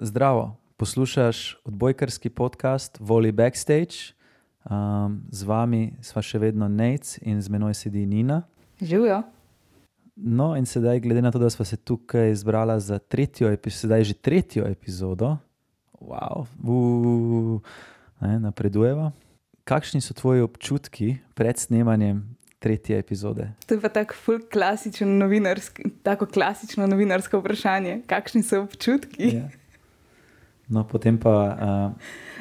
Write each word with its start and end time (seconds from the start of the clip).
Zdravo, 0.00 0.56
poslušaš 0.76 1.56
odbojkarski 1.64 2.30
podcast 2.30 2.96
Voli 3.00 3.32
Backstage. 3.32 3.94
Um, 4.70 5.22
z 5.30 5.42
vami 5.42 5.96
sva 6.02 6.22
še 6.22 6.38
vedno 6.38 6.68
Nec 6.68 7.16
in 7.26 7.40
z 7.42 7.50
menoj 7.50 7.74
sedi 7.74 8.04
Nina. 8.06 8.44
Živijo. 8.78 9.22
No, 10.14 10.52
in 10.54 10.70
sedaj, 10.70 11.00
glede 11.02 11.22
na 11.22 11.34
to, 11.34 11.42
da 11.42 11.50
sva 11.50 11.66
se 11.66 11.76
tukaj 11.76 12.30
zbrala 12.38 12.78
za 12.78 13.00
tretjo, 13.02 13.50
sedaj 13.66 14.06
že 14.06 14.14
tretjo 14.14 14.70
epizodo, 14.70 15.34
wow, 15.98 16.46
uh, 16.62 17.58
ne, 18.22 18.38
napredujeva. 18.38 19.10
Kakšni 19.66 19.98
so 19.98 20.14
tvoji 20.14 20.46
občutki 20.46 21.16
pred 21.34 21.58
snemanjem 21.58 22.22
tretje 22.62 22.98
epizode? 22.98 23.50
To 23.66 23.74
je 23.74 23.82
pa 23.82 23.90
tako 23.90 24.14
klasično 24.52 25.10
novinarsko, 25.10 25.90
tako 26.06 26.30
klasično 26.30 26.86
novinarsko 26.86 27.42
vprašanje. 27.42 28.04
Kakšni 28.06 28.46
so 28.46 28.62
občutki? 28.62 29.34
Ja. 29.42 29.48
No, 30.68 30.84
potem 30.84 31.16
pa, 31.16 31.32
uh, 31.32 31.92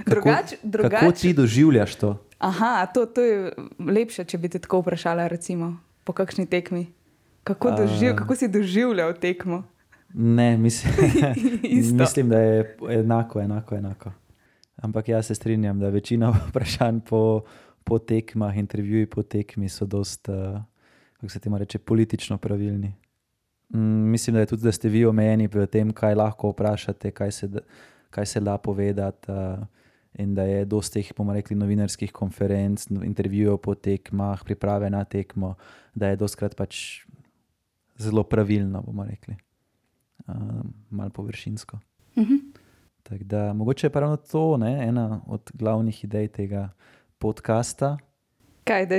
kako, 0.04 0.09
drugač, 0.09 0.54
drugač. 0.63 0.91
kako 0.91 1.12
ti 1.12 1.34
doživljaš 1.34 1.95
to? 1.95 2.09
Aha, 2.40 2.85
to, 2.91 3.05
to 3.05 3.23
je 3.23 3.52
lepše, 3.80 4.26
če 4.27 4.38
bi 4.38 4.52
te 4.52 4.59
tako 4.59 4.84
vprašala, 4.84 5.30
recimo, 5.31 5.77
po 6.04 6.13
kakšni 6.13 6.45
tekmi. 6.45 6.91
Kako, 7.48 7.71
doživ, 7.71 8.12
uh, 8.12 8.18
kako 8.20 8.35
si 8.35 8.52
doživljal 8.52 9.16
tekmo? 9.16 9.63
Ne, 10.13 10.58
mislim, 10.58 10.94
mislim, 11.99 12.30
da 12.30 12.40
je 12.40 12.77
enako, 12.90 13.41
enako, 13.41 13.76
enako. 13.76 14.12
Ampak 14.76 15.09
jaz 15.09 15.32
se 15.32 15.35
strinjam, 15.35 15.80
da 15.80 15.90
večina 15.90 16.34
vprašanj 16.49 16.99
po, 17.09 17.41
po 17.84 17.99
tekmah, 17.99 18.57
intervjuji 18.57 19.05
po 19.05 19.23
tekmi 19.23 19.70
so 19.70 19.85
dost, 19.85 20.30
uh, 20.30 20.59
kako 21.16 21.30
se 21.30 21.40
temu 21.40 21.57
reče, 21.57 21.80
politično 21.80 22.38
pravilni. 22.38 22.94
Mm, 23.73 24.12
mislim, 24.12 24.34
da 24.34 24.40
je 24.40 24.46
tudi, 24.46 24.63
da 24.63 24.71
ste 24.71 24.90
vi 24.90 25.05
omejeni 25.05 25.48
v 25.48 25.66
tem, 25.66 25.91
kaj 25.91 26.16
lahko 26.16 26.52
vprašate, 26.52 27.12
kaj 27.12 27.32
se, 27.32 27.49
kaj 28.17 28.26
se 28.26 28.41
da 28.41 28.57
povedati. 28.57 29.31
Uh, 29.31 29.66
in 30.17 30.34
da 30.34 30.44
je 30.49 30.66
dosti 30.66 31.02
teh, 31.02 31.12
bomo 31.13 31.34
rekli, 31.34 31.55
novinarskih 31.55 32.12
konferenc, 32.12 32.87
intervjujev 32.90 33.60
po 33.62 33.76
tekmah, 33.76 34.41
priprave 34.46 34.90
na 34.90 35.04
tekmo, 35.05 35.54
da 35.93 36.10
je 36.10 36.18
doskrat 36.18 36.55
pač 36.57 37.04
zelo 38.01 38.23
pravilno, 38.26 38.82
bomo 38.82 39.05
rekli 39.05 39.35
um, 40.27 40.73
malo 40.90 41.10
površinsko. 41.10 41.79
Uh 42.15 42.23
-huh. 42.23 43.21
da, 43.23 43.54
mogoče 43.54 43.88
je 43.88 43.91
ravno 43.93 44.18
to 44.18 44.57
ne, 44.57 44.88
ena 44.88 45.21
od 45.27 45.51
glavnih 45.54 46.04
idej 46.04 46.27
tega 46.27 46.70
podcasta. 47.18 47.98
Kaj, 48.68 48.85
da, 48.85 48.96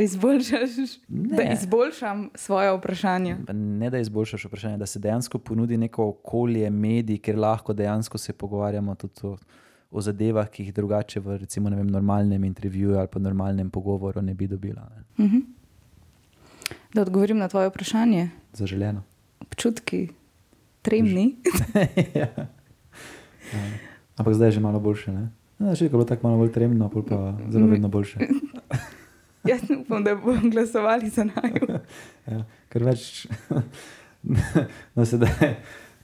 da 1.08 1.52
izboljšam 1.52 2.30
svoje 2.34 2.72
vprašanje. 2.76 3.36
Ne, 3.52 3.90
da 3.90 3.98
izboljšaš 3.98 4.44
vprašanje, 4.44 4.76
da 4.76 4.86
se 4.86 4.98
dejansko 4.98 5.38
ponudi 5.38 5.76
neko 5.76 6.08
okolje, 6.08 6.70
medij, 6.70 7.18
kjer 7.18 7.38
lahko 7.38 7.72
dejansko 7.72 8.18
se 8.18 8.32
pogovarjamo 8.32 8.94
tudi 8.94 9.14
o, 9.22 9.36
o 9.90 10.00
zadevah, 10.00 10.48
ki 10.48 10.62
jih 10.62 10.74
drugače 10.74 11.20
v 11.20 11.36
recimo, 11.36 11.70
vem, 11.70 11.86
normalnem 11.86 12.44
intervjuju 12.44 12.98
ali 12.98 13.08
pa 13.12 13.18
normalnem 13.18 13.70
pogovoru 13.70 14.22
ne 14.22 14.34
bi 14.34 14.46
dobila. 14.46 14.88
Ne. 14.96 15.24
Uh 15.24 15.32
-huh. 15.32 15.42
Da 16.94 17.02
odgovorim 17.02 17.38
na 17.38 17.48
tvoje 17.48 17.68
vprašanje. 17.68 18.30
Zaželjeno. 18.52 19.02
Občutki, 19.40 20.08
tremni. 20.82 21.36
ja. 22.14 22.28
Ja. 23.52 23.68
Ampak 24.16 24.34
zdaj 24.34 24.48
je 24.48 24.52
že 24.52 24.60
malo 24.60 24.80
boljše. 24.80 25.12
No, 25.58 25.74
že 25.74 25.84
je 25.84 25.88
bilo 25.88 26.04
tako 26.04 26.26
malo 26.26 26.38
bolj 26.38 26.52
tremno, 26.52 26.90
pa 27.08 27.34
zelo 27.50 27.66
vedno 27.66 27.88
boljše. 27.88 28.18
Jaz 29.48 29.70
upam, 29.80 30.04
da 30.04 30.14
bomo 30.14 30.50
glasovali 30.50 31.08
za 31.08 31.24
naj. 31.24 31.52
ja, 32.32 32.42
ker 32.68 32.84
več. 32.84 33.26
no, 34.94 35.06
sedaj, 35.06 35.54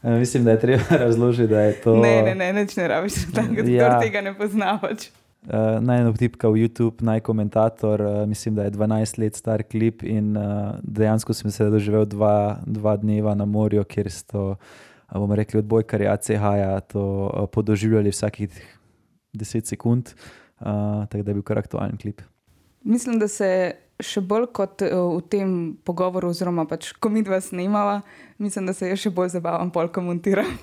mislim, 0.03 0.45
da 0.45 0.55
je 0.55 0.61
treba 0.61 0.97
razložiti, 1.05 1.51
da 1.53 1.67
je 1.69 1.75
to. 1.83 1.97
Ne, 2.01 2.23
ne, 2.23 2.34
ne, 2.34 2.53
neč 2.53 2.77
ne 2.77 2.89
rabiš, 2.89 3.27
da 3.34 3.45
ja. 3.69 3.98
tega 4.01 4.25
ne 4.25 4.34
poznavaš. 4.39 5.11
Uh, 5.45 5.77
naj 5.84 6.01
eno 6.01 6.12
tipka 6.17 6.48
v 6.48 6.62
YouTube, 6.64 7.05
naj 7.05 7.20
komentator, 7.20 8.01
uh, 8.01 8.23
mislim, 8.28 8.55
da 8.56 8.64
je 8.64 8.73
12 8.78 9.19
let 9.20 9.36
star 9.36 9.62
klip 9.62 10.01
in 10.08 10.33
uh, 10.40 10.79
dejansko 10.80 11.36
sem 11.36 11.52
se 11.52 11.69
doživel 11.69 12.07
dva, 12.08 12.63
dva 12.64 12.96
dneva 12.96 13.35
na 13.36 13.45
morju, 13.45 13.85
kjer 13.85 14.08
so, 14.08 14.55
uh, 14.55 15.19
bomo 15.19 15.36
rekli, 15.36 15.61
odbojkari 15.61 16.08
ACH-ja 16.08 16.80
to 16.80 17.05
uh, 17.05 17.45
podoživljali 17.52 18.14
vsakih 18.14 18.57
10 19.36 19.69
sekund, 19.69 20.14
uh, 20.61 21.05
tako 21.13 21.23
da 21.23 21.30
je 21.30 21.35
bil 21.35 21.45
kar 21.45 21.61
aktualen 21.61 22.01
klip. 22.01 22.24
Mislim, 22.84 23.18
da 23.18 23.28
se 23.28 23.48
še 24.02 24.20
bolj 24.20 24.50
kot 24.52 24.83
v 24.84 25.20
tem 25.30 25.50
pogovoru, 25.86 26.28
oziroma 26.34 26.67
pač, 26.68 26.92
ko 27.00 27.08
mi 27.08 27.22
dva 27.24 27.40
snimava, 27.40 28.02
mislim, 28.39 28.67
da 28.68 28.74
se 28.77 28.90
je 28.90 28.98
še 29.06 29.14
bolj 29.14 29.36
zabavam, 29.39 29.70
pol 29.72 29.89
komentira. 29.95 30.45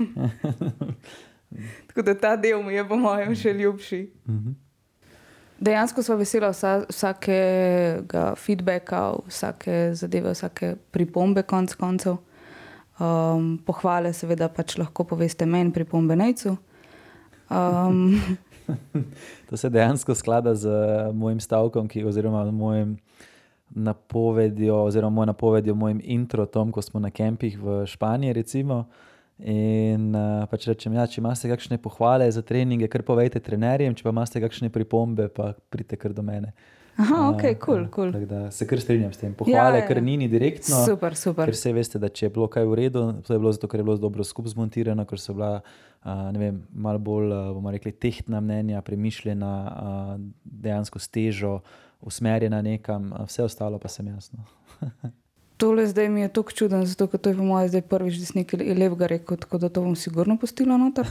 Tako 1.91 2.03
da 2.07 2.13
ta 2.15 2.35
del 2.39 2.61
mi 2.63 2.77
je, 2.77 2.83
po 2.87 2.99
mojem, 2.99 3.33
še 3.35 3.55
ljubši. 3.57 4.03
Uh 4.25 4.35
-huh 4.35 4.59
dejansko 5.61 6.03
smo 6.03 6.15
veseli 6.15 6.49
vsa, 6.49 6.81
vsakega 6.89 8.33
feedbacka, 8.37 9.01
vsake 9.27 9.93
zadeve, 9.93 10.33
vsake 10.33 10.75
pripombe, 10.91 11.43
konc 11.43 11.75
koncev. 11.77 12.17
Um, 13.01 13.55
pohvale, 13.65 14.11
seveda, 14.13 14.49
pač 14.53 14.75
lahko 14.77 15.05
poveste 15.09 15.45
meni, 15.49 15.71
pripombe 15.73 16.17
najcu. 16.17 16.53
Um, 17.49 18.19
to 19.49 19.57
se 19.57 19.69
dejansko 19.69 20.15
sklada 20.15 20.55
z 20.55 20.69
mojim 21.13 21.39
stavkom, 21.39 21.87
ki, 21.87 22.03
oziroma 22.05 22.43
mojim 22.51 22.97
napovedjo, 23.69 24.83
oziroma 24.83 25.15
moj 25.15 25.31
napovedjo, 25.31 25.75
mojim 25.75 26.01
introtom, 26.03 26.71
ko 26.71 26.81
smo 26.81 26.99
na 26.99 27.09
kempih 27.09 27.59
v 27.59 27.85
Španiji. 27.87 28.33
Recimo, 28.33 28.85
In 29.41 30.11
uh, 30.13 30.43
pač 30.51 30.67
rečem, 30.69 30.93
ja, 30.93 31.07
če 31.09 31.17
imate 31.17 31.49
kakšne 31.49 31.79
pohvale 31.81 32.27
za 32.29 32.43
treninge, 32.45 32.85
kar 32.91 33.01
povejte 33.01 33.41
trenerjem, 33.41 33.95
če 33.97 34.05
pa 34.05 34.13
imate 34.13 34.41
kakšne 34.43 34.69
pripombe, 34.69 35.31
pa 35.33 35.55
pridite 35.73 35.97
kar 35.97 36.13
do 36.13 36.21
mene. 36.21 36.51
Aha, 37.01 37.31
ok, 37.31 37.45
kul. 37.57 37.87
Cool, 37.89 38.11
cool. 38.13 38.35
Se 38.53 38.67
kar 38.69 38.81
strinjam 38.83 39.15
s 39.15 39.17
tem. 39.17 39.31
Pohvale, 39.33 39.79
ja, 39.79 39.81
ja. 39.81 39.87
ker 39.87 40.01
ni 40.03 40.19
ni 40.21 40.27
direktno. 40.29 40.83
Super, 40.85 41.15
super. 41.17 41.49
Ker 41.49 41.57
se 41.57 41.73
veste, 41.73 41.97
da 42.01 42.11
če 42.13 42.27
je 42.27 42.33
bilo 42.35 42.45
kaj 42.51 42.67
v 42.69 42.77
redu, 42.83 43.05
to 43.25 43.33
je 43.33 43.41
bilo 43.41 43.53
zato, 43.55 43.71
ker 43.71 43.81
je 43.81 43.87
bilo 43.87 43.97
dobro 43.97 44.25
skupaj 44.27 44.53
zmontirano, 44.53 45.07
ker 45.09 45.21
so 45.23 45.33
bila 45.33 45.63
uh, 46.05 46.27
vem, 46.37 46.63
malo 46.73 46.99
bolj, 46.99 47.31
uh, 47.31 47.53
bomo 47.55 47.71
rekli, 47.71 47.91
tehtna 47.91 48.41
mnenja, 48.41 48.81
premišljena, 48.81 49.53
uh, 49.71 50.19
dejansko 50.43 50.99
stežo, 50.99 51.59
usmerjena 52.01 52.61
nekam, 52.61 53.13
vse 53.27 53.43
ostalo 53.43 53.79
pa 53.79 53.87
sem 53.87 54.07
jasno. 54.07 54.45
tole 55.61 55.87
zdaj 55.87 56.09
mi 56.09 56.21
je 56.21 56.27
tako 56.27 56.51
čudno, 56.51 56.85
zato 56.85 57.07
to 57.07 57.29
je 57.29 57.37
po 57.37 57.43
mojem 57.43 57.69
zdaj 57.69 57.81
prvič, 57.81 58.15
da 58.17 58.25
si 58.25 58.37
nekaj 58.37 58.59
lepega 58.59 59.07
rekel, 59.07 59.37
tako 59.37 59.57
da 59.57 59.69
to 59.69 59.81
bom 59.81 59.95
sigurno 59.95 60.37
postila 60.37 60.77
noter. 60.77 61.07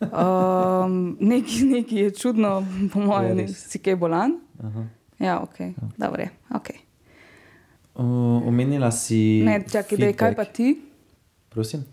Um, 0.00 1.16
nekaj, 1.20 1.64
nekaj 1.64 1.98
je 1.98 2.10
čudno, 2.10 2.66
po 2.92 3.00
mojem, 3.00 3.38
ja, 3.40 3.48
si 3.48 3.78
kaj 3.78 3.96
bolan. 3.96 4.36
Aha. 4.60 4.84
Ja, 5.18 5.40
ok, 5.40 5.56
dobro. 5.96 6.28
Okay. 6.60 6.76
Uh, 7.94 8.48
omenila 8.48 8.90
si. 8.92 9.40
Ne, 9.44 9.62
čakaj, 9.72 9.98
dej, 9.98 10.12
kaj 10.12 10.36
pa 10.36 10.44
ti? 10.44 10.76
Prosim. 11.48 11.84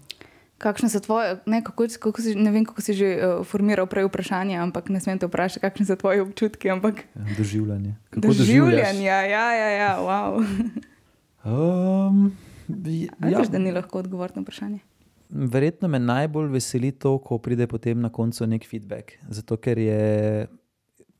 Kakšne 0.58 0.90
so 0.90 1.00
tvoje, 1.00 1.38
ne, 1.46 1.62
kako, 1.62 1.86
kako 2.02 2.22
si, 2.22 2.34
ne 2.34 2.50
vem, 2.50 2.66
kako 2.66 2.82
si 2.82 2.98
že 2.98 3.08
uh, 3.14 3.46
formiral 3.46 3.86
prej 3.86 4.08
vprašanje, 4.10 4.58
ampak 4.58 4.90
ne 4.90 4.98
smem 4.98 5.22
te 5.22 5.30
vprašati, 5.30 5.62
kakšne 5.62 5.86
so 5.86 5.96
tvoje 5.96 6.26
občutki. 6.26 6.74
Ampak... 6.74 7.06
Doživljanje. 7.38 7.94
Doživljanje, 8.12 9.06
ja, 9.06 9.22
ja, 9.54 9.70
ja, 9.70 9.92
wow. 10.02 10.42
Um, 11.46 12.34
ja, 12.68 13.14
Veš, 13.22 13.48
da 13.54 13.62
ni 13.62 13.72
lahko 13.72 14.00
odgovoriti 14.00 14.40
na 14.40 14.44
vprašanje. 14.44 14.80
Verjetno 15.30 15.88
me 15.88 16.00
najbolj 16.00 16.50
veseli 16.52 16.92
to, 16.92 17.18
ko 17.20 17.38
pride 17.38 17.68
potem 17.68 18.02
na 18.02 18.10
koncu 18.10 18.48
nek 18.48 18.66
feedback. 18.68 19.20
Zato, 19.30 19.58
ker 19.58 19.78
je 19.78 20.48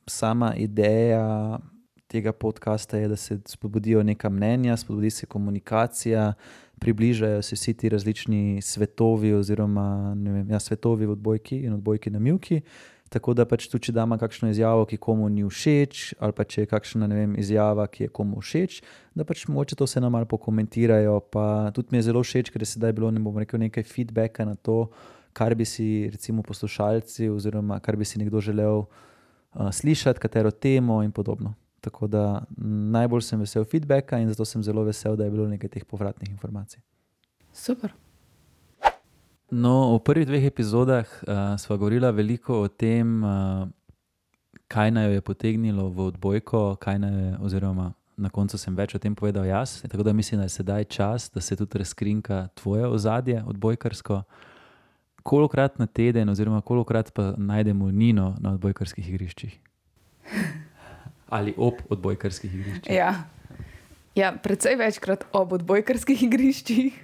sama 0.08 0.54
ideja 0.56 1.58
tega 2.08 2.32
podcasta, 2.32 2.96
je, 2.96 3.08
da 3.08 3.16
se 3.16 3.38
spodbudijo 3.46 4.02
neka 4.02 4.28
mnenja, 4.28 4.76
spodbudi 4.76 5.10
se 5.10 5.26
komunikacija, 5.26 6.32
približajo 6.80 7.42
se 7.42 7.54
vsi 7.54 7.74
ti 7.74 7.88
različni 7.88 8.62
svetovi, 8.62 9.32
oziroma 9.34 10.14
vem, 10.16 10.50
ja, 10.50 10.60
svetovi 10.60 11.06
v 11.06 11.12
odbojki 11.12 11.58
in 11.66 11.72
odbojki 11.72 12.10
na 12.10 12.18
Milki. 12.18 12.60
Tako 13.08 13.32
da 13.34 13.44
pač 13.48 13.68
tudi, 13.68 13.88
če 13.88 13.92
damo 13.96 14.18
kakšno 14.20 14.50
izjavo, 14.52 14.84
ki 14.88 14.98
komu 15.00 15.28
ni 15.32 15.44
všeč, 15.44 16.14
ali 16.20 16.36
pa 16.36 16.44
če 16.44 16.64
je 16.64 16.70
kakšna 16.72 17.08
vem, 17.12 17.36
izjava, 17.40 17.86
ki 17.88 18.04
je 18.06 18.12
komu 18.12 18.40
všeč, 18.40 18.80
da 19.16 19.24
pač 19.28 19.46
moče 19.48 19.76
to 19.76 19.86
se 19.88 20.00
nam 20.00 20.12
malo 20.12 20.28
pokomentirajo. 20.28 21.20
Pa 21.32 21.70
tudi 21.76 21.92
mi 21.92 22.00
je 22.00 22.08
zelo 22.08 22.24
všeč, 22.24 22.52
ker 22.52 22.64
je 22.64 22.72
sedaj 22.72 22.92
bilo 22.96 23.12
ne 23.12 23.20
rekel, 23.40 23.60
nekaj 23.64 23.84
feedbacka 23.84 24.44
na 24.48 24.56
to, 24.56 24.90
kar 25.32 25.54
bi 25.54 25.64
si 25.64 26.08
recimo 26.12 26.42
poslušalci, 26.42 27.28
oziroma 27.32 27.80
kar 27.80 27.96
bi 27.96 28.04
si 28.04 28.18
nekdo 28.18 28.40
želel 28.44 28.84
uh, 28.84 29.72
slišati, 29.72 30.20
katero 30.20 30.50
temo 30.50 31.02
in 31.02 31.12
podobno. 31.12 31.54
Tako 31.80 32.06
da 32.06 32.44
najbolj 32.92 33.22
sem 33.22 33.40
vesel 33.40 33.64
feedbacka 33.64 34.18
in 34.18 34.28
zato 34.28 34.44
sem 34.44 34.62
zelo 34.62 34.82
vesel, 34.84 35.16
da 35.16 35.24
je 35.24 35.30
bilo 35.30 35.48
nekaj 35.48 35.70
teh 35.70 35.84
povratnih 35.84 36.30
informacij. 36.30 36.80
Super. 37.52 37.94
No, 39.50 39.96
v 39.96 40.02
prvih 40.04 40.26
dveh 40.26 40.44
epizodah 40.44 41.06
uh, 41.06 41.56
smo 41.56 41.76
govorili 41.76 42.12
veliko 42.12 42.60
o 42.60 42.68
tem, 42.68 43.22
uh, 43.24 43.68
kaj 44.68 44.90
naj 44.90 45.06
jo 45.06 45.12
je 45.12 45.20
potegnilo 45.20 45.88
v 45.88 46.10
odbojko, 46.12 46.76
je, 46.86 47.36
oziroma 47.40 47.92
na 48.16 48.28
koncu 48.28 48.58
sem 48.58 48.74
več 48.76 48.94
o 48.94 48.98
tem 48.98 49.14
povedal 49.14 49.46
jaz. 49.46 49.80
Tako 49.88 50.02
da 50.02 50.12
mislim, 50.12 50.40
da 50.40 50.44
je 50.44 50.58
sedaj 50.58 50.84
čas, 50.84 51.30
da 51.34 51.40
se 51.40 51.56
tudi 51.56 51.78
razkrinka 51.78 52.48
tvoje 52.54 52.86
ozadje 52.86 53.42
odbojkarsko. 53.46 54.22
kolikrat 55.22 55.78
na 55.78 55.86
teden, 55.86 56.28
oziroma 56.28 56.60
kolikrat 56.60 57.12
pa 57.14 57.34
najdemo 57.36 57.90
Nino 57.90 58.34
na 58.40 58.52
odbojkarskih 58.52 59.08
igriščih? 59.08 59.58
Ali 61.28 61.54
ob 61.56 61.80
odbojkarskih 61.92 62.54
igriščih? 62.54 62.92
Ja. 62.94 63.28
Ja, 64.16 64.32
predvsej 64.34 64.74
večkrat 64.80 65.26
ob 65.36 65.52
odbojkarskih 65.54 66.22
igriščih, 66.26 66.96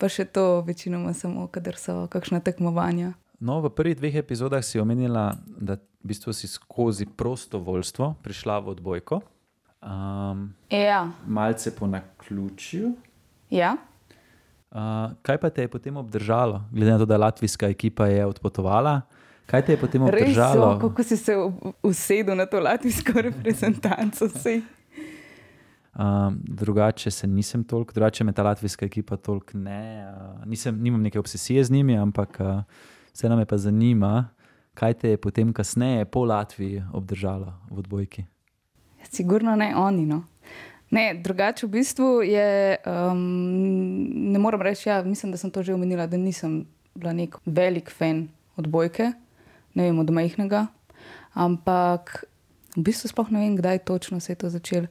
pa 0.00 0.08
še 0.10 0.24
to 0.24 0.64
večinoma 0.66 1.12
samo, 1.14 1.46
kadar 1.46 1.76
so 1.78 2.08
kakšna 2.10 2.40
tekmovanja. 2.42 3.12
No, 3.38 3.60
v 3.62 3.70
prvih 3.70 3.94
dveh 3.98 4.16
epizodah 4.22 4.62
si 4.64 4.80
omenila, 4.82 5.36
da 5.46 5.76
v 5.76 6.10
bistvu 6.10 6.34
si 6.34 6.50
skozi 6.50 7.06
prostovoljstvo 7.06 8.16
prišla 8.22 8.58
v 8.58 8.74
odbojko. 8.74 9.20
Um, 9.82 10.54
Ja, 10.70 11.10
malce 11.26 11.74
po 11.74 11.86
naključju. 11.86 12.94
ja. 13.50 13.76
Uh, 14.72 15.12
kaj 15.20 15.36
pa 15.36 15.50
te 15.52 15.62
je 15.62 15.68
potem 15.68 15.92
obdržalo, 16.00 16.62
glede 16.72 16.90
na 16.94 16.98
to, 16.98 17.04
da 17.04 17.18
latvijska 17.20 17.68
ekipa 17.68 18.06
je 18.08 18.24
odpotovala? 18.26 19.02
Kaj 19.52 19.66
te 19.66 19.74
je 19.74 19.76
potem 19.76 20.06
res 20.08 20.22
obdržalo? 20.22 20.68
so, 20.72 20.78
kako 20.80 21.02
si 21.04 21.16
se 21.16 21.34
usedel 21.82 22.36
na 22.36 22.46
to 22.46 22.60
latvijsko 22.60 23.20
reprezentanco. 23.28 24.28
saj. 24.28 24.62
Um, 25.92 26.40
drugače 26.44 27.10
se 27.10 27.26
nisem 27.26 27.64
toliko, 27.64 27.92
drugače 27.92 28.24
me 28.24 28.32
ta 28.32 28.42
latvijska 28.42 28.86
ekipa 28.86 29.16
toliko 29.16 29.58
ne. 29.58 30.08
Uh, 30.08 30.46
nisem, 30.48 30.78
nimam 30.80 31.02
neke 31.02 31.18
obsesije 31.18 31.64
z 31.64 31.70
njimi, 31.70 31.98
ampak 31.98 32.40
uh, 32.40 32.62
vseeno 33.12 33.36
me 33.36 33.44
pa 33.44 33.58
zanima, 33.58 34.28
kaj 34.74 34.94
te 34.94 35.08
je 35.08 35.16
potem 35.16 35.52
kasneje 35.52 36.04
po 36.04 36.24
Latviji 36.24 36.82
obdržalo 36.92 37.52
v 37.70 37.78
odbojki. 37.78 38.24
Sigurno 39.10 39.56
ne 39.56 39.74
oni. 39.76 40.06
No. 40.06 40.22
Ne, 40.90 41.14
drugače 41.14 41.66
v 41.66 41.70
bistvu 41.70 42.22
je, 42.22 42.76
um, 42.86 43.20
ne 44.32 44.38
morem 44.38 44.62
reči, 44.62 44.88
ja, 44.88 45.02
mislim, 45.02 45.32
da 45.32 45.38
sem 45.38 45.50
to 45.50 45.62
že 45.62 45.74
omenila, 45.74 46.06
da 46.06 46.16
nisem 46.16 46.64
bila 46.94 47.12
nek 47.12 47.36
velik 47.44 47.90
fan 47.90 48.28
odbojke, 48.56 49.12
ne 49.74 49.88
vem, 49.88 49.98
od 49.98 50.10
majhnega. 50.10 50.66
Ampak 51.34 52.24
v 52.76 52.82
bistvu 52.82 53.08
sploh 53.08 53.30
ne 53.32 53.44
vem, 53.44 53.56
kdaj 53.56 53.84
točno 53.88 54.20
se 54.20 54.32
je 54.32 54.36
to 54.36 54.50
začelo. 54.50 54.86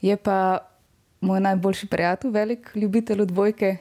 Je 0.00 0.16
pa 0.16 0.66
moj 1.20 1.40
najboljši 1.40 1.86
prijatelj, 1.86 2.30
velik 2.30 2.70
ljubitelj 2.74 3.22
odbojke 3.22 3.76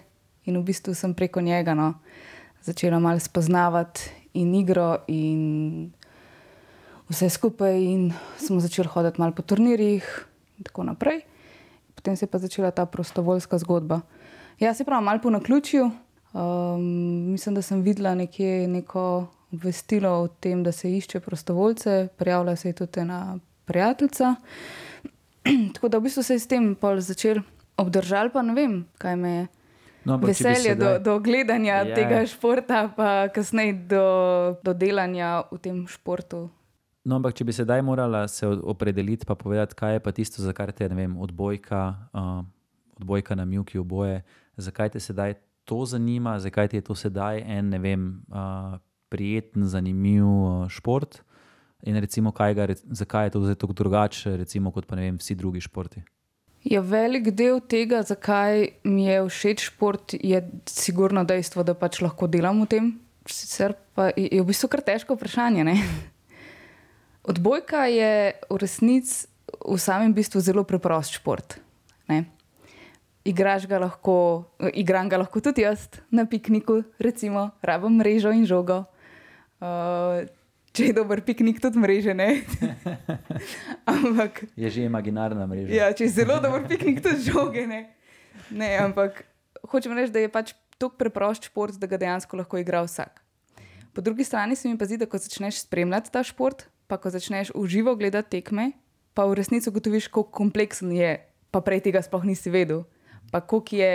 in 0.45 0.57
v 0.57 0.63
bistvu 0.63 0.93
sem 0.93 1.13
preko 1.13 1.41
njega 1.41 1.73
no, 1.73 1.93
začela 2.61 2.99
malo 2.99 3.19
spoznavati 3.19 4.11
in 4.33 4.55
igro 4.55 4.97
in 5.07 5.91
vse 7.09 7.29
skupaj, 7.29 7.77
in 7.83 8.13
smo 8.37 8.59
začeli 8.59 8.87
hoditi 8.87 9.21
malo 9.21 9.33
po 9.33 9.41
turnirjih 9.41 10.05
in 10.57 10.63
tako 10.63 10.83
naprej. 10.83 11.21
Potem 11.95 12.15
se 12.15 12.25
je 12.25 12.31
pa 12.31 12.37
začela 12.37 12.71
ta 12.71 12.85
prostovoljska 12.85 13.57
zgodba. 13.57 14.01
Ja, 14.59 14.73
se 14.73 14.85
pravi, 14.85 15.05
malo 15.05 15.19
po 15.23 15.29
naključju. 15.29 15.91
Um, 16.33 17.31
mislim, 17.31 17.55
da 17.55 17.61
sem 17.61 17.81
videla 17.81 18.15
nekje 18.15 18.67
neko 18.67 19.27
obvestilo 19.53 20.09
o 20.09 20.27
tem, 20.27 20.63
da 20.63 20.71
se 20.71 20.91
išče 20.97 21.19
prostovoljce, 21.19 22.07
prijavila 22.17 22.55
se 22.55 22.69
je 22.69 22.73
tudi 22.73 22.99
ena 22.99 23.37
prijateljica. 23.65 24.35
tako 25.73 25.89
da 25.89 25.97
v 25.97 26.01
bistvu 26.01 26.23
se 26.23 26.33
je 26.33 26.39
s 26.39 26.47
tem 26.47 26.75
pol 26.75 26.99
začel 26.99 27.41
obdržal, 27.77 28.29
pa 28.29 28.41
ne 28.41 28.53
vem, 28.53 28.85
kaj 28.97 29.15
me 29.15 29.29
je. 29.29 29.47
No, 30.05 30.17
Veselje 30.17 30.75
do, 30.75 30.85
sedaj- 30.85 30.99
do 31.03 31.19
gledanja 31.19 31.73
Ja. 31.75 31.85
yeah. 31.85 31.95
tega 31.95 32.25
športa, 32.25 32.87
pa 32.95 33.27
kasneje 33.27 33.73
do, 33.73 34.05
do 34.63 34.73
delanja 34.73 35.43
v 35.51 35.57
tem 35.59 35.87
športu. 35.87 36.49
No, 37.05 37.15
ampak 37.15 37.33
če 37.35 37.43
bi 37.43 37.53
sedaj 37.55 37.81
morala 37.81 38.27
se 38.27 38.47
opredeliti, 38.47 39.25
pa 39.25 39.35
povedati, 39.35 39.75
kaj 39.75 39.93
je 39.93 39.99
pa 39.99 40.11
tisto, 40.11 40.41
za 40.41 40.53
kar 40.53 40.71
te 40.71 40.87
vem, 40.87 41.17
odbojka, 41.17 42.09
uh, 42.13 42.43
odbojka 42.99 43.35
na 43.35 43.45
Mjuki 43.45 43.79
oboje, 43.79 44.23
zakaj 44.57 44.89
te 44.89 44.99
sedaj 44.99 45.35
to 45.65 45.85
zanima, 45.85 46.39
zakaj 46.39 46.67
ti 46.67 46.77
je 46.77 46.81
to 46.81 46.95
sedaj 46.95 47.43
en 47.45 47.69
ne 47.69 47.79
vem, 47.79 48.23
uh, 48.31 48.79
prijeten, 49.09 49.67
zanimiv 49.67 50.25
uh, 50.25 50.69
šport. 50.69 51.21
In 51.87 51.97
recimo, 51.99 52.31
ga, 52.31 52.67
zakaj 52.91 53.25
je 53.25 53.35
to 53.35 53.41
zdaj 53.41 53.55
tako 53.55 53.73
drugače, 53.73 54.37
recimo, 54.37 54.71
kot 54.71 54.85
pa 54.85 54.95
ne 54.95 55.07
vem, 55.07 55.19
vsi 55.19 55.35
drugi 55.35 55.61
športi. 55.63 56.03
Ja, 56.67 56.81
velik 56.83 57.29
del 57.31 57.61
tega, 57.63 58.01
zakaj 58.03 58.65
mi 58.83 59.05
je 59.05 59.21
všeč 59.29 59.69
šport, 59.71 60.13
je 60.13 60.41
sigurno 60.67 61.23
dejstvo, 61.23 61.63
da 61.63 61.71
pač 61.71 62.01
lahko 62.03 62.27
delam 62.27 62.59
v 62.65 62.67
tem. 62.67 62.89
Sicer 63.29 63.77
pa 63.95 64.09
je 64.11 64.41
v 64.41 64.47
bistvu 64.47 64.67
kar 64.67 64.83
težko 64.83 65.15
vprašanje. 65.15 65.63
Ne? 65.63 65.77
Odbojka 67.31 67.87
je 67.87 68.35
v 68.49 68.59
resnici 68.59 69.29
v 69.63 69.79
samem 69.79 70.11
bistvu 70.11 70.43
zelo 70.43 70.65
preprost 70.67 71.15
šport. 71.15 71.59
Ne? 72.11 72.25
Igraš 73.23 73.67
ga 73.69 73.79
lahko, 73.79 74.49
igram 74.73 75.07
ga 75.07 75.19
lahko 75.21 75.39
tudi 75.39 75.63
jaz 75.63 75.87
na 76.11 76.25
pikniku, 76.27 76.83
recimo, 76.99 77.51
rabim 77.63 77.99
mrežo 78.01 78.35
in 78.35 78.43
žogo. 78.43 78.83
Uh, 79.59 80.23
če 80.71 80.89
je 80.89 80.95
dober 80.95 81.21
piknik, 81.25 81.59
tudi 81.59 81.79
mreže. 81.79 82.15
ne. 82.15 82.41
Ampak 83.93 84.45
Je 84.55 84.69
že 84.69 84.87
imaginarna 84.87 85.47
mreža. 85.47 85.71
Ja, 85.75 85.91
če 85.91 86.07
je 86.07 86.15
zelo 86.23 86.39
dober 86.39 86.63
piknik, 86.67 87.03
tudi 87.03 87.27
žoge. 87.27 87.67
Ne? 87.67 87.91
ne, 88.51 88.77
ampak 88.81 89.25
hočem 89.69 89.93
reči, 89.97 90.13
da 90.13 90.23
je 90.23 90.29
pač 90.31 90.53
tako 90.79 90.95
preprost 90.97 91.49
šport, 91.49 91.75
da 91.75 91.89
ga 91.89 91.99
dejansko 91.99 92.39
lahko 92.39 92.59
igra 92.61 92.81
vsak. 92.85 93.21
Po 93.93 94.01
drugi 94.01 94.23
strani 94.23 94.55
se 94.55 94.69
mi 94.69 94.77
pa 94.77 94.87
zdi, 94.87 94.99
da 95.01 95.09
ko 95.09 95.19
začneš 95.19 95.65
spremljati 95.65 96.11
ta 96.13 96.23
šport, 96.23 96.67
pa 96.87 96.97
ko 97.01 97.11
začneš 97.11 97.51
v 97.55 97.65
živo 97.67 97.95
gledati 97.99 98.39
tekme, 98.39 98.71
pa 99.13 99.27
v 99.27 99.35
resnici 99.41 99.69
ugotoviš, 99.69 100.07
kako 100.07 100.31
kompleksen 100.31 100.93
je, 100.95 101.17
pa 101.51 101.59
prej 101.65 101.83
tega 101.89 102.01
sploh 102.05 102.23
nisi 102.23 102.53
vedel, 102.53 102.85
pa 103.33 103.41
koliko 103.41 103.75
je 103.75 103.93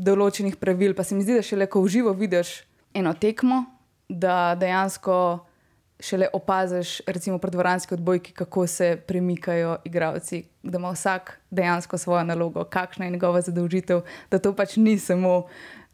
določenih 0.00 0.56
pravil. 0.58 0.96
Pa 0.96 1.04
se 1.04 1.14
mi 1.14 1.24
zdi, 1.24 1.38
da 1.38 1.44
šele 1.44 1.68
ko 1.70 1.84
v 1.84 1.92
živo 1.92 2.16
vidiš 2.16 2.64
eno 2.96 3.12
tekmo, 3.14 3.62
da 4.10 4.54
dejansko 4.58 5.46
šele 6.00 6.28
opaziš, 6.32 7.00
recimo 7.06 7.38
pri 7.38 7.50
dvoranski 7.50 7.94
odbojki, 7.94 8.32
kako 8.32 8.66
se 8.66 8.96
premikajo 9.06 9.76
igravci, 9.84 10.44
da 10.62 10.78
ima 10.78 10.90
vsak 10.90 11.40
dejansko 11.50 11.98
svojo 11.98 12.24
nalogo, 12.24 12.64
kakšna 12.64 13.04
je 13.04 13.10
njegova 13.10 13.40
zadolžitev, 13.40 14.00
da 14.30 14.38
to 14.38 14.54
pač 14.56 14.76
ni 14.76 14.98
samo, 14.98 15.46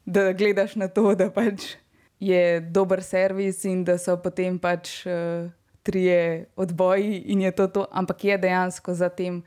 da 0.04 0.32
gledaš 0.32 0.76
na 0.76 0.88
to, 0.88 1.14
da 1.14 1.30
pač 1.30 1.74
je 2.20 2.60
dober 2.60 3.02
servis 3.02 3.64
in 3.64 3.84
da 3.84 3.98
so 3.98 4.16
potem 4.16 4.58
pač 4.58 5.06
uh, 5.06 5.50
trije 5.82 6.46
odboji 6.56 7.18
in 7.26 7.40
je 7.40 7.50
to 7.50 7.66
to, 7.66 7.86
ampak 7.90 8.24
je 8.24 8.38
dejansko 8.38 8.94
za 8.94 9.08
tem 9.08 9.42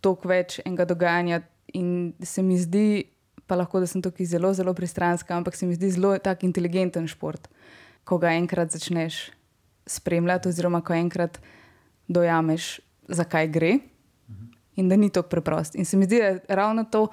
toliko 0.00 0.28
več 0.28 0.60
enega 0.64 0.84
dogajanja. 0.84 1.42
In 1.74 2.12
se 2.20 2.42
mi 2.42 2.58
zdi, 2.58 3.04
pa 3.46 3.56
lahko 3.56 3.80
da 3.80 3.86
sem 3.86 4.02
tukaj 4.02 4.26
zelo, 4.26 4.50
zelo 4.54 4.74
pristranska, 4.74 5.36
ampak 5.36 5.56
se 5.56 5.66
mi 5.66 5.74
zdi 5.74 5.90
zelo 5.90 6.16
tak 6.18 6.42
inteligenten 6.44 7.06
šport, 7.08 7.48
ko 8.04 8.18
ga 8.18 8.34
enkrat 8.36 8.72
začneš 8.72 9.30
spremljati, 9.86 10.48
oziroma 10.48 10.80
ko 10.80 10.94
enkrat 10.94 11.40
dojameš, 12.08 12.80
zakaj 13.08 13.48
gre. 13.48 13.78
In 14.76 14.88
da 14.88 14.96
ni 14.96 15.10
tako 15.12 15.28
preprost. 15.28 15.74
In 15.76 15.84
se 15.84 15.96
mi 15.96 16.06
zdi, 16.08 16.18
da 16.18 16.24
je 16.24 16.40
ravno 16.48 16.84
to, 16.84 17.08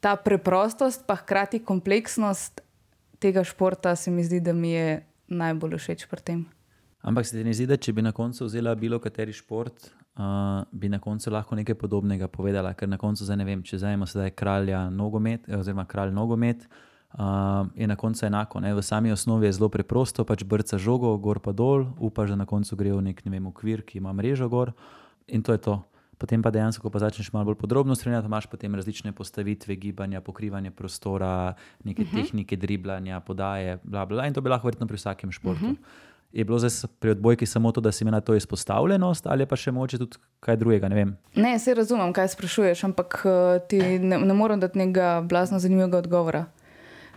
ta 0.00 0.16
preprostost, 0.16 1.06
pa 1.06 1.16
hkrati 1.16 1.62
kompleksnost 1.64 2.60
tega 3.18 3.44
športa, 3.44 3.96
se 3.96 4.10
mi 4.10 4.24
zdi, 4.24 4.40
da 4.40 4.52
mi 4.52 4.70
je 4.70 5.00
najbolj 5.28 5.78
všeč 5.78 6.06
pri 6.10 6.20
tem. 6.20 6.44
Ampak 7.06 7.26
se 7.26 7.38
ti 7.38 7.44
ne 7.44 7.54
zdi, 7.54 7.66
da 7.66 7.78
če 7.80 7.94
bi 7.96 8.02
na 8.02 8.12
koncu 8.12 8.44
vzela 8.44 8.74
bilo 8.74 8.98
kateri 9.00 9.32
šport, 9.32 9.88
uh, 10.18 10.66
bi 10.72 10.90
na 10.92 10.98
koncu 10.98 11.30
lahko 11.30 11.56
nekaj 11.56 11.78
podobnega 11.78 12.28
povedala, 12.28 12.74
ker 12.74 12.88
na 12.88 12.98
koncu 12.98 13.24
zdaj 13.24 13.40
ne 13.40 13.46
vem, 13.46 13.62
če 13.62 13.78
zdaj 13.78 13.94
imamo 13.94 14.08
sedaj 14.10 14.32
kralja 14.36 14.84
nogomet, 14.90 15.48
oziroma 15.48 15.86
kralj 15.88 16.12
nogomet, 16.14 16.66
uh, 17.18 17.66
je 17.74 17.86
na 17.86 17.96
koncu 17.96 18.26
enako. 18.26 18.60
Ne? 18.60 18.74
V 18.74 18.82
sami 18.82 19.12
osnovi 19.12 19.46
je 19.46 19.52
zelo 19.52 19.68
preprosto, 19.68 20.24
pač 20.24 20.44
brca 20.44 20.78
žogo, 20.78 21.16
gor 21.16 21.40
pa 21.40 21.52
dol, 21.52 21.86
upaš, 21.98 22.30
da 22.30 22.36
na 22.36 22.46
koncu 22.46 22.76
gre 22.76 22.92
v 22.92 23.02
nek 23.10 23.24
ne 23.24 23.30
vem, 23.32 23.46
okvir, 23.46 23.82
ki 23.82 23.98
ima 23.98 24.12
mrežo 24.12 24.48
gor 24.48 24.72
in 25.26 25.42
to 25.42 25.52
je 25.52 25.58
to. 25.58 25.82
Potem 26.16 26.40
pa 26.40 26.48
dejansko, 26.48 26.80
ko 26.80 26.88
pa 26.88 26.96
začneš 27.02 27.28
malo 27.36 27.52
bolj 27.52 27.58
podrobno 27.60 27.92
spremljati, 27.92 28.24
imaš 28.24 28.46
potem 28.48 28.72
različne 28.72 29.12
postavitve, 29.12 29.76
gibanja, 29.76 30.24
pokrivanje 30.24 30.70
prostora, 30.70 31.54
neke 31.84 32.02
uh 32.02 32.08
-huh. 32.08 32.24
tehnike, 32.24 32.56
driblanja, 32.56 33.20
podaje, 33.20 33.78
bla, 33.84 34.06
bla, 34.06 34.16
bla, 34.16 34.26
in 34.26 34.34
to 34.34 34.40
bi 34.40 34.48
lahko 34.48 34.66
verjetno 34.66 34.86
pri 34.86 34.96
vsakem 34.96 35.32
športu. 35.32 35.64
Uh 35.64 35.70
-huh. 35.70 35.76
Je 36.32 36.44
bilo 36.44 36.58
zdaj 36.58 36.88
pri 36.98 37.10
odbojki 37.10 37.46
samo 37.46 37.72
to, 37.72 37.80
da 37.80 37.92
si 37.92 38.04
imela 38.04 38.20
to 38.20 38.34
izpostavljenost, 38.34 39.26
ali 39.26 39.46
pa 39.46 39.56
še 39.56 39.70
mogoče 39.70 39.98
tudi 39.98 40.16
kaj 40.40 40.56
drugega? 40.56 40.88
Ne 40.88 40.94
vem. 40.94 41.16
Ne, 41.34 41.58
se 41.58 41.74
razumem, 41.74 42.12
kaj 42.12 42.28
sprašuješ, 42.28 42.84
ampak 42.84 43.22
eh, 43.24 43.60
ti 43.68 43.98
ne, 43.98 44.18
ne 44.18 44.34
morem 44.34 44.60
dati 44.60 44.78
nekega 44.78 45.20
blazno 45.28 45.58
zanimivega 45.58 45.98
odgovora. 45.98 46.44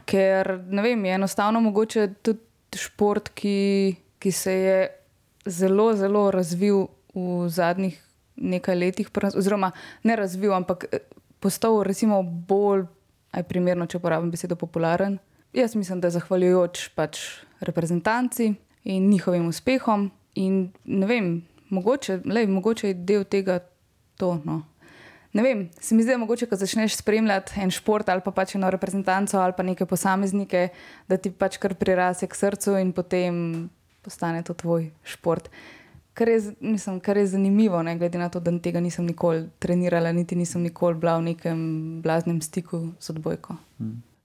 Ker 0.05 0.59
ne 0.69 0.81
vem, 0.81 1.05
je 1.05 1.15
enostavno 1.15 1.61
mogoče 1.61 2.07
tudi 2.21 2.39
šport, 2.77 3.29
ki, 3.33 3.95
ki 4.19 4.31
se 4.31 4.53
je 4.53 4.77
zelo, 5.45 5.93
zelo 5.95 6.31
razvil 6.31 6.87
v 7.15 7.49
zadnjih 7.49 7.97
nekaj 8.35 8.75
letih, 8.75 9.09
oziroma 9.35 9.71
ne 10.03 10.15
razvil, 10.15 10.53
ampak 10.53 10.85
eh, 10.91 10.99
postal 11.39 11.83
recimo 11.83 12.23
bolj, 12.23 12.85
aj 13.31 13.43
primerno, 13.45 13.85
če 13.85 13.99
uporabim 13.99 14.31
besedo 14.31 14.55
popularen. 14.55 15.19
Jaz 15.53 15.75
mislim, 15.75 16.01
da 16.01 16.09
zahvaljujoč 16.13 16.89
pač 16.95 17.19
reprezentanci 17.65 18.53
in 18.83 19.09
njihovim 19.09 19.47
uspehom. 19.49 20.09
In 20.35 20.69
ne 20.85 21.07
vem, 21.09 21.29
mogoče, 21.69 22.21
lej, 22.25 22.47
mogoče 22.47 22.91
je 22.91 22.93
del 22.93 23.25
tega 23.25 23.59
to, 24.17 24.37
no, 24.45 24.61
Ne 25.33 25.43
vem, 25.45 25.69
se 25.79 25.95
mi 25.95 26.03
zdi, 26.03 26.11
da 26.11 26.17
mogoče, 26.17 26.47
ko 26.49 26.57
začneš 26.57 26.95
spremljati 26.97 27.59
en 27.61 27.69
šport 27.71 28.09
ali 28.09 28.21
pa 28.25 28.31
pač 28.33 28.55
eno 28.57 28.69
reprezentanco 28.73 29.37
ali 29.37 29.53
pa 29.57 29.63
neke 29.63 29.85
posameznike, 29.85 30.69
da 31.07 31.17
ti 31.17 31.29
pač 31.31 31.59
kar 31.61 31.75
prirase 31.77 32.27
k 32.27 32.35
srcu 32.35 32.79
in 32.81 32.93
potem 32.97 33.69
postane 34.01 34.41
to 34.43 34.53
tvoj 34.53 34.89
šport. 35.03 35.51
Kar 36.17 36.27
je, 36.27 36.39
mislim, 36.59 36.97
kar 36.99 37.17
je 37.17 37.27
zanimivo, 37.27 37.83
ne, 37.83 37.93
glede 37.97 38.17
na 38.17 38.29
to, 38.29 38.39
da 38.39 38.51
tega 38.59 38.81
nisem 38.81 39.05
nikoli 39.05 39.45
trenirala, 39.59 40.11
niti 40.11 40.35
nisem 40.35 40.65
nikoli 40.65 40.97
bila 40.99 41.17
v 41.17 41.29
nekem 41.29 41.59
blaznem 42.01 42.41
stiku 42.41 42.89
z 42.99 43.13
odbojko. 43.13 43.55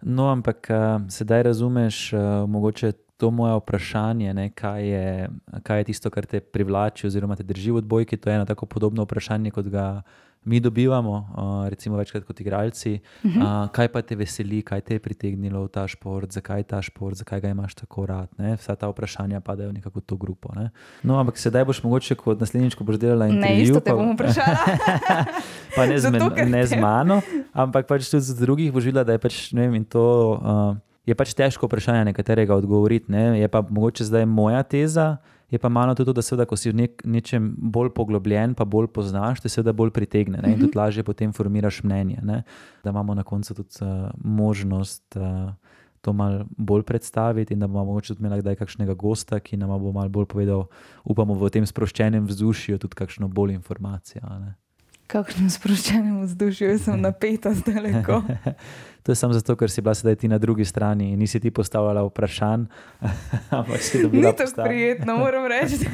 No, 0.02 0.30
ampak 0.32 0.70
uh, 0.72 1.04
sedaj 1.08 1.42
razumeš, 1.42 2.12
uh, 2.12 2.48
mogoče 2.48 2.92
to 3.16 3.30
moje 3.30 3.56
vprašanje, 3.60 4.34
ne, 4.34 4.50
kaj, 4.50 4.88
je, 4.88 5.28
kaj 5.62 5.78
je 5.78 5.84
tisto, 5.84 6.10
kar 6.10 6.26
te 6.26 6.40
privlači 6.40 7.06
oziroma 7.06 7.36
te 7.36 7.46
drži 7.46 7.70
v 7.70 7.82
odbojki. 7.84 8.16
To 8.16 8.30
je 8.30 8.36
eno 8.36 8.44
tako 8.44 8.66
podobno 8.66 9.06
vprašanje, 9.06 9.50
kot 9.54 9.68
ga 9.70 10.02
mi 10.44 10.60
dobivamo, 10.60 11.12
uh, 11.12 11.68
recimo 11.68 11.96
večkrat 11.96 12.24
kot 12.24 12.40
igralci. 12.40 12.98
Uh 13.24 13.30
-huh. 13.30 13.64
uh, 13.64 13.70
kaj 13.70 13.88
pa 13.88 14.02
te 14.02 14.16
veseli, 14.16 14.62
kaj 14.62 14.80
te 14.80 14.94
je 14.94 14.98
pritegnilo 14.98 15.64
v 15.64 15.68
ta 15.68 15.88
šport, 15.88 16.32
zakaj 16.32 16.62
ta 16.62 16.82
šport, 16.82 17.16
zakaj 17.16 17.40
ga 17.40 17.48
imaš 17.48 17.74
tako 17.74 18.06
rad. 18.06 18.28
Ne? 18.38 18.56
Vsa 18.56 18.76
ta 18.76 18.88
vprašanja 18.88 19.40
padajo 19.40 19.72
nekako 19.72 19.98
v 19.98 20.02
to 20.02 20.16
grupo. 20.16 20.48
Ne? 20.56 20.70
No, 21.02 21.18
ampak 21.18 21.38
sedaj 21.38 21.64
boš 21.64 21.82
mogoče 21.82 22.14
kot 22.14 22.40
naslednjič, 22.40 22.74
ko 22.74 22.84
boš 22.84 22.96
delala 22.96 23.26
intervju. 23.26 23.56
Ne, 23.56 23.62
isto 23.62 23.80
te 23.80 23.92
bom 23.92 24.14
vprašala. 24.14 24.56
pa 25.76 25.86
ne 25.86 25.98
z, 25.98 26.10
men, 26.10 26.20
Zato, 26.20 26.44
ne 26.44 26.66
z 26.66 26.76
mano, 26.76 27.22
ampak 27.52 27.86
pač 27.86 28.10
tudi 28.10 28.22
z 28.22 28.40
drugih 28.40 28.72
božila, 28.72 29.04
da 29.04 29.12
je 29.12 29.18
pač 29.18 29.52
ne 29.52 29.62
vem 29.62 29.74
in 29.74 29.84
to. 29.84 30.40
Uh, 30.42 30.93
Je 31.04 31.14
pač 31.14 31.34
težko 31.36 31.68
vprašanje, 31.68 32.04
na 32.08 32.12
katerega 32.16 32.56
odgovoriti. 32.56 33.12
Ne? 33.12 33.40
Je 33.40 33.48
pa 33.48 33.60
mogoče 33.60 34.06
zdaj 34.08 34.24
moja 34.26 34.62
teza, 34.62 35.16
je 35.50 35.58
pa 35.58 35.68
malo 35.68 35.94
tudi 35.94 36.08
to, 36.08 36.16
da 36.16 36.22
seveda, 36.24 36.46
ko 36.48 36.56
si 36.56 36.72
v 36.72 36.78
nek, 36.80 37.04
nečem 37.04 37.52
bolj 37.58 37.92
poglobljen, 37.94 38.56
pa 38.56 38.64
bolj 38.64 38.88
poznaš, 38.94 39.44
te 39.44 39.52
seveda 39.52 39.74
bolj 39.76 39.92
pritegne 39.94 40.40
ne? 40.40 40.54
in 40.54 40.64
tudi 40.64 40.78
lažje 40.78 41.04
potem 41.04 41.32
formiraš 41.36 41.82
mnenje. 41.84 42.24
Ne? 42.24 42.42
Da 42.84 42.90
imamo 42.90 43.14
na 43.14 43.22
koncu 43.22 43.54
tudi 43.54 43.84
uh, 43.84 44.08
možnost 44.24 45.20
uh, 45.20 45.52
to 46.04 46.12
malo 46.12 46.44
bolj 46.56 46.82
predstaviti 46.82 47.54
in 47.54 47.60
da 47.60 47.66
bomo 47.66 47.84
mogoče 47.84 48.14
tudi 48.14 48.24
imeli 48.24 48.42
kdaj 48.42 48.56
kakšnega 48.60 48.94
gosta, 48.94 49.40
ki 49.40 49.56
nam 49.56 49.76
bo 49.80 49.92
malo 49.92 50.08
bolj 50.08 50.26
povedal, 50.26 50.66
upamo 51.04 51.36
v 51.36 51.52
tem 51.52 51.66
sproščenem 51.66 52.26
vzdušju 52.28 52.78
tudi 52.78 52.96
kakšno 52.96 53.28
bolj 53.28 53.54
informacijo. 53.56 54.24
ne. 54.40 54.63
Kakšno 55.06 55.50
sproščenem 55.50 56.22
vzdušju, 56.24 56.68
jaz 56.68 56.84
sem 56.88 57.00
napeta 57.00 57.54
zdaj 57.54 57.80
lepo. 57.80 58.22
To 59.04 59.12
je 59.12 59.16
samo 59.20 59.34
zato, 59.36 59.52
ker 59.52 59.68
si 59.68 59.82
bila 59.84 59.92
sedaj 59.92 60.14
ti 60.16 60.28
na 60.32 60.38
drugi 60.40 60.64
strani 60.64 61.10
in 61.12 61.18
nisi 61.18 61.36
ti 61.40 61.50
postavljala 61.50 62.06
vprašanj, 62.08 62.62
Ni 64.12 64.22
postavljene. 64.32 64.64
prijetno, 64.64 65.16
moram 65.18 65.46
reči. 65.46 65.84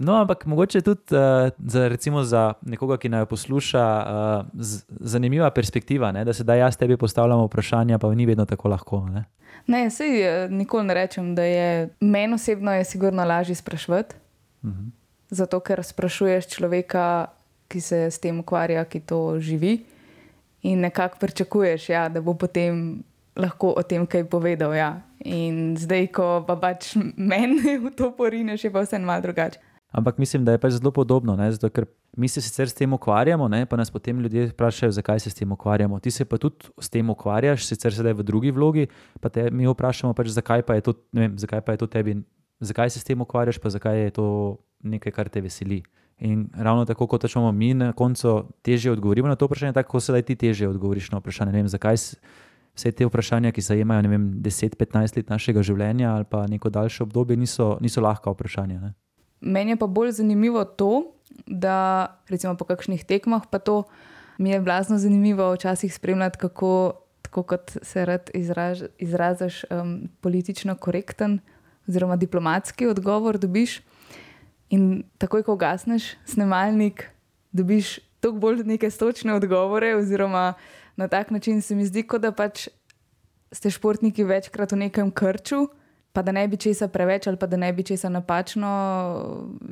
No, 0.00 0.14
ampak 0.14 0.46
mogoče 0.46 0.80
tudi 0.80 1.00
uh, 1.10 1.50
za, 1.58 1.88
recimo 1.88 2.22
za 2.22 2.52
nekoga, 2.62 2.96
ki 2.96 3.08
naj 3.08 3.26
posluša, 3.26 3.82
uh, 3.82 4.46
z, 4.54 4.84
zanimiva 5.00 5.50
perspektiva, 5.50 6.12
ne? 6.12 6.24
da 6.24 6.32
se 6.32 6.44
da 6.44 6.54
jaz 6.54 6.76
tebi 6.76 6.96
postavljam 6.96 7.42
vprašanja, 7.44 7.98
pa 7.98 8.14
ni 8.14 8.26
vedno 8.26 8.44
tako 8.44 8.68
lahko. 8.68 9.08
Ne? 9.08 9.24
Ne, 9.66 9.90
sej 9.90 10.22
eh, 10.22 10.48
nikoli 10.50 10.86
ne 10.86 10.94
rečem, 10.94 11.34
da 11.34 11.42
je 11.42 11.88
meni 12.00 12.34
osebno 12.34 12.72
je 12.72 12.84
sigurno 12.84 13.24
lažje 13.24 13.54
sprašvati. 13.54 14.14
Mhm. 14.64 14.88
Zato, 15.30 15.60
ker 15.60 15.82
sprašuješ 15.84 16.46
človeka, 16.48 17.26
ki 17.68 17.80
se 17.80 18.06
s 18.10 18.18
tem 18.18 18.40
ukvarja, 18.40 18.84
ki 18.84 19.00
to 19.00 19.38
živi, 19.40 19.78
in 20.62 20.80
nekako 20.80 21.18
pričakuješ, 21.20 21.88
ja, 21.88 22.08
da 22.08 22.20
bo 22.20 22.34
potem 22.34 23.02
lahko 23.38 23.74
o 23.76 23.82
tem 23.82 24.06
kaj 24.06 24.26
povedal. 24.30 24.74
Ja. 24.74 24.90
In 25.24 25.76
zdaj, 25.78 26.10
ko 26.14 26.42
pa 26.46 26.58
pač 26.58 26.94
meni 27.16 27.78
v 27.84 27.94
to 27.94 28.10
porineš, 28.16 28.66
je 28.66 28.74
pa 28.74 28.82
vse 28.82 28.98
malo 28.98 29.22
drugače. 29.22 29.62
Ampak 29.88 30.18
mislim, 30.20 30.44
da 30.44 30.52
je 30.52 30.60
pač 30.60 30.76
zelo 30.76 30.90
podobno, 30.92 31.32
ne? 31.36 31.48
zato 31.52 31.70
ker 31.72 31.86
mi 32.16 32.28
se 32.28 32.42
sicer 32.44 32.68
s 32.68 32.76
tem 32.76 32.92
ukvarjamo, 32.92 33.48
ne? 33.48 33.64
pa 33.64 33.76
nas 33.76 33.88
potem 33.90 34.20
ljudje 34.20 34.50
vprašajo, 34.50 34.92
zakaj 34.92 35.20
se 35.24 35.30
s 35.30 35.38
tem 35.38 35.52
ukvarjamo. 35.52 35.96
Ti 36.00 36.10
se 36.10 36.24
pa 36.28 36.36
tudi 36.36 36.68
s 36.80 36.92
tem 36.92 37.08
ukvarjaš, 37.08 37.64
sicer 37.64 37.94
sedaj 37.94 38.18
v 38.18 38.26
drugi 38.26 38.52
vlogi, 38.52 38.88
pa 39.20 39.32
te 39.32 39.48
mi 39.50 39.64
vprašamo, 39.64 40.12
pač, 40.12 40.28
zakaj, 40.36 40.66
pa 40.68 40.76
to, 40.84 40.92
vem, 41.16 41.38
zakaj 41.40 41.64
pa 41.64 41.72
je 41.72 41.80
to 41.80 41.88
tebi, 41.88 42.18
zakaj 42.60 42.92
se 42.92 43.00
s 43.00 43.08
tem 43.08 43.20
ukvarjaš, 43.24 43.56
pa 43.64 43.72
zakaj 43.72 43.96
je 44.02 44.10
to 44.20 44.26
nekaj, 44.84 45.14
kar 45.14 45.32
te 45.32 45.40
veseli. 45.40 45.80
In 46.20 46.48
ravno 46.56 46.84
tako, 46.84 47.06
kot 47.06 47.24
rečemo, 47.24 47.52
mi 47.52 47.74
na 47.74 47.92
koncu 47.92 48.44
težje 48.62 48.92
odgovorimo 48.92 49.28
na 49.28 49.36
to 49.36 49.46
vprašanje, 49.46 49.72
tako 49.72 50.00
sedaj 50.00 50.22
ti 50.22 50.36
težje 50.36 50.68
odgovoriš 50.68 51.10
na 51.10 51.18
vprašanje. 51.18 51.52
Ne 51.52 51.58
vem, 51.62 51.68
zakaj 51.68 51.94
vse 52.78 52.92
te 52.92 53.06
vprašanja, 53.06 53.52
ki 53.52 53.62
ne 53.84 54.08
vem, 54.08 54.24
10-15 54.42 55.16
let 55.16 55.30
našega 55.30 55.62
življenja 55.62 56.14
ali 56.14 56.24
pa 56.24 56.46
neko 56.46 56.70
daljše 56.70 57.02
obdobje, 57.02 57.36
niso, 57.36 57.76
niso 57.80 58.00
lahka 58.00 58.30
vprašanja. 58.30 58.80
Ne? 58.80 58.94
Meni 59.40 59.70
je 59.74 59.76
pa 59.76 59.86
bolj 59.86 60.10
zanimivo 60.18 60.64
to, 60.64 61.14
da 61.46 62.18
recimo 62.28 62.56
po 62.56 62.64
kakšnih 62.64 63.04
tekmah, 63.04 63.46
pa 63.50 63.58
to 63.58 63.84
mi 64.38 64.50
je 64.50 64.60
blazno 64.60 64.98
zanimivo 64.98 65.52
včasih 65.54 65.94
spremljati, 65.94 66.38
kako, 66.38 66.92
kot 67.30 67.76
se 67.82 68.04
rad 68.04 68.30
izraž, 68.34 68.82
izraziš, 68.98 69.64
um, 69.70 70.08
politično 70.20 70.74
korekten 70.74 71.38
oziroma 71.88 72.16
diplomatski 72.16 72.86
odgovor 72.86 73.38
dobiš. 73.38 73.80
In 74.70 75.02
takoj, 75.18 75.42
ko 75.42 75.56
gasneš 75.56 76.12
snemalnik, 76.28 77.08
dobiš 77.52 77.98
toliko 78.20 78.40
bolj 78.40 78.64
neke 78.68 78.90
stočne 78.90 79.34
odgovore, 79.34 79.94
oziroma 79.96 80.54
na 80.96 81.08
tak 81.08 81.30
način 81.30 81.62
se 81.62 81.74
mi 81.74 81.86
zdi, 81.86 82.02
kot 82.02 82.20
da 82.22 82.32
pač 82.32 82.68
ste 83.52 83.70
športniki 83.70 84.24
večkrat 84.24 84.72
v 84.72 84.76
nekem 84.76 85.10
krču, 85.10 85.68
pa 86.12 86.22
da 86.22 86.32
ne 86.32 86.48
bi 86.48 86.56
česa 86.56 86.88
preveč 86.88 87.26
ali 87.26 87.36
pa 87.36 87.46
da 87.46 87.56
ne 87.56 87.72
bi 87.72 87.82
česa 87.82 88.08
napačno 88.08 88.70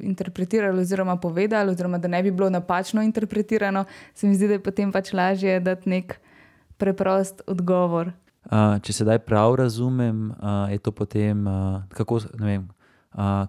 interpretirali 0.01 0.81
oziroma 0.81 1.17
povedali, 1.17 1.71
oziroma 1.71 1.99
da 1.99 2.09
ne 2.09 2.23
bi 2.23 2.31
bilo 2.31 2.51
napačno 2.51 3.03
interpretirano, 3.03 3.85
se 4.15 4.27
mi 4.27 4.35
zdi, 4.35 4.49
da 4.49 4.53
je 4.53 4.63
potem 4.63 4.93
pač 4.93 5.13
lažje 5.13 5.61
dati 5.61 5.89
nek 5.91 6.21
preprost 6.77 7.43
odgovor. 7.47 8.13
Uh, 8.47 8.79
če 8.79 8.93
sedaj 8.93 9.19
prav 9.27 9.57
razumem, 9.59 10.31
uh, 10.31 10.71
je 10.71 10.79
to 10.79 10.93
potem, 10.95 11.47
uh, 11.51 11.83
kako, 11.91 12.21
vem, 12.39 12.69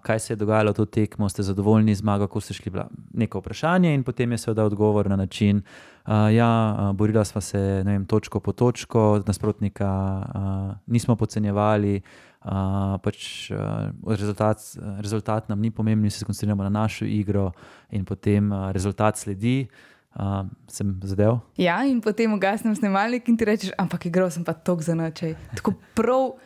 kaj 0.02 0.18
se 0.18 0.32
je 0.32 0.36
dogajalo 0.36 0.72
to 0.72 0.84
tekmo, 0.84 1.28
ste 1.28 1.42
zadovoljni 1.42 1.94
z 1.94 1.98
zmago, 1.98 2.26
ko 2.26 2.40
ste 2.40 2.54
šli 2.54 2.70
bila 2.70 2.86
neko 3.12 3.38
vprašanje 3.38 3.94
in 3.94 4.02
potem 4.02 4.32
je 4.32 4.38
seveda 4.38 4.64
odgovor 4.64 5.08
na 5.10 5.16
način, 5.16 5.62
uh, 6.06 6.12
ja, 6.32 6.48
borila 6.94 7.24
sva 7.24 7.40
se 7.40 7.82
vem, 7.84 8.06
točko 8.06 8.40
po 8.40 8.52
točko, 8.52 9.22
nasprotnika 9.26 9.90
uh, 9.90 10.72
nismo 10.86 11.16
podcenjevali, 11.16 12.00
uh, 12.00 12.96
pač 13.02 13.50
uh, 13.50 13.58
rezultat, 14.06 14.64
rezultat 15.00 15.48
nam 15.48 15.60
ni 15.60 15.70
pomemben, 15.70 16.10
se 16.10 16.24
skoncentriramo 16.24 16.62
na 16.62 16.70
našo 16.70 17.04
igro 17.04 17.52
in 17.90 18.04
potem 18.04 18.52
uh, 18.52 18.70
rezultat 18.72 19.18
sledi. 19.18 19.66
Uh, 20.18 20.48
sem 20.66 20.96
zadev? 21.04 21.36
Ja, 21.60 21.84
in 21.86 22.00
potem 22.00 22.32
ugasnem 22.32 22.74
snemalnik 22.74 23.28
in 23.28 23.36
ti 23.36 23.44
rečeš, 23.44 23.70
ampak 23.78 24.08
igral 24.08 24.32
sem 24.34 24.42
pa 24.42 24.56
tok 24.56 24.80
za 24.82 24.96
noč. 24.96 25.20
Tako 25.54 25.76
prav 25.94 26.40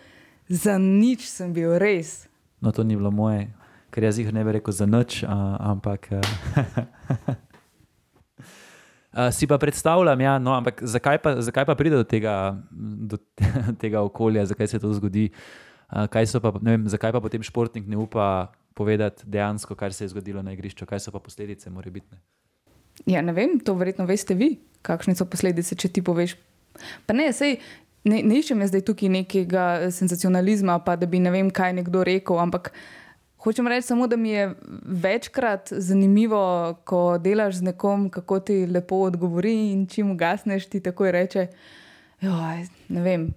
za 0.50 0.74
nič 0.82 1.24
sem 1.30 1.54
bil, 1.54 1.78
res. 1.80 2.26
No, 2.62 2.70
to 2.72 2.86
ni 2.86 2.96
bilo 2.96 3.10
moje, 3.10 3.48
ker 3.90 4.06
jaz 4.06 4.20
jih 4.22 4.30
ne 4.32 4.44
bi 4.46 4.54
rekel 4.58 4.74
za 4.74 4.86
noč, 4.86 5.22
uh, 5.26 5.56
ampak. 5.58 6.08
Uh, 9.12 9.28
si 9.28 9.44
pa 9.44 9.58
predstavljam, 9.60 10.20
ja, 10.24 10.38
no, 10.40 10.54
ampak 10.56 10.78
zakaj 10.88 11.18
pa, 11.20 11.34
zakaj 11.44 11.66
pa 11.68 11.74
pride 11.76 11.98
do 12.00 12.04
tega, 12.08 12.56
do 12.72 13.18
tega 13.82 14.00
okolja, 14.00 14.46
zakaj 14.48 14.70
se 14.72 14.78
to 14.80 14.88
zgodi? 14.96 15.26
Uh, 15.92 16.06
kaj 16.08 16.30
pa, 16.40 16.52
vem, 16.56 16.86
zakaj 16.88 17.12
pa 17.12 17.20
potem 17.20 17.44
športnik 17.44 17.84
ne 17.84 18.00
upa 18.00 18.54
povedati 18.72 19.28
dejansko, 19.28 19.76
kar 19.76 19.92
se 19.92 20.04
je 20.04 20.14
zgodilo 20.14 20.40
na 20.42 20.56
igrišču, 20.56 20.88
kaj 20.88 21.04
so 21.04 21.12
pa 21.12 21.20
posledice, 21.20 21.68
mora 21.70 21.92
biti. 21.92 22.16
Ja, 23.04 23.20
ne 23.20 23.36
vem, 23.36 23.58
to 23.60 23.74
verjetno 23.76 24.08
veste 24.08 24.32
vi, 24.34 24.54
kakšne 24.80 25.12
so 25.18 25.28
posledice, 25.28 25.76
če 25.76 25.92
ti 25.92 26.00
poveš. 26.00 26.38
Pa 27.04 27.12
ne, 27.12 27.28
sej, 27.36 27.58
ne, 28.04 28.22
ne 28.22 28.40
iščem 28.40 28.60
jaz 28.64 28.72
zdaj 28.72 28.84
tukaj 28.88 29.12
nekega 29.12 29.66
senzacionalizma, 29.94 30.78
pa 30.84 30.96
da 30.96 31.06
bi 31.06 31.20
ne 31.22 31.32
vem, 31.34 31.50
kaj 31.50 31.76
nekdo 31.78 32.04
rekel, 32.06 32.40
ampak 32.42 32.72
hočem 33.42 33.68
reči 33.68 33.88
samo, 33.88 34.06
da 34.06 34.16
mi 34.16 34.30
je 34.30 34.54
večkrat 35.02 35.72
zanimivo, 35.72 36.42
ko 36.84 37.18
delaš 37.18 37.60
z 37.60 37.70
nekom, 37.70 38.08
kako 38.10 38.40
ti 38.40 38.66
lepo 38.66 39.02
odgovori 39.06 39.54
in 39.72 39.86
čim 39.86 40.10
ugasneš, 40.14 40.68
ti 40.70 40.80
takoj 40.80 41.12
reče. 41.12 41.46
Joj, 42.22 42.66
ne 42.88 43.02
vem. 43.02 43.30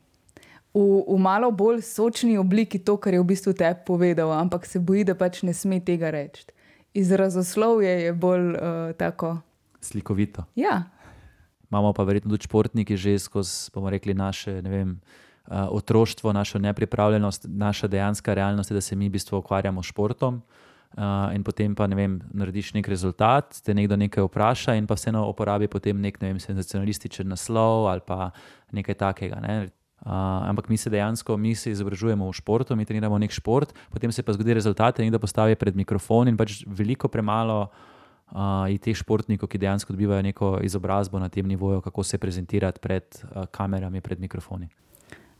V, 0.75 0.81
v 1.07 1.17
malo 1.17 1.49
bolj 1.51 1.81
sočni 1.81 2.37
obliki 2.37 2.79
to, 2.79 2.97
kar 2.97 3.15
je 3.15 3.21
v 3.23 3.29
bistvu 3.31 3.53
te 3.57 3.71
povedal, 3.85 4.33
ampak 4.35 4.65
se 4.65 4.79
boji, 4.79 5.05
da 5.07 5.15
pač 5.15 5.41
ne 5.47 5.53
sme 5.53 5.79
tega 5.79 6.11
reči. 6.11 6.45
Izrazoslovje 6.93 7.91
je 8.05 8.13
bolj 8.13 8.53
uh, 8.53 8.91
tako. 8.99 9.37
Slikovito. 9.81 10.45
Ja, 10.55 10.83
Imamo 11.75 11.91
pa 11.93 12.03
verjetno 12.07 12.31
tudi 12.31 12.47
športniki 12.47 12.95
že 12.95 13.19
skozi, 13.19 13.67
bomo 13.75 13.91
rekli, 13.91 14.13
naše 14.15 14.61
vem, 14.63 14.95
uh, 15.51 15.67
otroštvo, 15.75 16.31
našo 16.33 16.59
nepripravljenost, 16.59 17.51
naša 17.51 17.87
dejanska 17.87 18.33
realnost, 18.33 18.71
je, 18.71 18.75
da 18.75 18.81
se 18.81 18.95
mi 18.95 19.09
v 19.09 19.19
bistvu 19.19 19.37
ukvarjamo 19.43 19.83
s 19.83 19.91
športom. 19.91 20.41
Uh, 20.95 21.35
in 21.35 21.43
potem 21.43 21.75
pa 21.75 21.87
ne 21.91 21.95
vem, 21.95 22.21
narediš 22.31 22.71
nek 22.73 22.87
rezultat, 22.87 23.59
te 23.59 23.73
nekdo 23.75 23.99
nekaj 23.99 24.23
vpraša, 24.23 24.77
in 24.79 24.87
pa 24.87 24.95
vseeno 24.95 25.25
uporabi 25.27 25.67
potem 25.67 25.99
nek 25.99 26.21
ne 26.21 26.31
vem, 26.31 26.39
senzacionalističen 26.39 27.27
naslov 27.27 27.89
ali 27.91 27.99
pa 28.07 28.31
nekaj 28.71 28.95
takega. 28.95 29.41
Ne? 29.43 29.67
Uh, 30.05 30.47
ampak 30.47 30.69
mi 30.71 30.77
se 30.77 30.89
dejansko, 30.89 31.35
mi 31.37 31.55
se 31.55 31.75
izobražujemo 31.75 32.29
v 32.29 32.37
športu, 32.39 32.75
mi 32.75 32.85
treniramo 32.87 33.19
nek 33.19 33.35
šport, 33.35 33.75
potem 33.91 34.11
se 34.15 34.23
pa 34.23 34.31
zgodi 34.31 34.55
rezultat, 34.55 34.99
in 34.99 35.09
nekdo 35.09 35.19
postavi 35.19 35.59
pred 35.59 35.75
mikrofon 35.75 36.31
in 36.31 36.39
pač 36.39 36.63
veliko 36.63 37.11
premalo 37.11 37.67
uh, 37.67 37.94
in 38.69 38.77
teh 38.81 38.97
športnikov, 38.97 39.49
ki 39.49 39.61
dejansko 39.61 39.93
dobivajo 39.93 40.21
neko 40.21 40.59
izobrazbo 40.63 41.19
na 41.19 41.29
tem 41.29 41.47
nivoju, 41.47 41.81
kako 41.81 42.03
se 42.03 42.17
prezentirati 42.17 42.79
pred 42.79 43.03
uh, 43.03 43.45
kamerami, 43.51 44.01
pred 44.01 44.19
mikrofoni. 44.19 44.67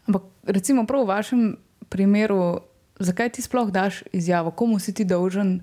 Ampak, 0.08 0.22
recimo, 0.46 0.86
prav 0.86 1.04
v 1.04 1.08
vašem 1.10 1.42
primeru, 1.89 2.62
zakaj 3.00 3.30
ti 3.36 3.42
sploh 3.42 3.72
daš 3.72 4.04
izjavo, 4.13 4.51
komu 4.51 4.80
si 4.80 4.94
ti 4.94 5.06
dolžen 5.06 5.62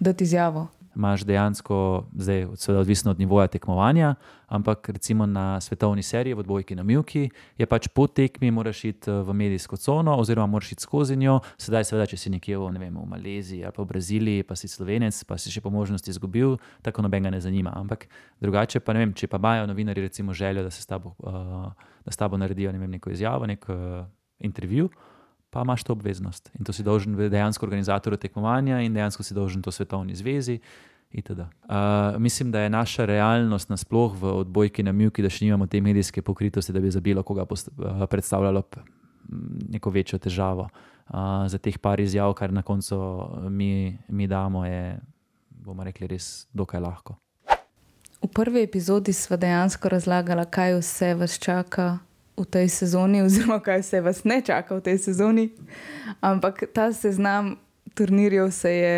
dati 0.00 0.24
izjavo? 0.24 0.68
Imaš 0.98 1.22
dejansko, 1.24 2.04
zdaj 2.12 2.46
seveda 2.56 2.80
odvisno 2.80 3.10
od 3.10 3.18
nivoja 3.18 3.46
tekmovanja, 3.46 4.14
ampak 4.46 4.88
recimo 4.88 5.26
na 5.26 5.60
svetovni 5.60 6.02
seriji 6.02 6.34
v 6.34 6.38
odbojki 6.42 6.74
na 6.74 6.82
Milki 6.82 7.30
je 7.58 7.66
pač 7.66 7.88
po 7.88 8.06
tekmi, 8.06 8.50
moraš 8.50 8.84
iti 8.84 9.10
v 9.10 9.32
medijsko 9.34 9.76
cono, 9.76 10.16
oziroma 10.18 10.46
moraš 10.46 10.72
iti 10.72 10.82
skozi 10.82 11.16
njo. 11.16 11.38
Sedaj, 11.56 11.84
seveda, 11.84 12.06
če 12.10 12.16
si 12.16 12.30
nekje 12.34 12.58
v, 12.58 12.70
ne 12.74 12.82
vem, 12.82 12.96
v 12.98 13.06
Maleziji 13.06 13.62
ali 13.64 13.72
pa 13.76 13.82
v 13.82 13.86
Braziliji, 13.92 14.42
pa 14.42 14.56
si 14.58 14.68
slovenec, 14.68 15.22
pa 15.24 15.38
si 15.38 15.54
še 15.54 15.62
po 15.62 15.70
možnosti 15.70 16.10
izgubil, 16.10 16.56
tako 16.82 17.06
noben 17.06 17.28
ga 17.28 17.30
ne 17.30 17.40
zanima. 17.40 17.72
Ampak 17.78 18.08
drugače 18.42 18.82
pa 18.82 18.96
ne 18.96 19.06
vem, 19.06 19.14
če 19.14 19.30
pa 19.30 19.38
imajo 19.38 19.70
novinari 19.70 20.02
recimo 20.02 20.34
željo, 20.34 20.66
da 20.66 20.74
se 20.74 20.82
s 20.82 20.90
tabo, 20.90 21.14
uh, 21.22 21.70
da 22.04 22.10
s 22.10 22.18
tabo 22.18 22.36
naredijo 22.36 22.74
ne 22.74 22.82
vem, 22.82 22.90
neko 22.90 23.14
izjavo, 23.14 23.46
nek 23.46 23.70
uh, 23.70 24.02
intervju 24.42 24.90
pa 25.50 25.62
imaš 25.62 25.84
to 25.84 25.92
obveznost. 25.92 26.50
In 26.58 26.64
to 26.64 26.72
si 26.72 26.82
dolžen 26.82 27.16
dejansko 27.16 27.66
organizatorju 27.66 28.16
tekmovanja 28.16 28.80
in 28.80 28.94
dejansko 28.94 29.22
si 29.22 29.34
dolžen 29.34 29.62
to 29.62 29.72
svetovni 29.72 30.14
zvezi. 30.14 30.60
Uh, 31.12 32.20
mislim, 32.20 32.50
da 32.52 32.60
je 32.60 32.70
naša 32.70 33.04
realnost 33.04 33.68
nasplošno 33.68 34.18
v 34.20 34.32
odbojki 34.38 34.82
na 34.82 34.92
Mjuki, 34.92 35.22
da 35.22 35.30
še 35.32 35.46
nimamo 35.46 35.66
te 35.66 35.80
medijske 35.80 36.22
pokritosti, 36.22 36.72
da 36.72 36.80
bi 36.80 36.90
za 36.90 37.00
bilo 37.00 37.22
koga 37.22 37.46
uh, 37.48 38.04
predstavljalo 38.10 38.62
neko 39.68 39.90
večjo 39.90 40.18
težavo. 40.18 40.68
Uh, 41.08 41.48
za 41.48 41.58
teh 41.58 41.78
par 41.78 42.00
izjav, 42.00 42.34
kar 42.36 42.52
na 42.52 42.62
koncu 42.62 42.98
mi, 43.48 43.98
mi 44.08 44.26
damo, 44.26 44.66
je, 44.66 44.98
bomo 45.48 45.84
rekli, 45.84 46.06
res 46.06 46.46
dokaj 46.52 46.80
lahko. 46.80 47.16
V 48.20 48.28
prvi 48.28 48.62
epizodi 48.62 49.12
smo 49.12 49.36
dejansko 49.40 49.88
razlagali, 49.88 50.44
kaj 50.50 50.76
vse 50.82 51.14
vas 51.14 51.38
čaka 51.40 51.98
v 52.38 52.46
tej 52.46 52.68
sezoni, 52.68 53.22
oziroma 53.22 53.60
kaj 53.60 53.82
se 53.82 54.00
vas 54.00 54.24
ne 54.24 54.40
čaka 54.42 54.78
v 54.78 54.80
tej 54.80 54.98
sezoni. 54.98 55.50
Ampak 56.20 56.64
ta 56.74 56.92
seznam 56.92 57.56
turnirjev 57.94 58.50
se 58.50 58.72
je 58.72 58.96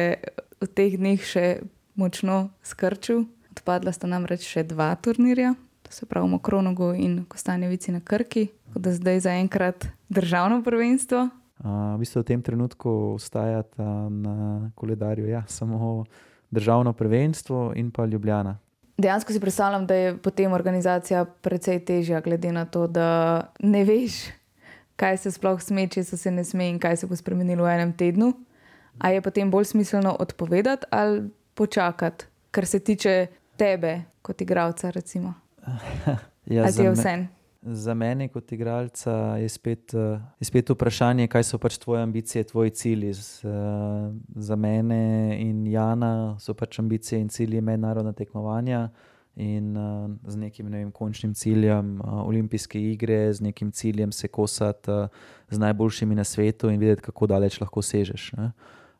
v 0.61 0.67
teh 0.69 0.97
dneh 1.01 1.21
še 1.21 1.61
močno 1.97 2.51
skrčil. 2.63 3.25
Odpadla 3.51 3.93
sta 3.93 4.09
namreč 4.09 4.47
še 4.47 4.65
dva 4.65 4.95
turnirja, 4.97 5.55
to 5.85 5.93
se 5.93 6.07
pravi 6.07 6.29
Mokronogo 6.31 6.93
in 6.95 7.25
Kostanjevici 7.29 7.93
na 7.93 8.01
Krki, 8.01 8.47
tako 8.71 8.79
da 8.79 8.93
zdaj 8.95 9.21
zaenkrat 9.27 9.89
državno 10.09 10.63
prvenstvo. 10.65 11.29
Uh, 11.61 11.93
v 11.97 12.01
bistvu 12.01 12.23
v 12.23 12.29
tem 12.31 12.41
trenutku 12.41 13.21
ostajata 13.21 14.09
na 14.09 14.71
koledarju 14.75 15.29
ja, 15.29 15.45
samo 15.45 16.07
državno 16.51 16.93
prvenstvo 16.97 17.73
in 17.77 17.91
pa 17.93 18.07
Ljubljana 18.07 18.57
dejansko 19.01 19.33
si 19.33 19.41
predstavljam, 19.41 19.87
da 19.87 19.95
je 19.95 20.13
potem 20.19 20.53
organizacija 20.53 21.25
precej 21.25 21.81
težja, 21.85 22.21
glede 22.21 22.53
na 22.53 22.65
to, 22.65 22.87
da 22.87 23.53
ne 23.59 23.85
veš, 23.85 24.23
kaj 24.97 25.17
se 25.17 25.33
sploh 25.33 25.61
sme, 25.63 25.89
če 25.89 26.05
se 26.05 26.31
ne 26.31 26.45
sme 26.45 26.69
in 26.71 26.79
kaj 26.79 27.03
se 27.03 27.09
bo 27.09 27.17
spremenilo 27.17 27.65
v 27.65 27.75
enem 27.75 27.93
tednu. 27.97 28.33
A 29.01 29.15
je 29.15 29.23
potem 29.25 29.51
bolj 29.51 29.71
smiselno 29.73 30.13
odpovedati 30.21 30.87
ali 30.91 31.31
počakati, 31.55 32.27
kar 32.51 32.67
se 32.67 32.81
tiče 32.81 33.27
tebe 33.57 34.03
kot 34.23 34.41
igralca? 34.41 34.93
ja, 36.47 36.65
Ali 36.65 36.85
je 36.85 36.91
vse? 36.91 37.15
Za 37.63 37.95
mene, 37.95 38.29
kot 38.29 38.53
igralca, 38.53 39.37
je 39.37 39.49
spet, 39.49 39.93
uh, 39.95 40.21
je 40.41 40.47
spet 40.49 40.71
vprašanje, 40.73 41.27
kaj 41.29 41.45
so 41.45 41.59
pač 41.61 41.77
tvoje 41.79 42.01
ambicije, 42.03 42.45
tvoji 42.49 42.71
cilji. 42.71 43.13
Z, 43.15 43.45
uh, 43.45 44.15
za 44.37 44.57
mene 44.57 45.37
in 45.41 45.67
Jana 45.69 46.39
so 46.41 46.55
pač 46.57 46.79
ambicije 46.81 47.21
in 47.21 47.29
cilji 47.29 47.61
mednarodna 47.61 48.13
tekmovanja 48.13 48.89
in 49.37 49.77
uh, 49.77 50.11
z 50.27 50.37
nekim 50.37 50.71
ne 50.73 50.79
vem, 50.79 50.91
končnim 50.93 51.35
ciljem 51.35 51.99
uh, 52.01 52.25
olimpijske 52.25 52.81
igre, 52.81 53.33
z 53.33 53.41
nekim 53.41 53.71
ciljem 53.73 54.13
se 54.13 54.29
kosati 54.29 54.91
uh, 54.91 55.07
z 55.51 55.59
najboljšimi 55.59 56.15
na 56.15 56.25
svetu 56.25 56.71
in 56.71 56.81
videti, 56.81 57.03
kako 57.03 57.27
daleč 57.27 57.61
lahko 57.61 57.83
sežeš. 57.83 58.33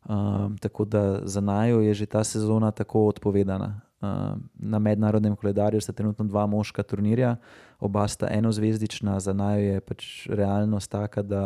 Uh, 0.05 0.53
tako 0.61 0.85
da 0.85 1.21
za 1.25 1.41
najo 1.41 1.81
je 1.81 1.95
že 1.95 2.07
ta 2.07 2.25
sezona 2.25 2.71
tako 2.71 3.07
odpovedana. 3.09 3.81
Na 4.01 4.79
mednarodnem 4.79 5.37
koledarju 5.37 5.81
sta 5.81 5.93
trenutno 5.93 6.25
dva 6.25 6.47
moška 6.49 6.83
turnirja, 6.83 7.35
oba 7.81 8.07
sta 8.09 8.31
enozvezdična, 8.33 9.19
za 9.21 9.35
naj 9.37 9.65
je 9.65 9.81
pač 9.81 10.07
realnost 10.33 10.91
taka, 10.91 11.23
da 11.23 11.43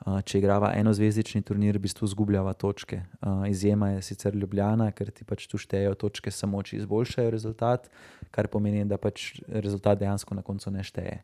če 0.00 0.38
igrava 0.40 0.70
enozvezdični 0.80 1.42
turnir, 1.44 1.76
v 1.76 1.84
bistvu 1.84 2.08
izgubljava 2.08 2.54
točke. 2.56 3.02
Izjema 3.48 3.90
je 3.90 4.02
sicer 4.02 4.34
Ljubljana, 4.34 4.88
ker 4.96 5.10
ti 5.12 5.26
pač 5.28 5.44
tu 5.50 5.60
štejejo 5.60 5.98
točke 6.00 6.32
samo, 6.32 6.62
če 6.64 6.78
izboljšajo 6.80 7.34
rezultat, 7.34 7.90
kar 8.32 8.48
pomeni, 8.48 8.86
da 8.88 8.96
pač 8.96 9.42
rezultat 9.48 10.00
dejansko 10.00 10.38
na 10.38 10.46
koncu 10.46 10.72
ne 10.72 10.84
šteje. 10.86 11.20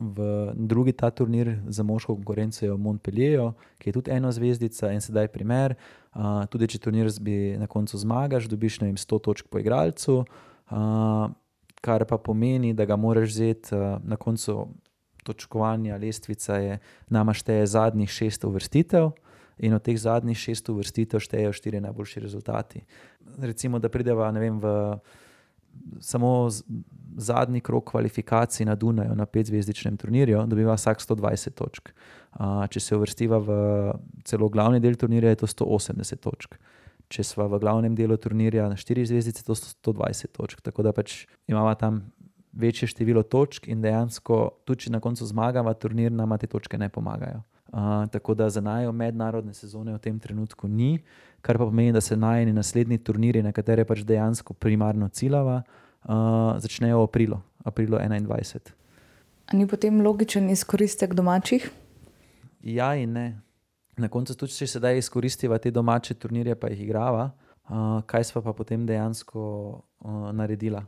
V 0.00 0.52
drugi 0.56 0.92
ta 0.92 1.10
turnir 1.10 1.58
za 1.68 1.82
moško 1.82 2.14
konkurenco 2.14 2.64
je 2.64 2.72
v 2.72 2.78
Montpellieru, 2.80 3.52
ki 3.78 3.88
je 3.88 3.92
tudi 3.92 4.10
ena 4.10 4.32
zvezdica 4.32 4.92
in 4.96 5.00
sedaj 5.04 5.28
primer. 5.28 5.74
Uh, 6.16 6.46
tudi 6.48 6.70
če 6.72 6.80
turnir 6.80 7.10
zbi 7.12 7.58
na 7.60 7.68
koncu 7.68 8.00
zmagaš, 8.00 8.48
dobiš 8.48 8.80
vem, 8.80 8.96
100 8.96 9.20
točk 9.20 9.50
po 9.52 9.60
igralcu, 9.60 10.22
uh, 10.24 11.26
kar 11.84 12.04
pa 12.08 12.16
pomeni, 12.16 12.72
da 12.72 12.88
ga 12.88 12.96
moraš 12.96 13.28
vzeti 13.28 13.76
uh, 13.76 14.00
na 14.00 14.16
koncu 14.16 14.70
točkovanja 15.24 16.00
lestvica, 16.00 16.56
je 16.56 16.78
nama 17.08 17.36
šteje 17.36 17.66
zadnjih 17.66 18.10
šest 18.10 18.44
uvrstitev. 18.44 19.12
In 19.60 19.76
od 19.76 19.82
teh 19.84 19.98
zadnjih 20.00 20.38
šest 20.40 20.68
uvrstitev 20.72 21.20
štejejo 21.20 21.52
štiri 21.52 21.80
najboljši 21.84 22.20
rezultati. 22.24 22.80
Recimo, 23.36 23.78
da 23.78 23.92
prideva 23.92 24.30
vem, 24.32 24.56
v 24.56 24.96
samo 26.00 26.48
zadnji 27.16 27.60
krok 27.60 27.90
kvalifikacij 27.90 28.66
na 28.66 28.74
Dunaju, 28.74 29.14
na 29.14 29.26
petzvezdičnem 29.26 29.96
turnirju, 29.96 30.44
dobiva 30.46 30.74
vsak 30.74 31.00
120 31.02 31.54
točk. 31.54 31.92
Če 32.70 32.80
se 32.80 32.96
uvrstiva 32.96 33.38
v 33.38 33.56
celo 34.24 34.48
glavni 34.48 34.80
del 34.80 34.96
turnirja, 34.96 35.34
je 35.34 35.42
to 35.42 35.50
180 35.50 36.22
točk. 36.22 36.56
Če 37.10 37.24
smo 37.26 37.48
v 37.50 37.58
glavnem 37.58 37.96
delu 37.98 38.16
turnirja 38.16 38.68
na 38.70 38.78
4 38.78 39.04
zvezdice, 39.10 39.42
to 39.44 39.56
so 39.58 39.74
120 39.82 40.30
točk. 40.36 40.60
Tako 40.62 40.86
da 40.86 40.94
pač 40.94 41.24
imamo 41.50 41.74
tam 41.74 42.04
večje 42.52 42.88
število 42.88 43.22
točk 43.22 43.68
in 43.68 43.82
dejansko, 43.82 44.62
tudi 44.64 44.86
če 44.86 44.92
na 44.94 45.00
koncu 45.02 45.26
zmagava 45.26 45.74
turnir, 45.74 46.12
nam 46.12 46.36
te 46.38 46.46
točke 46.50 46.78
ne 46.78 46.88
pomagajo. 46.88 47.42
Uh, 47.70 48.06
tako 48.10 48.34
da 48.34 48.48
za 48.50 48.60
najo 48.60 48.90
mednarodne 48.92 49.54
sezone 49.54 49.94
v 49.94 49.98
tem 50.02 50.16
trenutku 50.18 50.66
ni, 50.68 50.98
kar 51.40 51.58
pa 51.58 51.64
pomeni, 51.64 51.92
da 51.92 52.00
se 52.00 52.16
najni 52.16 52.52
naslednji 52.52 52.98
turniri, 52.98 53.42
na 53.42 53.52
katere 53.52 53.84
pač 53.84 54.04
dejansko 54.06 54.54
primarno 54.54 55.08
ciljava, 55.08 55.62
uh, 56.04 56.12
začnejo 56.60 57.00
v 57.00 57.08
aprilu, 57.08 57.40
aprilu 57.64 57.98
2021. 57.98 58.74
Ali 59.50 59.58
ni 59.58 59.66
potem 59.66 60.00
logičen 60.00 60.50
izkoristek 60.50 61.14
domačih? 61.14 61.70
Ja, 62.62 62.94
in 62.94 63.12
ne. 63.12 63.40
Na 63.98 64.08
koncu 64.08 64.36
tudi, 64.36 64.54
če 64.54 64.66
se 64.66 64.80
da 64.80 64.92
izkoristiva 64.92 65.58
te 65.58 65.70
domače 65.70 66.14
turnirje, 66.14 66.54
pa 66.54 66.70
jih 66.70 66.84
igrava, 66.86 67.30
uh, 67.68 68.00
kaj 68.06 68.30
sva 68.30 68.44
pa 68.44 68.54
potem 68.56 68.86
dejansko 68.86 69.40
uh, 69.40 70.30
naredila? 70.36 70.84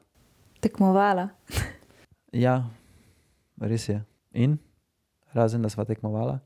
Tekmovala. 0.63 1.29
ja, 2.45 2.61
res 3.61 3.89
je. 3.89 3.99
In 4.33 4.57
razen 5.35 5.63
da 5.63 5.69
sva 5.73 5.85
tekmovala. 5.89 6.39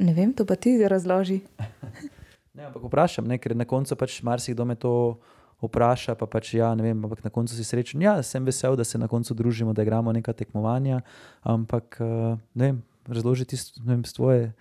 Ne 0.00 0.14
vem, 0.14 0.32
to 0.32 0.46
pa 0.48 0.56
ti 0.56 0.78
razloži. 0.88 1.42
ne, 2.54 2.66
ampak 2.68 2.82
vprašam, 2.84 3.28
ne, 3.28 3.38
ker 3.40 3.54
na 3.56 3.64
koncu 3.68 3.96
pač 3.96 4.20
marsikdo 4.24 4.66
me 4.68 4.76
to 4.76 5.18
vpraša. 5.62 6.16
Pa 6.18 6.26
pač, 6.26 6.54
ja, 6.58 6.72
vem, 6.74 6.98
ampak 6.98 7.24
na 7.24 7.30
koncu 7.32 7.54
si 7.54 7.64
srečen. 7.64 8.02
Ja, 8.02 8.18
sem 8.26 8.44
vesel, 8.44 8.76
da 8.76 8.84
se 8.84 8.98
na 8.98 9.08
koncu 9.08 9.34
družimo, 9.34 9.72
da 9.72 9.86
igramo 9.86 10.12
neka 10.12 10.34
tekmovanja. 10.36 11.02
Ampak 11.46 12.00
eh, 12.02 12.36
ne 12.54 12.70
vem, 12.72 12.82
razloži 13.06 13.46
ti 13.48 13.56
z 13.56 14.12
tvoje, 14.14 14.52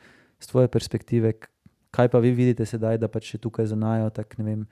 tvoje 0.45 0.71
perspektive, 0.71 1.33
kaj 1.91 2.09
pa 2.09 2.21
vi 2.23 2.31
vidite 2.31 2.65
sedaj, 2.65 3.01
da 3.01 3.11
pač 3.11 3.35
je 3.35 3.41
tukaj 3.41 3.67
za 3.67 3.75
najo. 3.75 4.09
Tak, 4.13 4.37
vem, 4.39 4.65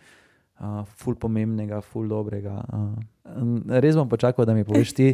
Uh, 0.59 0.83
ful 0.99 1.15
pomembnega, 1.15 1.77
ful 1.79 2.09
dobrega. 2.11 2.51
Uh, 2.67 3.79
res 3.79 3.95
bom 3.95 4.09
počakal, 4.11 4.43
da 4.43 4.51
mi 4.51 4.65
poveš 4.67 4.91
ti, 4.91 5.05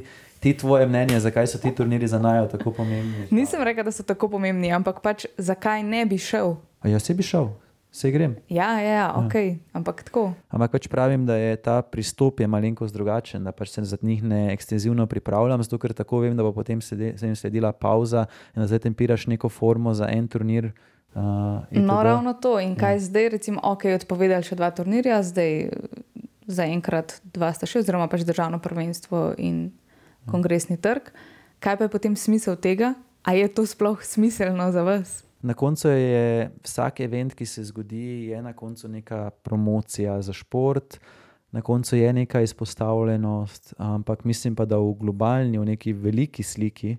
ti 0.41 0.55
tvoje 0.57 0.87
mnenje, 0.89 1.19
zakaj 1.21 1.45
so 1.45 1.59
ti 1.61 1.69
turniri 1.69 2.09
za 2.09 2.17
najo 2.17 2.47
tako 2.49 2.73
pomembni. 2.73 3.27
Nisem 3.29 3.61
rekel, 3.61 3.85
da 3.85 3.93
so 3.93 4.01
tako 4.01 4.25
pomembni, 4.33 4.73
ampak 4.73 5.05
pač 5.05 5.27
zakaj 5.37 5.85
ne 5.85 6.01
bi 6.09 6.17
šel? 6.17 6.57
A 6.81 6.89
jaz 6.89 7.05
bi 7.13 7.21
šel, 7.21 7.51
se 7.95 8.11
grem. 8.11 8.35
Ja, 8.49 8.79
ja, 8.79 8.93
ja, 8.93 9.07
ok, 9.15 9.35
ja. 9.35 9.55
ampak 9.73 10.03
tako. 10.03 10.33
Ampak 10.51 10.73
pač 10.75 10.87
pravim, 10.91 11.23
da 11.23 11.37
je 11.39 11.55
ta 11.55 11.79
pristop 11.81 12.41
je 12.43 12.47
malenkost 12.51 12.93
drugačen, 12.93 13.43
da 13.47 13.53
pač 13.55 13.71
se 13.71 13.83
za 13.87 13.97
njih 14.01 14.23
ne 14.23 14.41
ekstenzivno 14.53 15.07
pripravljam, 15.07 15.63
zato 15.63 15.79
ker 15.79 15.93
tako 15.95 16.19
vem, 16.25 16.35
da 16.35 16.43
bo 16.43 16.51
potem 16.51 16.81
se 16.81 16.97
jim 16.99 17.35
sledila 17.35 17.71
pauza 17.71 18.25
in 18.55 18.61
da 18.61 18.67
zdaj 18.67 18.83
tempiraš 18.89 19.27
neko 19.31 19.49
formo 19.49 19.93
za 19.95 20.09
en 20.11 20.27
turnir. 20.27 20.73
Uh, 21.15 21.63
no, 21.71 22.01
ravno 22.03 22.33
to. 22.33 22.59
In 22.59 22.75
kaj 22.75 22.99
ja. 22.99 23.05
zdaj, 23.07 23.29
recimo, 23.37 23.63
ok, 23.63 23.87
odpovedali 23.95 24.43
še 24.43 24.59
dva 24.59 24.73
turnirja, 24.75 25.21
zdaj 25.23 25.69
zaenkrat 26.51 27.21
dva 27.23 27.53
sta 27.55 27.63
še, 27.63 27.79
oziroma 27.85 28.09
pač 28.11 28.27
državno 28.27 28.59
prvenstvo 28.59 29.29
in 29.39 29.69
ja. 29.71 30.33
kongresni 30.33 30.75
trg. 30.75 31.13
Kaj 31.63 31.79
pa 31.79 31.87
je 31.87 31.93
potem 31.95 32.19
smisel 32.19 32.59
tega? 32.59 32.91
A 33.23 33.33
je 33.39 33.47
to 33.47 33.63
sploh 33.63 34.03
smiselno 34.03 34.67
za 34.75 34.83
vas? 34.83 35.23
Na 35.45 35.53
koncu 35.53 35.87
je 35.87 36.49
vsak 36.65 36.99
event, 37.05 37.33
ki 37.37 37.45
se 37.45 37.63
zgodi, 37.63 38.31
je 38.31 38.41
na 38.41 38.53
koncu 38.53 38.87
neka 38.89 39.29
promocija 39.45 40.21
za 40.21 40.33
šport. 40.33 40.99
na 41.51 41.61
koncu 41.61 41.95
je 41.95 42.13
neka 42.13 42.41
izpostavljenost, 42.41 43.73
ampak 43.77 44.23
mislim 44.23 44.55
pa, 44.55 44.65
da 44.65 44.77
v 44.77 44.93
globalni, 44.99 45.59
v 45.59 45.65
neki 45.65 45.93
veliki 45.93 46.43
sliki 46.43 46.97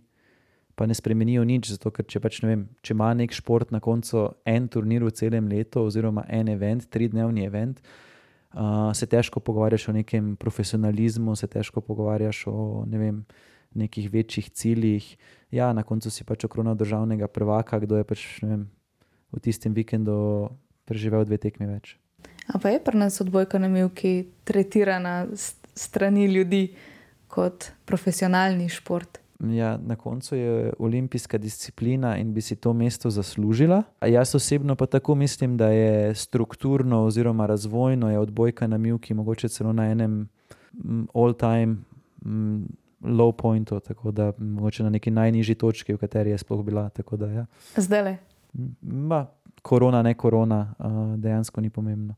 pa 0.74 0.86
ne 0.86 0.94
spremenijo 0.94 1.44
nič. 1.44 1.70
Zato, 1.72 1.90
ker 1.90 2.04
če 2.04 2.20
pač 2.20 2.40
ne 2.44 2.48
vem, 2.48 2.62
če 2.84 2.94
ima 2.94 3.10
nek 3.16 3.32
šport 3.32 3.72
na 3.72 3.80
koncu 3.80 4.28
en 4.44 4.68
turnir 4.68 5.04
v 5.04 5.12
celem 5.16 5.48
letu, 5.48 5.82
oziroma 5.88 6.24
en 6.28 6.48
event, 6.52 6.84
tridnevni 6.92 7.44
event, 7.44 7.80
uh, 7.80 8.92
se 8.96 9.08
težko 9.08 9.40
pogovarjaš 9.40 9.88
o 9.88 9.96
nekem 9.96 10.34
profesionalizmu, 10.36 11.36
se 11.36 11.48
težko 11.48 11.80
pogovarjaš 11.80 12.44
o 12.52 12.84
ne 12.88 13.00
vem, 13.00 13.22
nekih 13.74 14.10
večjih 14.12 14.50
ciljih. 14.50 15.16
Ja, 15.50 15.72
na 15.72 15.82
koncu 15.82 16.10
si 16.10 16.24
pač 16.24 16.44
okronal 16.44 16.74
državnega 16.74 17.28
prvaka, 17.28 17.78
kdo 17.78 17.96
je 17.96 18.04
pač 18.04 18.24
vem, 18.42 18.66
v 19.32 19.40
tistem 19.40 19.74
vikendu 19.74 20.48
preživel 20.84 21.24
dve 21.24 21.38
tekmi 21.38 21.66
več. 21.66 21.96
A 22.46 22.58
pa 22.62 22.70
je 22.70 22.80
pri 22.82 22.98
nas 22.98 23.20
odbojka 23.20 23.58
na 23.58 23.68
milki 23.68 24.28
tretirana 24.46 25.26
strani 25.74 26.26
ljudi 26.30 26.68
kot 27.26 27.72
profesionalni 27.84 28.68
šport? 28.70 29.20
Ja, 29.40 29.76
na 29.76 29.96
koncu 29.96 30.36
je 30.36 30.72
olimpijska 30.78 31.38
disciplina 31.38 32.16
in 32.16 32.32
bi 32.32 32.40
si 32.40 32.56
to 32.56 32.72
mesto 32.72 33.10
zaslužila. 33.10 33.82
A 34.00 34.06
jaz 34.06 34.34
osebno 34.34 34.76
pa 34.76 34.86
tako 34.86 35.14
mislim, 35.14 35.56
da 35.56 35.68
je 35.68 36.14
strukturno 36.14 37.04
oziroma 37.04 37.46
razvojno 37.46 38.10
je 38.10 38.18
odbojka 38.18 38.66
na 38.66 38.78
milki 38.78 39.14
mogoče 39.14 39.48
celo 39.48 39.72
na 39.72 39.90
enem 39.90 40.28
all-time 41.14 41.76
low 43.06 43.32
pointu, 43.32 43.80
tako 43.80 44.10
da 44.10 44.32
mogoče 44.38 44.82
na 44.82 44.90
neki 44.90 45.10
najnižji 45.10 45.54
točki, 45.54 45.94
v 45.94 45.98
kateri 45.98 46.30
je 46.30 46.38
sploh 46.38 46.64
bila. 46.64 46.90
Da, 47.10 47.30
ja. 47.30 47.46
Zdaj 47.76 48.02
le. 48.02 48.16
Korona, 49.62 50.02
ne 50.02 50.14
korona, 50.14 50.74
dejansko 51.16 51.60
ni 51.60 51.70
pomembno 51.70 52.14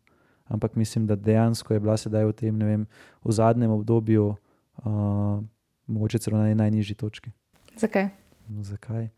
ampak 0.49 0.75
mislim, 0.75 1.07
da 1.07 1.17
dejansko 1.17 1.75
je 1.75 1.81
bila 1.81 1.97
sedaj 1.97 2.25
v 2.25 2.33
tem, 2.33 2.59
vem, 2.59 2.87
v 3.25 3.33
zadnjem 3.33 3.71
obdobju, 3.71 4.37
uh, 4.85 5.41
mogoče 5.87 6.19
celo 6.19 6.39
na 6.39 6.55
najnižji 6.55 6.97
točki. 6.97 7.31
Zakaj? 7.77 8.09
No, 8.49 8.65
zakaj? 8.65 9.09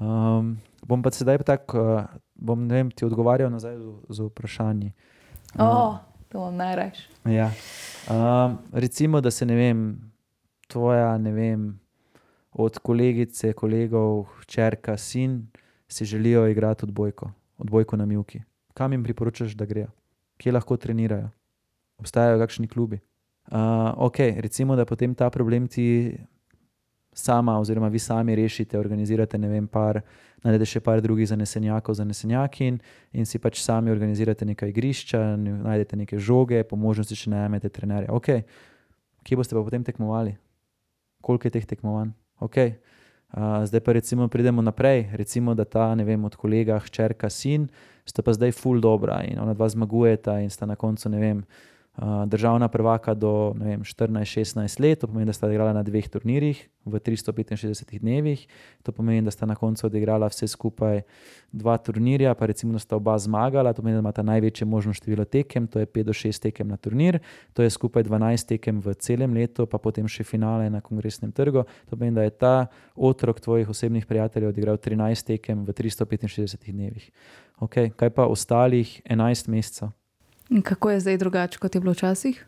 Um, 0.00 0.58
bom 0.86 1.02
pa 1.02 1.10
sedaj 1.10 1.42
tako, 1.46 1.82
uh, 1.82 2.06
bom 2.34 2.68
vem, 2.68 2.90
ti 2.90 3.04
odgovarjal 3.04 3.50
nazaj 3.50 3.78
z, 3.78 3.90
z 4.08 4.30
vprašanji. 4.30 4.92
O, 5.58 5.66
oh, 5.66 5.98
to 6.28 6.38
bom 6.38 6.56
najraš. 6.56 6.98
Ja. 7.26 7.50
Um, 8.10 8.58
recimo, 8.72 9.20
da 9.20 9.30
se 9.30 9.46
ne 9.46 9.54
vem, 9.54 9.98
tvoja, 10.74 11.14
ne 11.22 11.32
vem, 11.32 11.66
od 12.52 12.78
kolegice, 12.82 13.54
kolegov, 13.54 14.26
črka, 14.50 14.98
sin, 14.98 15.44
si 15.88 16.04
želijo 16.04 16.48
igrati 16.50 16.88
odbojko, 16.88 17.30
odbojko 17.62 17.96
na 17.96 18.06
milki. 18.06 18.42
Kam 18.74 18.92
jim 18.92 19.04
priporočaš, 19.06 19.54
da 19.54 19.66
grejo? 19.70 19.92
kje 20.36 20.52
lahko 20.52 20.76
trenirajo, 20.76 21.30
obstajajo 21.98 22.38
kakšni 22.38 22.68
klubi. 22.68 23.00
Uh, 23.46 23.92
ok, 23.96 24.18
recimo, 24.40 24.76
da 24.76 24.84
potem 24.84 25.14
ta 25.14 25.30
problem 25.30 25.66
ti 25.68 26.16
sama, 27.14 27.58
oziroma 27.60 27.88
vi 27.88 27.98
sami 27.98 28.34
rešite, 28.34 28.78
organizirate, 28.78 29.38
ne 29.38 29.48
vem, 29.48 29.66
par, 29.68 30.00
najdete 30.42 30.66
še 30.66 30.80
par 30.82 31.02
drugih 31.04 31.28
zanesenjakov, 31.28 31.94
zanesenjaki 31.94 32.72
in, 32.72 33.26
si 33.28 33.38
pač 33.38 33.60
sami 33.62 33.92
organizirate 33.92 34.48
nekaj 34.48 34.72
igrišča, 34.72 35.20
najdete 35.38 36.00
neke 36.00 36.18
žoge, 36.18 36.64
po 36.66 36.76
možnosti 36.80 37.16
še 37.16 37.30
najamete 37.36 37.70
trenerja. 37.70 38.10
Ok, 38.16 38.32
kje 39.24 39.38
boste 39.38 39.54
pa 39.54 39.62
potem 39.62 39.84
tekmovali? 39.86 40.34
Koliko 41.24 41.48
je 41.48 41.56
teh 41.56 41.64
tekmovanj? 41.64 42.12
Okay. 42.44 42.76
Uh, 43.32 43.64
zdaj 43.64 43.80
pa 43.80 43.96
recimo 43.96 44.28
pridemo 44.28 44.62
naprej, 44.62 45.08
recimo 45.16 45.54
da 45.56 45.64
ta, 45.64 45.94
ne 45.94 46.04
vem, 46.04 46.24
od 46.24 46.36
kolega, 46.36 46.76
hčerka, 46.84 47.30
sin, 47.32 47.66
sta 48.06 48.22
pa 48.22 48.34
zdaj 48.36 48.52
full 48.52 48.84
dobra 48.84 49.22
in 49.26 49.40
ona 49.40 49.56
dva 49.56 49.66
zmagujeta 49.72 50.36
in 50.44 50.52
sta 50.52 50.68
na 50.68 50.76
koncu, 50.76 51.08
ne 51.08 51.18
vem, 51.18 51.40
državna 52.26 52.68
prvaka 52.68 53.14
do 53.14 53.54
14-16 53.58 54.80
let, 54.80 55.00
to 55.00 55.06
pomeni, 55.06 55.26
da 55.26 55.32
sta 55.32 55.50
igrala 55.50 55.72
na 55.72 55.82
dveh 55.82 56.08
turnirjih 56.08 56.68
v 56.84 56.98
365 56.98 58.00
dnevih, 58.00 58.46
to 58.82 58.92
pomeni, 58.92 59.22
da 59.22 59.30
sta 59.30 59.46
na 59.46 59.54
koncu 59.54 59.86
odigrala 59.86 60.26
vse 60.26 60.48
skupaj 60.50 61.02
dva 61.52 61.76
turnirja, 61.78 62.34
pa 62.34 62.46
recimo, 62.50 62.72
da 62.72 62.82
sta 62.82 62.96
oba 62.96 63.14
zmagala, 63.18 63.72
to 63.72 63.82
pomeni, 63.82 63.94
da 63.94 64.02
imata 64.02 64.26
največje 64.26 64.66
možno 64.66 64.92
število 64.92 65.24
tekem, 65.24 65.66
to 65.66 65.78
je 65.78 65.86
5 65.86 66.02
do 66.02 66.12
6 66.12 66.42
tekem 66.42 66.68
na 66.68 66.76
turnir, 66.76 67.20
to 67.52 67.62
je 67.62 67.70
skupaj 67.70 68.02
12 68.02 68.48
tekem 68.48 68.82
v 68.82 68.94
celem 68.98 69.34
letu, 69.34 69.66
pa 69.66 69.78
potem 69.78 70.08
še 70.10 70.26
finale 70.26 70.70
na 70.70 70.82
kongresnem 70.82 71.32
trgu. 71.32 71.62
To 71.90 71.96
pomeni, 71.96 72.18
da 72.18 72.26
je 72.26 72.30
ta 72.30 72.66
otrok 72.96 73.40
tvojih 73.40 73.70
osebnih 73.70 74.06
prijateljev 74.06 74.50
odigral 74.50 74.76
13 74.76 75.26
tekem 75.26 75.64
v 75.64 75.70
365 75.70 76.72
dnevih. 76.74 77.10
Okay, 77.62 77.94
kaj 77.94 78.10
pa 78.10 78.26
ostalih 78.26 78.98
11 79.06 79.46
mesecev? 79.48 79.94
In 80.50 80.62
kako 80.62 80.90
je 80.90 81.00
zdaj 81.00 81.18
drugače, 81.18 81.58
kot 81.58 81.74
je 81.74 81.80
bilo 81.80 81.92
včasih? 81.92 82.46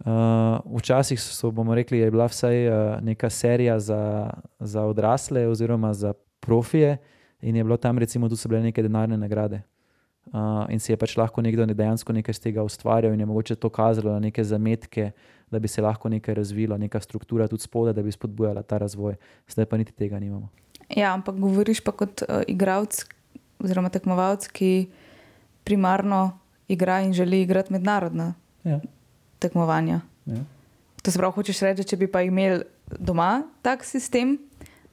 Uh, 0.00 0.60
včasih 0.78 1.20
so, 1.20 1.50
bomo 1.50 1.74
rekli, 1.74 1.98
je 1.98 2.10
bila 2.10 2.26
vsaj 2.26 2.68
uh, 2.68 2.74
neka 3.02 3.30
serija 3.30 3.78
za, 3.80 4.30
za 4.60 4.82
odrasle, 4.84 5.46
oziroma 5.48 5.94
za 5.94 6.12
profije, 6.40 6.96
in 7.40 7.56
je 7.56 7.64
bilo 7.64 7.76
tam, 7.76 7.98
recimo, 7.98 8.28
tudi 8.28 8.40
so 8.40 8.48
bile 8.48 8.60
neke 8.62 8.82
denarne 8.82 9.16
nagrade. 9.16 9.62
Uh, 10.26 10.66
in 10.68 10.80
si 10.80 10.92
je 10.92 10.96
pač 10.98 11.16
lahko 11.16 11.42
nekdo 11.42 11.66
dejansko 11.66 12.12
nekaj 12.12 12.34
iz 12.34 12.40
tega 12.42 12.62
ustvarjal, 12.62 13.14
in 13.14 13.20
je 13.20 13.26
mogoče 13.26 13.54
to 13.54 13.70
kazalo 13.70 14.12
na 14.12 14.20
neke 14.20 14.44
zametke, 14.44 15.10
da 15.50 15.58
bi 15.58 15.68
se 15.68 15.82
lahko 15.82 16.08
nekaj 16.08 16.34
razvilo, 16.34 16.78
neka 16.78 17.00
struktura 17.00 17.48
tudi 17.48 17.62
spodaj, 17.62 17.94
da 17.94 18.02
bi 18.02 18.12
spodbujala 18.12 18.62
ta 18.62 18.78
razvoj. 18.78 19.14
Zdaj 19.48 19.64
pa 19.64 19.76
niti 19.76 19.92
tega 19.92 20.18
nimamo. 20.18 20.48
Ja, 20.96 21.14
ampak 21.14 21.38
govoriš 21.38 21.80
pa 21.80 21.92
kot 21.92 22.22
uh, 22.22 22.42
igralec 22.46 23.06
oziroma 23.62 23.88
tekmovalec, 23.88 24.48
ki 24.52 24.90
primarno 25.64 26.38
igra 26.68 27.00
in 27.00 27.12
želi 27.12 27.42
igrati 27.42 27.72
mednarodna 27.72 28.34
ja. 28.64 28.80
tekmovanja. 29.38 30.00
Ja. 30.26 30.44
To 31.02 31.10
se 31.10 31.18
pravi, 31.18 31.32
hočeš 31.32 31.60
reči, 31.60 31.84
če 31.84 31.96
bi 31.96 32.08
pa 32.10 32.22
imel 32.26 32.62
doma 32.98 33.42
tak 33.62 33.84
sistem, 33.84 34.38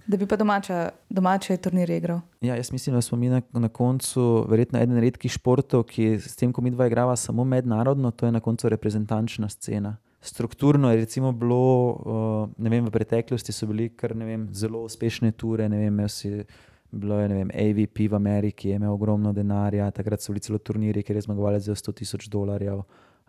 da 0.08 0.18
bi 0.18 0.28
pa 0.28 0.36
domača, 0.36 0.90
domače 1.10 1.58
turnirje 1.58 1.98
igral. 1.98 2.20
Ja, 2.42 2.56
jaz 2.56 2.72
mislim, 2.72 2.96
da 2.96 3.02
smo 3.02 3.18
mi 3.18 3.30
na, 3.30 3.42
na 3.52 3.70
koncu 3.70 4.46
verjetno 4.50 4.80
eden 4.80 5.00
redkih 5.00 5.32
športov, 5.32 5.86
ki 5.90 6.20
s 6.20 6.36
tem, 6.36 6.52
ko 6.54 6.62
mi 6.62 6.72
dva 6.72 6.88
igrava 6.88 7.16
samo 7.16 7.44
mednarodno, 7.44 8.12
to 8.12 8.26
je 8.26 8.32
na 8.32 8.40
koncu 8.40 8.70
reprezentančna 8.70 9.50
scena. 9.50 9.96
Strukturno 10.22 10.92
je 10.92 10.98
recimo 10.98 11.32
bilo, 11.32 11.64
uh, 11.90 12.70
vem, 12.70 12.86
v 12.86 12.92
preteklosti 12.92 13.52
so 13.52 13.68
bili 13.68 13.90
kar 13.90 14.14
vem, 14.16 14.48
zelo 14.54 14.84
uspešne 14.84 15.32
ture, 15.32 15.70
ne 15.70 15.78
vem, 15.78 16.04
si 16.10 16.44
bilo 16.94 17.20
je, 17.20 17.30
ne 17.30 17.40
vem, 17.42 17.52
AVP 17.54 18.06
v 18.10 18.16
Ameriki, 18.16 18.70
je 18.70 18.78
imel 18.78 18.94
ogromno 18.94 19.34
denarja, 19.34 19.90
takrat 19.92 20.22
so 20.22 20.34
bili 20.34 20.44
celo 20.46 20.60
turniri, 20.60 21.04
kjer 21.04 21.18
je 21.18 21.26
zmagoval 21.28 21.60
za 21.60 21.76
100 21.76 21.96
tisoč 22.02 22.30
dolarjev. 22.32 22.84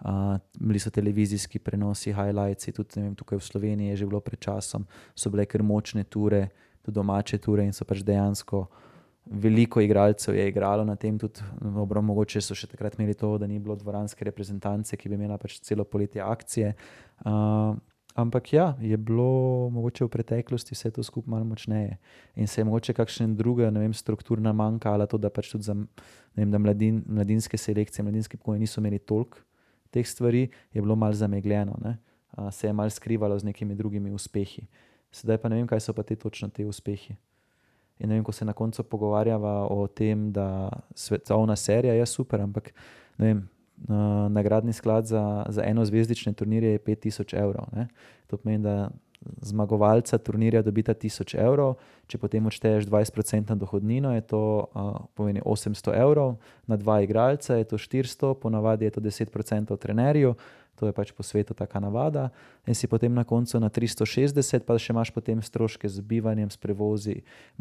Uh, 0.05 0.35
bili 0.61 0.79
so 0.83 0.91
televizijski 0.91 1.59
prenosi, 1.63 2.13
highlights, 2.13 2.67
tudi 2.75 3.01
vem, 3.01 3.13
tukaj 3.15 3.39
v 3.39 3.47
Sloveniji 3.47 3.93
je 3.93 3.97
že 4.03 4.07
bilo 4.11 4.21
pred 4.21 4.41
časom, 4.43 4.87
so 5.15 5.31
bile 5.31 5.47
kar 5.47 5.63
močne 5.63 6.05
ture, 6.05 6.49
tudi 6.83 6.95
domače 6.95 7.39
ture 7.39 7.65
in 7.65 7.73
so 7.73 7.87
pač 7.87 8.03
dejansko 8.03 8.67
veliko 9.25 9.81
igralcev 9.81 10.35
je 10.35 10.49
igralo 10.49 10.85
na 10.85 10.97
tem, 10.97 11.19
tudi 11.19 11.41
dobro, 11.61 12.03
mogoče 12.03 12.41
so 12.45 12.55
še 12.55 12.69
takrat 12.69 12.99
imeli 12.99 13.15
to, 13.15 13.37
da 13.39 13.47
ni 13.47 13.59
bilo 13.59 13.77
dvoranske 13.77 14.25
reprezentance, 14.25 14.97
ki 14.97 15.09
bi 15.09 15.17
imela 15.19 15.39
pač 15.41 15.59
celo 15.65 15.85
poletje 15.85 16.23
akcije. 16.23 16.75
Uh, 17.25 17.77
Ampak 18.15 18.53
ja, 18.53 18.77
je 18.81 18.97
bilo 18.97 19.71
mogoče 19.75 20.05
v 20.05 20.09
preteklosti 20.09 20.75
vse 20.75 20.91
to 20.95 21.03
skupaj 21.03 21.31
malo 21.31 21.45
močneje 21.45 21.97
in 22.37 22.47
se 22.47 22.61
je 22.61 22.65
mogoče 22.65 22.95
kakšen 22.95 23.37
druga 23.37 23.69
vem, 23.75 23.95
strukturna 23.95 24.53
manjka 24.53 24.93
ali 24.93 25.07
to, 25.11 25.19
da 25.19 25.31
pač 25.31 25.51
tudi 25.51 25.65
za 25.65 25.75
vem, 26.37 26.51
da 26.51 26.59
mladin, 26.59 27.03
mladinske 27.07 27.59
selekcije, 27.59 28.05
mladinske 28.05 28.37
pokoje 28.37 28.61
niso 28.61 28.81
imeli 28.81 28.99
toliko 28.99 29.43
teh 29.91 30.07
stvari, 30.07 30.49
je 30.73 30.83
bilo 30.83 30.97
malo 30.97 31.15
zamegljeno, 31.15 31.79
ne? 31.83 31.99
se 32.51 32.67
je 32.67 32.73
malo 32.73 32.91
skrivalo 32.91 33.39
z 33.39 33.45
nekimi 33.45 33.75
drugimi 33.75 34.11
uspehi. 34.11 34.67
Sedaj 35.11 35.39
pa 35.39 35.49
ne 35.49 35.57
vem, 35.57 35.67
kaj 35.67 35.81
so 35.81 35.93
pa 35.95 36.03
te 36.03 36.17
točno 36.17 36.49
te 36.49 36.67
uspehi. 36.67 37.15
In 37.99 38.09
ne 38.09 38.19
vem, 38.19 38.25
ko 38.25 38.33
se 38.33 38.45
na 38.45 38.53
koncu 38.53 38.83
pogovarjava 38.83 39.69
o 39.71 39.87
tem, 39.87 40.33
da 40.33 40.69
svetovna 40.95 41.57
serija 41.57 41.95
je 41.95 42.07
super, 42.07 42.41
ampak 42.41 42.73
ne 43.19 43.35
nagradni 44.29 44.73
sklad 44.73 45.07
za, 45.07 45.47
za 45.49 45.63
eno 45.65 45.85
zvezdične 45.85 46.33
turnirje 46.33 46.73
je 46.73 46.79
5000 46.79 47.37
evrov. 47.37 47.67
Ne? 47.73 47.89
To 48.27 48.37
pomeni, 48.37 48.63
da 48.63 48.91
zmagovalca 49.41 50.19
turnirja 50.19 50.63
dobita 50.63 50.95
1000 50.95 51.39
evrov, 51.41 51.77
če 52.07 52.19
potem 52.19 52.47
odšteješ 52.47 52.87
20% 52.89 53.55
dohodnino, 53.61 54.13
je 54.15 54.25
to 54.29 54.43
uh, 54.65 55.07
pomeni 55.15 55.41
800 55.41 55.95
evrov, 55.97 56.37
na 56.67 56.77
dva 56.77 57.01
igralca 57.05 57.57
je 57.57 57.65
to 57.65 57.79
400, 57.79 58.35
ponavadi 58.41 58.85
je 58.85 58.91
to 58.91 59.01
10% 59.01 59.77
trenerju. 59.77 60.35
To 60.75 60.91
je 60.91 60.93
pač 60.93 61.13
po 61.15 61.23
svetu 61.23 61.55
taka 61.55 61.79
navada, 61.81 62.33
in 62.67 62.75
si 62.75 62.91
potem 62.91 63.15
na 63.15 63.23
koncu 63.25 63.61
na 63.63 63.71
360, 63.71 64.67
pa 64.67 64.75
še 64.75 64.91
imaš 64.91 65.15
potem 65.15 65.39
stroške 65.39 65.87
z 65.87 66.03
bivanjem, 66.03 66.51
s 66.51 66.59
prevozi, 66.59 67.21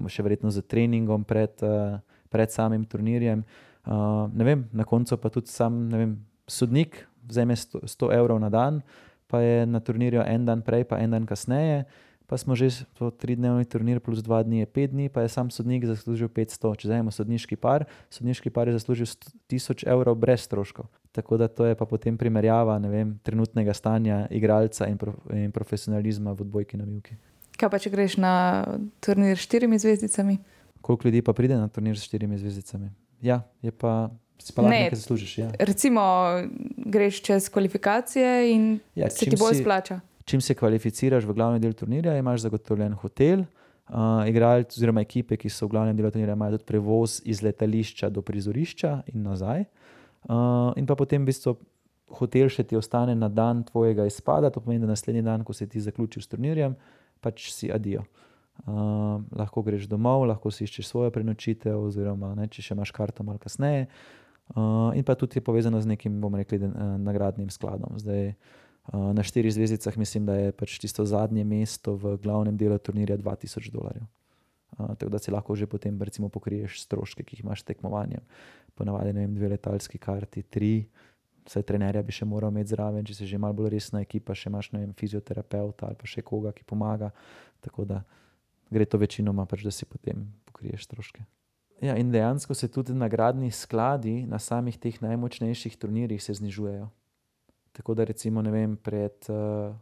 še 0.10 0.26
verjetno 0.26 0.50
z 0.50 0.66
treningom 0.66 1.22
pred, 1.22 1.54
pred 2.34 2.50
samim 2.50 2.82
turnirjem. 2.90 3.46
Uh, 3.46 3.73
vem, 4.34 4.68
na 4.72 4.84
koncu 4.84 5.18
pa 5.18 5.30
tudi 5.30 5.52
sam 5.52 5.90
vem, 5.90 6.18
sodnik 6.48 7.08
vzame 7.28 7.56
100, 7.56 7.84
100 7.88 8.14
evrov 8.14 8.40
na 8.40 8.50
dan, 8.50 8.82
pa 9.28 9.42
je 9.42 9.66
na 9.66 9.80
turnirju 9.80 10.24
en 10.26 10.46
dan 10.46 10.62
prej, 10.62 10.84
pa 10.84 11.00
en 11.00 11.12
dan 11.12 11.26
kasneje. 11.26 11.86
Pa 12.24 12.38
smo 12.40 12.56
že 12.56 12.88
to 12.96 13.12
tridnevni 13.12 13.66
turnir, 13.68 14.00
plus 14.00 14.24
dva 14.24 14.40
dni 14.44 14.64
je 14.64 14.66
pet 14.66 14.92
dni, 14.92 15.10
pa 15.12 15.22
je 15.22 15.30
sam 15.30 15.52
sodnik 15.52 15.84
zaslužil 15.86 16.32
500. 16.32 16.72
Če 16.80 16.88
zdaj 16.88 17.02
imamo 17.04 17.12
sodniški 17.12 17.60
par, 17.60 17.84
sodniški 18.10 18.50
par 18.50 18.72
je 18.72 18.78
zaslužil 18.80 19.06
1000 19.52 19.84
evrov 19.92 20.16
brez 20.16 20.48
stroškov. 20.48 20.88
Tako 21.12 21.38
da 21.38 21.52
to 21.52 21.68
je 21.68 21.76
pa 21.76 21.86
potem 21.86 22.18
primerjava 22.18 22.80
vem, 22.80 23.20
trenutnega 23.28 23.76
stanja 23.76 24.24
igralca 24.32 24.88
in, 24.88 24.98
prof, 24.98 25.20
in 25.30 25.52
profesionalizma 25.52 26.34
v 26.34 26.48
odbojki 26.48 26.80
na 26.80 26.88
Milki. 26.88 27.20
Kaj 27.60 27.70
pa 27.70 27.78
če 27.78 27.92
greš 27.94 28.18
na 28.18 28.34
turnir 29.04 29.38
s 29.38 29.46
štirimi 29.46 29.78
zvezdicami? 29.78 30.40
Koliko 30.82 31.08
ljudi 31.08 31.22
pa 31.22 31.36
pride 31.38 31.60
na 31.60 31.68
turnir 31.68 32.00
s 32.00 32.08
štirimi 32.08 32.40
zvezdicami? 32.40 32.90
Ja, 33.24 33.42
je 33.62 33.72
pa. 33.72 34.12
Pa 34.56 34.62
ne, 34.62 34.70
nekaj 34.70 35.00
zaslužiš. 35.00 35.38
Ja. 35.38 35.52
Recimo, 35.60 36.02
greš 36.78 37.22
čez 37.24 37.50
kvalifikacije 37.50 38.52
in 38.52 38.80
ja, 38.96 39.10
se 39.10 39.30
ti 39.30 39.38
bolj 39.40 39.62
splača. 39.62 40.00
Čim 40.26 40.42
se 40.42 40.54
kvalificiraš 40.54 41.24
v 41.24 41.36
glavni 41.38 41.62
del 41.64 41.74
turnirja, 41.74 42.18
imaš 42.20 42.42
zagotovljen 42.44 42.94
hotel. 43.00 43.46
Uh, 43.88 44.28
igralci, 44.28 44.80
oziroma 44.80 45.04
ekipe, 45.04 45.38
ki 45.38 45.52
so 45.52 45.68
v 45.68 45.76
glavnem 45.76 45.96
delu 45.96 46.12
turnirja, 46.12 46.36
imajo 46.36 46.58
tudi 46.58 46.68
prevoz 46.68 47.22
iz 47.24 47.42
letališča 47.44 48.10
do 48.10 48.24
prizorišča 48.24 48.92
in 49.14 49.24
nazaj. 49.24 49.64
Uh, 50.24 50.74
in 50.80 50.88
pa 50.88 50.96
potem 51.00 51.24
v 51.24 51.32
bistvu 51.32 51.56
hotel 52.20 52.52
še 52.52 52.64
ti 52.68 52.80
ostane 52.80 53.16
na 53.16 53.30
dan 53.32 53.64
tvojega 53.68 54.08
izpada, 54.08 54.52
to 54.52 54.64
pomeni, 54.64 54.84
da 54.84 54.92
naslednji 54.92 55.24
dan, 55.24 55.44
ko 55.44 55.56
se 55.56 55.68
ti 55.68 55.84
zaključi 55.84 56.24
s 56.24 56.32
turnirjem, 56.32 56.76
pač 57.24 57.48
si 57.52 57.72
adijo. 57.72 58.04
Uh, 58.04 58.33
lahko 59.34 59.62
greš 59.62 59.88
domov, 59.90 60.28
lahko 60.30 60.52
si 60.52 60.64
iščeš 60.64 60.88
svojo 60.88 61.12
prenočitev, 61.12 61.78
oziroma 61.90 62.34
ne, 62.38 62.48
če 62.48 62.62
še 62.62 62.76
imaš 62.78 62.94
karto 62.96 63.26
malo 63.26 63.42
kasneje. 63.42 63.88
Uh, 64.54 64.92
in 64.94 65.06
pa 65.08 65.16
tudi 65.16 65.40
je 65.40 65.44
povezano 65.44 65.80
z 65.82 65.88
nekim, 65.88 66.20
bomo 66.22 66.38
rekli, 66.38 66.60
den, 66.60 66.76
uh, 66.76 66.96
nagradnim 67.00 67.48
skladom. 67.50 67.96
Zdaj, 67.98 68.34
uh, 68.92 69.12
na 69.16 69.24
štirih 69.24 69.54
zvezdicah 69.56 69.96
mislim, 69.98 70.28
da 70.28 70.36
je 70.36 70.52
pač 70.52 70.76
tisto 70.84 71.06
zadnje 71.08 71.46
mesto 71.48 71.96
v 71.96 72.18
glavnem 72.22 72.58
delu 72.60 72.78
turnirja 72.78 73.18
2000 73.18 73.72
dolarjev. 73.72 74.04
Uh, 74.78 74.94
tako 75.00 75.10
da 75.16 75.20
si 75.24 75.32
lahko 75.32 75.56
že 75.56 75.68
potem 75.68 75.96
recimo, 75.96 76.30
pokriješ 76.30 76.84
stroške, 76.84 77.24
ki 77.24 77.40
jih 77.40 77.46
imaš 77.48 77.64
tekmovanjem. 77.64 78.22
Ponavadi 78.76 79.16
ne 79.16 79.26
vem, 79.26 79.34
dve 79.34 79.56
letalski 79.56 79.98
karti, 79.98 80.44
tri, 80.44 80.84
vse 81.48 81.64
trenerja 81.64 82.04
bi 82.04 82.12
še 82.16 82.28
moral 82.28 82.52
imeti 82.52 82.76
zraven, 82.76 83.06
če 83.08 83.16
si 83.16 83.30
že 83.30 83.40
malo 83.40 83.56
bolj 83.58 83.78
resna 83.78 84.04
ekipa, 84.04 84.36
še 84.36 84.52
imaš 84.52 84.74
vem, 84.76 84.92
fizioterapeuta 84.98 85.88
ali 85.88 86.00
pa 86.00 86.10
še 86.10 86.22
koga, 86.22 86.52
ki 86.52 86.68
pomaga. 86.68 87.14
Tako 87.64 87.88
da 87.88 88.04
gre 88.74 88.86
to 88.90 88.98
večinoma, 88.98 89.46
pač, 89.50 89.64
da 89.64 89.72
si 89.72 89.86
potem 89.86 90.26
pokriješ 90.50 90.90
stroške. 90.90 91.24
Ja, 91.84 91.98
in 92.00 92.12
dejansko 92.12 92.56
se 92.56 92.70
tudi 92.72 92.94
nagradni 92.96 93.52
skladi 93.52 94.24
na 94.30 94.40
samih 94.40 94.78
teh 94.80 95.02
najmočnejših 95.04 95.76
turnirjih 95.78 96.22
znižujejo. 96.24 96.90
Tako 97.74 97.96
da 97.98 98.06
recimo 98.08 98.42
vem, 98.42 98.78
pred 98.78 99.28
uh, 99.34 99.74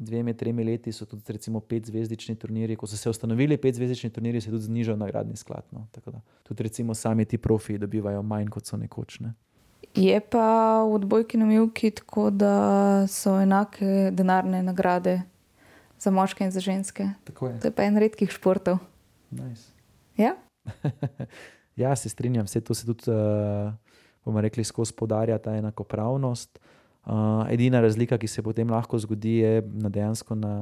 dvemi, 0.00 0.34
tremi 0.34 0.64
leti 0.64 0.92
so 0.92 1.04
tudi 1.04 1.32
recimo 1.32 1.60
petzvezdični 1.60 2.36
turnirji. 2.38 2.76
Ko 2.76 2.86
so 2.86 2.96
se 2.96 3.10
ustanovili 3.10 3.56
petzvezdični 3.56 4.10
turnirji, 4.10 4.40
se 4.40 4.48
je 4.48 4.52
tudi 4.52 4.64
znižal 4.64 4.96
nagradni 4.96 5.36
sklad. 5.36 5.64
No. 5.70 5.86
Da 5.94 6.20
tudi 6.42 6.62
recimo 6.62 6.94
sami 6.94 7.24
ti 7.24 7.38
profi 7.38 7.78
dobivajo 7.78 8.22
manj, 8.22 8.48
kot 8.48 8.66
so 8.66 8.76
nekoč. 8.76 9.20
Ne. 9.20 9.34
Je 9.94 10.20
pa 10.20 10.82
v 10.86 10.94
odbojki 10.94 11.38
na 11.38 11.46
Milki 11.46 11.90
tako, 11.90 12.30
da 12.30 13.06
so 13.08 13.40
enake 13.40 14.10
denarne 14.12 14.62
nagrade 14.62 15.20
za 16.00 16.10
moške 16.10 16.44
in 16.44 16.50
za 16.50 16.60
ženske. 16.60 17.02
Je. 17.28 17.60
To 17.60 17.68
je 17.68 17.74
pa 17.74 17.84
en 17.84 18.00
redkih 18.00 18.30
športov. 18.32 18.80
Nice. 19.30 19.72
Ja? 20.16 20.36
ja, 21.82 21.96
se 21.96 22.08
strinjam, 22.08 22.48
vse 22.48 22.60
to 22.60 22.74
se 22.74 22.86
tudi, 22.86 23.10
uh, 23.10 23.72
bomo 24.24 24.40
rekli, 24.40 24.64
skozi 24.64 24.96
podarja 24.96 25.38
ta 25.38 25.56
enakopravnost. 25.56 26.58
Uh, 27.04 27.44
edina 27.52 27.80
razlika, 27.80 28.18
ki 28.18 28.28
se 28.28 28.42
potem 28.42 28.70
lahko 28.70 28.98
zgodi, 28.98 29.40
je 29.44 29.62
na 29.64 29.88
dejansko 29.88 30.34
na 30.34 30.54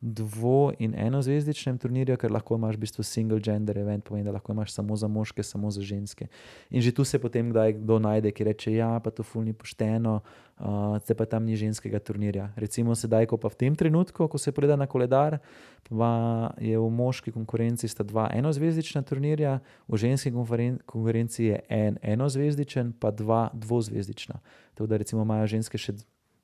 dvo- 0.00 0.72
in 0.78 0.94
enozvezdičnem 0.96 1.78
turnirju, 1.78 2.16
ker 2.16 2.32
lahko 2.32 2.56
imaš 2.56 2.76
v 2.76 2.80
bistvu 2.80 3.04
single 3.04 3.40
gender 3.40 3.78
event, 3.78 4.04
pomeni, 4.04 4.24
da 4.24 4.32
lahko 4.32 4.52
imaš 4.52 4.72
samo 4.72 4.96
za 4.96 5.08
moške, 5.08 5.42
samo 5.42 5.70
za 5.70 5.82
ženske. 5.82 6.26
In 6.70 6.80
že 6.80 6.92
tu 6.92 7.04
se 7.04 7.18
potem 7.18 7.50
kdaj 7.50 7.72
kdo 7.72 7.98
najde, 7.98 8.32
ki 8.32 8.44
reče: 8.44 8.72
Ja, 8.72 9.00
pa 9.04 9.10
to 9.10 9.22
fulni 9.22 9.52
pošteno, 9.52 10.20
uh, 10.58 10.98
te 11.04 11.14
pa 11.14 11.26
tam 11.26 11.44
ni 11.44 11.56
ženskega 11.56 11.98
turnirja. 11.98 12.48
Recimo 12.56 12.94
sedaj, 12.94 13.26
ko 13.26 13.36
pa 13.36 13.48
v 13.48 13.56
tem 13.56 13.76
trenutku, 13.76 14.28
ko 14.28 14.38
se 14.38 14.52
preda 14.52 14.76
na 14.76 14.86
koledar, 14.86 15.38
pa 15.84 16.54
je 16.56 16.78
v 16.78 16.90
moški 16.90 17.32
konkurenci 17.32 17.88
sta 17.88 18.02
dva 18.02 18.30
enozvezdična 18.32 19.02
turnirja, 19.02 19.60
v 19.88 19.96
ženski 19.96 20.32
konkurenci 20.32 21.44
je 21.44 21.60
en 21.68 22.00
enozvezdičen, 22.02 22.96
pa 22.96 23.10
dva 23.10 23.50
dvozvezdična. 23.52 24.40
Tako 24.74 24.86
da 24.86 24.96
recimo 24.96 25.22
imajo 25.22 25.46
ženske 25.46 25.78
še, 25.78 25.92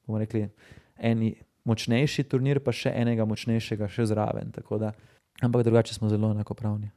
bomo 0.05 0.21
rekli, 0.21 0.49
eni 1.01 1.37
močnejši 1.67 2.25
turnir, 2.31 2.61
pa 2.63 2.73
še 2.73 2.93
enega 2.95 3.27
močnejšega, 3.29 3.89
še 3.91 4.07
zraven. 4.13 4.53
Da, 4.55 4.93
ampak 5.43 5.67
drugače 5.67 5.95
smo 5.95 6.09
zelo 6.13 6.31
enakopravni. 6.35 6.91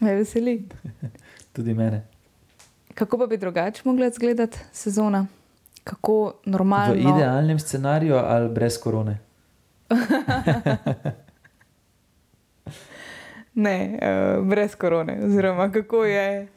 Me 0.00 0.14
veseli. 0.14 0.68
Tudi 1.56 1.74
mene. 1.74 2.04
Kako 2.94 3.18
pa 3.18 3.26
bi 3.26 3.36
drugače 3.36 3.82
mogla 3.84 4.06
izgledati 4.06 4.58
sezona? 4.72 5.26
Kako 5.84 6.32
normalno? 6.44 6.94
V 6.94 6.98
idealnem 7.00 7.58
scenariju 7.58 8.16
ali 8.16 8.48
brez 8.52 8.78
korone? 8.80 9.18
ne, 13.64 13.98
uh, 14.02 14.46
brez 14.46 14.74
korone. 14.76 15.18
Oziroma, 15.24 15.72
kako 15.72 16.04
je 16.04 16.48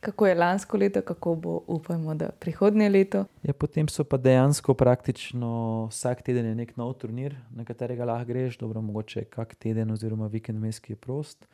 kako 0.00 0.26
je 0.26 0.34
lansko 0.34 0.76
leto, 0.76 1.02
kako 1.02 1.34
bo, 1.34 1.60
upajmo, 1.66 2.14
da 2.14 2.30
prihodnje 2.30 2.88
leto. 2.88 3.24
Ja, 3.42 3.52
potem 3.52 3.88
so 3.88 4.04
pa 4.04 4.16
dejansko 4.16 4.74
praktično 4.74 5.86
vsak 5.90 6.22
teden 6.22 6.46
je 6.46 6.54
nek 6.54 6.76
nov 6.76 6.94
turnir, 7.02 7.36
na 7.50 7.64
katerega 7.64 8.04
lahko 8.08 8.32
greš, 8.32 8.58
dobro, 8.58 8.80
mogoče 8.82 9.24
kak 9.24 9.54
teden 9.54 9.90
oziroma 9.90 10.26
vikend 10.32 10.58
vmes, 10.58 10.80
ki 10.80 10.92
je 10.92 10.96
prost. 10.96 11.46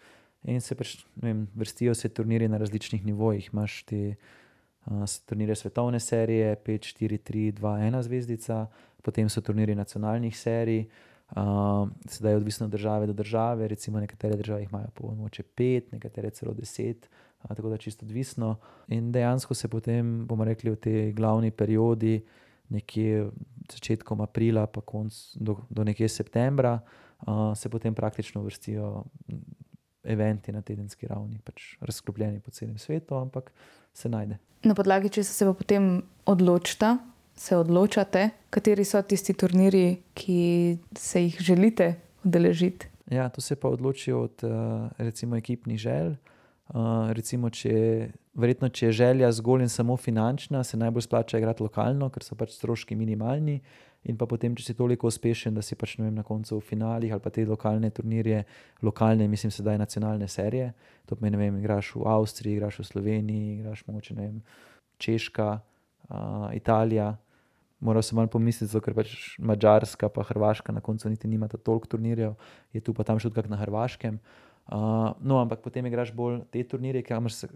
In 0.46 0.60
se 0.60 0.78
pač, 0.78 1.00
vem, 1.18 1.46
vrstijo 1.54 1.94
se 1.94 2.08
turniri 2.08 2.48
na 2.48 2.58
različnih 2.62 3.04
nivojih. 3.04 3.50
Imáš 3.52 3.82
te 3.82 4.14
uh, 4.14 5.02
turnire 5.26 5.54
svetovne 5.54 6.00
serije, 6.00 6.54
5, 6.66 6.86
4, 7.02 7.18
3, 7.18 7.52
2, 7.58 7.74
1 7.90 8.02
zvezdica, 8.06 8.66
potem 9.02 9.28
so 9.28 9.42
turniri 9.42 9.74
nacionalnih 9.74 10.38
serij. 10.38 10.86
Uh, 11.34 11.88
sedaj 12.06 12.32
je 12.32 12.36
odvisno 12.36 12.66
od 12.66 12.72
države 12.72 13.06
do 13.06 13.12
države, 13.12 13.68
recimo 13.68 14.00
nekatere 14.00 14.36
države 14.36 14.62
imajo 14.62 14.86
po 14.94 15.10
moče 15.14 15.42
5, 15.42 15.92
nekatere 15.92 16.30
celo 16.30 16.52
10 16.54 16.94
tako 17.54 17.68
da 17.68 17.76
čisto 17.76 18.06
odvisno. 18.06 18.56
In 18.88 19.12
dejansko 19.12 19.54
se 19.54 19.68
potem, 19.68 20.26
bomo 20.26 20.44
rekli, 20.44 20.70
v 20.70 20.76
tej 20.76 21.12
glavni 21.12 21.50
periodi, 21.50 22.24
nekje 22.68 23.28
začetkom 23.72 24.20
aprila, 24.20 24.66
pa 24.66 24.80
konc 24.80 25.14
do, 25.34 25.56
do 25.70 25.84
nekje 25.84 26.08
septembra, 26.08 26.80
uh, 27.26 27.52
se 27.56 27.68
potem 27.68 27.94
praktično 27.94 28.42
vrstijo 28.42 29.04
eventi 30.04 30.52
na 30.52 30.62
tedenski 30.62 31.06
ravni, 31.06 31.38
pač 31.44 31.74
razklopljeni 31.80 32.40
po 32.40 32.50
celem 32.50 32.78
svetu, 32.78 33.14
ampak 33.14 33.52
se 33.94 34.08
najde. 34.08 34.38
Na 34.64 34.74
podlagi, 34.74 35.10
če 35.10 35.24
se 35.26 35.46
pa 35.46 35.54
potem 35.54 36.02
odločite, 36.26 36.96
se 37.36 37.56
odločate, 37.56 38.30
kateri 38.50 38.84
so 38.86 39.02
tisti 39.02 39.34
turniri, 39.36 40.02
ki 40.14 40.38
se 40.96 41.22
jih 41.26 41.40
želite 41.40 41.94
udeležiti. 42.24 42.88
Ja, 43.10 43.28
to 43.28 43.40
se 43.40 43.56
pa 43.56 43.68
odločijo 43.68 44.22
od 44.26 44.42
recimo 44.98 45.36
ekipnih 45.36 45.78
želj. 45.78 46.16
Uh, 46.66 47.12
recimo, 47.14 47.46
če, 47.54 48.10
verjetno, 48.34 48.66
če 48.74 48.88
je 48.88 48.94
želja 48.98 49.28
zgolj 49.38 49.62
in 49.62 49.70
samo 49.70 49.94
finančna, 49.96 50.64
se 50.66 50.74
najbolj 50.76 51.04
splača 51.04 51.38
igrati 51.38 51.62
lokalno, 51.62 52.08
ker 52.10 52.24
so 52.26 52.34
pač 52.34 52.56
stroški 52.56 52.96
minimalni. 52.98 53.60
In 54.06 54.16
pa 54.18 54.26
potem, 54.26 54.54
če 54.54 54.64
si 54.64 54.74
toliko 54.78 55.06
uspešen, 55.06 55.54
da 55.54 55.62
si 55.62 55.78
pač 55.78 55.94
vem, 55.98 56.10
na 56.14 56.24
koncu 56.26 56.58
v 56.58 56.62
finalih 56.66 57.14
ali 57.14 57.22
pa 57.22 57.30
te 57.34 57.44
lokalne 57.46 57.90
turnirje, 57.94 58.42
lokalne, 58.82 59.28
mislim, 59.30 59.50
sedaj 59.54 59.78
nacionalne 59.78 60.26
serije. 60.30 60.72
To 61.06 61.18
pomeni, 61.18 61.38
da 61.38 61.46
igraš 61.62 61.92
v 61.94 62.06
Avstriji, 62.10 62.58
igraš 62.58 62.80
v 62.82 62.86
Sloveniji, 62.90 63.52
igraš 63.60 63.84
mogoče 63.86 64.18
vem, 64.18 64.40
Češka, 65.02 65.48
uh, 65.58 66.48
Italija. 66.54 67.12
Moral 67.78 68.02
sem 68.02 68.18
malo 68.18 68.30
pomisliti, 68.32 68.82
ker 68.82 68.94
pač 68.96 69.38
Mačarska 69.38 70.10
in 70.10 70.26
Hrvaška 70.30 70.74
na 70.74 70.82
koncu 70.82 71.10
niti 71.10 71.30
nimata 71.30 71.58
toliko 71.58 71.94
turnirjev, 71.94 72.34
je 72.72 72.80
tu 72.82 72.94
pa 72.94 73.04
tam 73.04 73.22
še 73.22 73.30
odkak 73.30 73.50
na 73.50 73.58
Hrvaškem. 73.62 74.18
Uh, 74.18 74.46
no, 75.20 75.38
ampak 75.38 75.62
potem 75.62 75.86
igraš 75.86 76.10
bolj 76.14 76.40
te 76.50 76.62
turnirje, 76.66 77.04
kamor 77.06 77.32
se, 77.32 77.48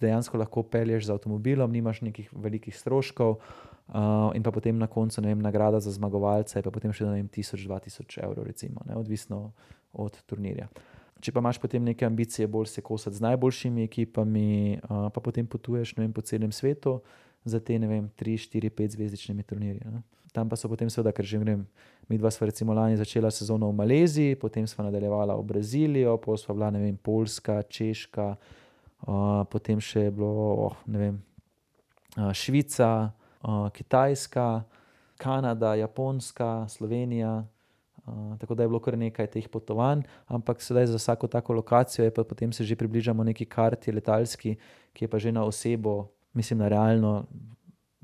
dejansko 0.00 0.38
lahko 0.38 0.62
pelješ 0.62 1.06
z 1.06 1.14
avtomobilom, 1.16 1.72
nimaš 1.72 2.02
nekih 2.04 2.28
velikih 2.32 2.76
stroškov, 2.76 3.38
uh, 3.38 4.28
in 4.36 4.44
pa 4.44 4.52
potem 4.52 4.76
na 4.78 4.86
koncu 4.86 5.24
vem, 5.24 5.40
nagrada 5.40 5.80
za 5.80 5.92
zmagovalce, 5.94 6.62
pa 6.62 6.70
potem 6.70 6.92
še 6.92 7.08
1000-2000 7.08 8.20
evrov, 8.24 8.44
recimo, 8.44 8.84
ne, 8.84 8.98
odvisno 9.00 9.52
od 9.92 10.20
turnirja. 10.28 10.68
Če 11.24 11.32
pa 11.32 11.40
imaš 11.42 11.58
potem 11.58 11.82
neke 11.82 12.06
ambicije, 12.06 12.46
bolj 12.46 12.68
se 12.70 12.82
kosati 12.84 13.16
z 13.16 13.24
najboljšimi 13.24 13.88
ekipami, 13.88 14.78
uh, 14.78 15.08
pa 15.14 15.24
potem 15.24 15.48
potuješ 15.48 15.96
vem, 15.96 16.12
po 16.12 16.20
celem 16.20 16.52
svetu 16.52 17.00
za 17.48 17.60
te 17.60 17.78
3, 17.78 18.10
4, 18.18 18.70
5 18.70 18.88
zvezdičnimi 18.88 19.42
turnirji. 19.42 19.80
Ne. 19.84 20.02
Tam 20.32 20.48
pa 20.48 20.56
so 20.56 20.68
potem, 20.68 20.90
seveda, 20.92 21.12
ker 21.12 21.24
že 21.24 21.40
grem. 21.40 21.64
Mi 22.08 22.18
dva 22.18 22.30
smo 22.30 22.46
recimo 22.48 22.72
lani 22.72 22.96
začela 22.96 23.30
sezono 23.30 23.68
v 23.68 23.76
Maleziji, 23.76 24.36
potem 24.36 24.66
smo 24.66 24.84
nadaljevala 24.84 25.36
v 25.36 25.44
Brazilijo, 25.44 26.16
potem 26.16 26.44
smo 26.44 26.54
bila 26.54 26.70
ne 26.70 26.80
vem, 26.80 26.96
Poljska, 26.96 27.62
Češka, 27.68 28.36
uh, 28.36 29.44
potem 29.48 29.80
še 29.80 30.08
je 30.08 30.12
bilo 30.12 30.32
oh, 30.68 30.76
ne 30.88 30.98
vem, 30.98 31.14
uh, 32.16 32.32
Švica, 32.32 33.12
uh, 33.44 33.68
Kitajska, 33.72 34.64
Kanada, 35.20 35.74
Japonska, 35.74 36.68
Slovenija. 36.68 37.44
Uh, 38.08 38.36
tako 38.40 38.56
da 38.56 38.64
je 38.64 38.70
bilo 38.72 38.80
kar 38.80 38.96
nekaj 38.96 39.26
teh 39.28 39.48
potovanj, 39.52 40.06
ampak 40.32 40.64
sedaj 40.64 40.88
za 40.88 40.96
vsako 40.96 41.28
tako 41.28 41.60
lokacijo 41.60 42.08
je 42.08 42.12
pa 42.14 42.24
potem 42.24 42.52
se 42.52 42.64
že 42.64 42.76
približamo 42.76 43.24
neki 43.24 43.44
karti 43.44 43.92
letalski, 43.92 44.56
ki 44.96 45.04
je 45.04 45.08
pa 45.08 45.18
že 45.20 45.32
na 45.32 45.44
osebo, 45.44 46.08
mislim, 46.32 46.58
na 46.58 46.68
realno 46.68 47.26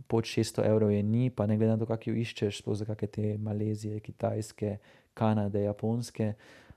pod 0.08 0.24
600 0.24 0.66
evrov 0.68 0.92
je 0.92 1.02
ni, 1.02 1.30
pa 1.30 1.46
ne 1.46 1.56
glede 1.56 1.72
na 1.72 1.78
to, 1.80 1.86
kak 1.88 2.06
jo 2.06 2.14
iščeš, 2.14 2.60
sploh 2.62 2.76
za 2.76 2.86
kakšne 2.88 3.08
te 3.08 3.30
Malezije, 3.40 4.00
Kitajske, 4.04 4.76
Kanade, 5.14 5.64
Japonske. 5.64 6.34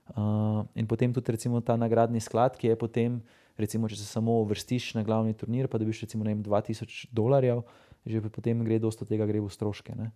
Uh, 0.08 0.64
in 0.74 0.88
potem 0.88 1.12
tudi 1.12 1.34
recimo 1.36 1.60
ta 1.60 1.76
nagradni 1.76 2.20
sklad, 2.20 2.56
ki 2.56 2.72
je 2.72 2.78
potem, 2.80 3.20
recimo, 3.60 3.88
če 3.90 3.98
se 4.00 4.06
samo 4.08 4.38
vrstiš 4.48 4.94
na 4.96 5.04
glavni 5.04 5.36
turnir, 5.36 5.68
pa 5.68 5.78
dobiš 5.78 6.06
recimo 6.06 6.24
vem, 6.24 6.40
2000 6.42 7.12
dolarjev, 7.12 7.60
že 8.08 8.22
potem 8.32 8.64
gre 8.64 8.78
dosto 8.80 9.04
tega 9.04 9.26
gre 9.28 9.42
v 9.44 9.52
stroške. 9.52 9.92
Ne? 9.98 10.10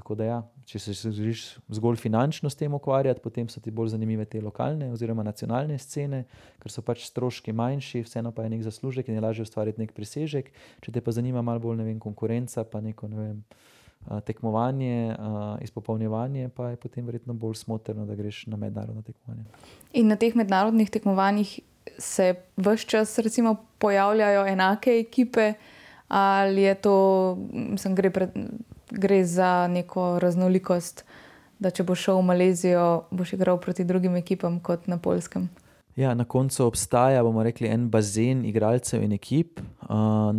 Tako 0.00 0.14
da, 0.16 0.24
ja, 0.24 0.36
če 0.64 0.78
se 0.80 1.10
želiš 1.12 1.42
zgolj 1.76 1.98
finančno 2.00 2.48
s 2.50 2.56
tem 2.56 2.72
ukvarjati, 2.74 3.20
potem 3.20 3.48
so 3.52 3.60
ti 3.60 3.68
bolj 3.70 3.90
zanimive 3.92 4.24
te 4.24 4.40
lokalne 4.40 4.88
oziroma 4.94 5.20
nacionalne 5.26 5.76
scene, 5.78 6.22
ker 6.62 6.72
so 6.72 6.80
pač 6.80 7.02
stroški 7.04 7.52
manjši, 7.52 8.00
vseeno 8.06 8.32
pa 8.32 8.46
je 8.46 8.52
nek 8.54 8.62
zaslužek 8.64 9.10
in 9.10 9.18
je 9.18 9.24
lažje 9.26 9.44
ustvariti 9.44 9.82
nek 9.82 9.92
presežek. 9.92 10.48
Če 10.80 10.94
te 10.94 11.02
pa 11.04 11.12
zanima 11.12 11.42
malo 11.44 11.60
bolj 11.60 11.82
vem, 11.84 11.98
konkurenca, 12.00 12.64
pa 12.64 12.80
neko 12.80 13.10
ne 13.12 13.20
vem, 13.20 13.42
tekmovanje, 14.24 15.18
izpopolnjevanje, 15.68 16.48
pa 16.56 16.70
je 16.72 16.80
potem 16.80 17.04
verjetno 17.04 17.36
bolj 17.36 17.60
smotrno, 17.60 18.08
da 18.08 18.16
greš 18.16 18.46
na 18.48 18.56
mednarodno 18.56 19.04
tekmovanje. 19.04 19.44
In 20.00 20.08
na 20.08 20.16
teh 20.16 20.32
mednarodnih 20.32 20.88
tekmovanjih 20.96 21.58
se 21.98 22.32
vse 22.56 22.88
čas 22.88 23.18
pojavljajo 23.84 24.48
enake 24.48 24.96
ekipe, 25.04 25.52
ali 26.08 26.62
je 26.62 26.74
to, 26.88 26.96
mislim, 27.52 27.94
gre 27.94 28.10
pred 28.10 28.32
gre 28.90 29.24
za 29.24 29.66
neko 29.66 30.18
raznolikost, 30.18 31.04
da 31.58 31.70
če 31.70 31.84
boš 31.84 32.06
šel 32.06 32.20
v 32.20 32.26
Malezijo, 32.30 32.86
boš 33.10 33.34
igral 33.36 33.60
proti 33.60 33.84
drugim 33.84 34.16
ekipam 34.16 34.60
kot 34.64 34.86
na 34.88 34.98
Polskem. 34.98 35.48
Ja, 35.96 36.14
na 36.14 36.24
koncu 36.24 36.64
obstaja, 36.64 37.22
bomo 37.22 37.42
rekli, 37.44 37.68
en 37.68 37.88
bazen 37.90 38.44
igralcev 38.48 39.02
in 39.04 39.12
ekip. 39.12 39.60
Uh, 39.82 40.30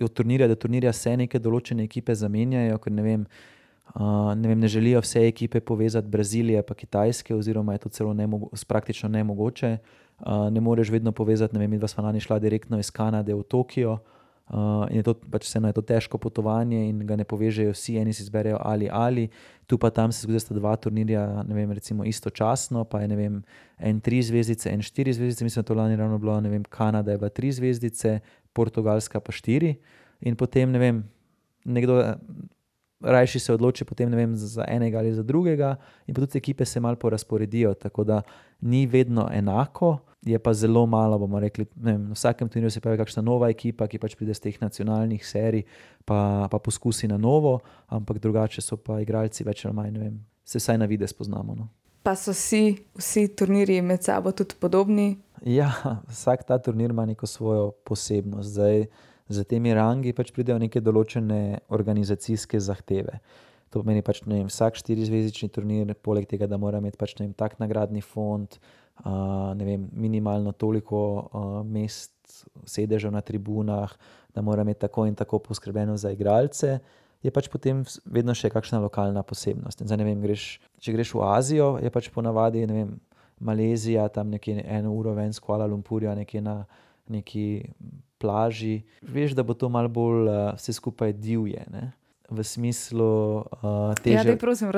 od 0.00 0.12
turnirja 0.12 0.48
do 0.48 0.56
turnirja 0.56 0.92
se 0.92 1.16
neke 1.16 1.38
določene 1.42 1.84
ekipe 1.84 2.14
zamenjajo, 2.14 2.78
ker 2.80 2.94
ne 2.94 3.04
vem, 3.04 3.26
uh, 3.98 4.32
ne, 4.38 4.48
vem, 4.48 4.62
ne 4.62 4.70
želijo 4.70 5.02
vse 5.04 5.26
ekipe 5.28 5.60
povezati 5.60 6.08
Brazilije 6.08 6.62
in 6.62 6.74
Kitajske, 6.74 7.34
oziroma 7.34 7.74
je 7.74 7.84
to 7.84 7.88
celo 7.88 8.14
nemogo 8.14 8.48
praktično 8.68 9.08
nemogoče. 9.08 9.76
Uh, 10.20 10.48
ne 10.50 10.60
moreš 10.60 10.94
vedno 10.94 11.12
povezati, 11.12 11.58
ne 11.58 11.66
vem, 11.66 11.78
dva 11.78 11.88
smo 11.88 12.04
lani 12.06 12.20
šla 12.20 12.38
direktno 12.38 12.78
iz 12.78 12.90
Kanade 12.90 13.34
v 13.34 13.42
Tokio. 13.42 13.92
Uh, 13.92 14.13
in 14.90 14.96
je 14.96 15.02
to 15.02 15.14
pač 15.14 15.46
vseeno 15.48 15.68
je 15.68 15.76
to 15.78 15.82
težko 15.82 16.18
potovanje, 16.18 16.88
in 16.88 17.00
ga 17.08 17.16
ne 17.16 17.24
povežejo 17.24 17.72
vsi, 17.72 17.96
eni 17.98 18.12
si 18.12 18.22
izberejo 18.22 18.58
ali 18.60 18.88
ali. 18.92 19.28
Tu 19.66 19.78
pa 19.78 19.90
tam 19.90 20.12
se 20.12 20.26
zgodi, 20.26 20.36
da 20.36 20.40
sta 20.40 20.54
dva 20.54 20.76
turnirja, 20.76 21.42
ne 21.48 21.54
vem, 21.54 21.72
recimo 21.72 22.04
istočasno, 22.04 22.84
pa 22.84 23.00
je 23.00 23.08
ne 23.08 23.16
vem, 23.16 23.42
en 23.78 24.00
tri 24.04 24.20
zvezdice, 24.22 24.68
en 24.68 24.84
štiri 24.84 25.12
zvezdice, 25.16 25.44
mislim, 25.44 25.62
da 25.62 25.66
to 25.66 25.74
lani 25.74 25.96
ravno 25.96 26.18
bilo, 26.18 26.36
ne 26.40 26.52
vem, 26.52 26.64
Kanada 26.68 27.12
je 27.12 27.18
bila 27.18 27.32
tri 27.32 27.52
zvezdice, 27.52 28.18
Portugalska 28.52 29.20
pa 29.20 29.32
štiri. 29.32 29.74
In 30.20 30.36
potem 30.36 30.70
ne 30.70 30.78
vem, 30.78 31.00
nekdo 31.64 32.02
rajši 33.00 33.40
se 33.40 33.52
odloči 33.52 33.84
potem, 33.84 34.12
vem, 34.12 34.36
za 34.36 34.64
enega 34.68 34.98
ali 34.98 35.14
za 35.14 35.22
drugega, 35.22 35.76
in 36.06 36.14
potem 36.14 36.36
te 36.36 36.38
ekipe 36.38 36.64
se 36.64 36.80
malo 36.80 36.96
porazporedijo, 36.96 37.74
tako 37.74 38.04
da 38.04 38.22
ni 38.60 38.86
vedno 38.86 39.28
enako. 39.32 39.98
Je 40.24 40.38
pa 40.38 40.54
zelo 40.56 40.86
malo, 40.86 41.18
bomo 41.18 41.40
rekli, 41.40 41.66
vem, 41.76 42.08
na 42.08 42.16
vsakem 42.16 42.48
turnirju 42.48 42.70
se 42.70 42.80
pojavi 42.80 42.98
kakšna 43.02 43.22
nova 43.22 43.50
ekipa, 43.52 43.84
ki 43.84 44.00
pač 44.00 44.14
pride 44.16 44.32
z 44.34 44.46
teh 44.46 44.60
nacionalnih 44.60 45.20
serij, 45.20 45.66
pa, 46.08 46.48
pa 46.48 46.58
poskusi 46.58 47.08
na 47.10 47.18
novo, 47.20 47.58
ampak 47.92 48.22
drugače 48.24 48.64
so 48.64 48.78
pa 48.80 49.02
igralci 49.04 49.44
več 49.44 49.66
ali 49.66 49.76
manj, 49.76 49.98
vem, 50.00 50.14
se 50.44 50.62
vsaj 50.62 50.80
na 50.80 50.88
vide 50.88 51.08
spoznamo. 51.08 51.56
No. 51.58 51.68
Pa 52.04 52.14
so 52.16 52.32
vsi, 52.32 52.76
vsi 52.96 53.26
turnirji 53.36 53.82
med 53.84 54.04
sabo 54.04 54.32
tudi 54.32 54.56
podobni? 54.60 55.10
Ja, 55.44 55.68
vsak 56.08 56.46
ta 56.48 56.56
turnir 56.58 56.92
ima 56.92 57.04
neko 57.04 57.28
svojo 57.28 57.74
posebnost. 57.84 58.56
Zdaj, 58.56 58.86
za 59.28 59.44
temi 59.44 59.74
rangi 59.76 60.12
pač 60.16 60.32
pridejo 60.32 60.56
neke 60.60 60.80
določene 60.84 61.64
organizacijske 61.72 62.60
zahteve. 62.60 63.20
To 63.72 63.82
pomeni, 63.82 64.04
pač, 64.04 64.22
vem, 64.24 64.46
vsak 64.48 64.76
štirizvezdični 64.80 65.50
turnir, 65.52 65.92
poleg 66.00 66.28
tega, 66.30 66.48
da 66.48 66.56
mora 66.60 66.80
imeti 66.80 67.00
pač, 67.00 67.16
vem, 67.18 67.32
tak 67.36 67.56
nagradni 67.58 68.04
fond, 68.04 68.56
uh, 68.56 68.83
vem, 69.58 69.88
minimalno 69.92 70.52
toliko 70.52 70.98
uh, 71.16 71.66
mest, 71.66 72.12
sedežev 72.66 73.12
na 73.12 73.20
tribunah, 73.20 73.92
da 74.34 74.42
mora 74.42 74.62
imeti 74.62 74.80
tako 74.80 75.06
in 75.06 75.14
tako 75.14 75.38
poskrbljeno 75.38 75.96
za 75.96 76.10
igralce. 76.10 76.78
Je 77.22 77.30
pač 77.30 77.48
potem 77.48 77.84
vedno 78.04 78.34
še 78.36 78.50
kakšna 78.52 78.82
lokalna 78.84 79.22
posebnost. 79.22 79.82
Zdaj, 79.86 80.04
vem, 80.04 80.20
greš, 80.20 80.60
če 80.80 80.92
greš 80.92 81.14
v 81.14 81.24
Azijo, 81.24 81.68
je 81.82 81.90
pač 81.90 82.10
ponavadi 82.12 82.66
vem, 82.66 82.96
Malezija, 83.40 84.08
tam 84.08 84.30
nekje 84.30 84.62
eno 84.62 84.92
uro 84.94 85.14
ven, 85.16 85.32
Kuala 85.42 85.66
Lumpurja, 85.66 86.14
nekje 86.14 86.40
na 86.44 86.64
neki 87.08 87.64
plaži, 88.18 88.82
veš, 89.02 89.34
da 89.36 89.42
bo 89.42 89.54
to 89.54 89.68
malo 89.68 89.88
bolj 89.88 90.28
uh, 90.28 90.54
vse 90.56 90.72
skupaj 90.72 91.12
divje. 91.12 91.64
Ne? 91.72 91.90
V 92.30 92.44
smislu, 92.44 93.44
uh, 93.44 93.92
teže, 94.00 94.30
ja, 94.32 94.36
prosim, 94.40 94.70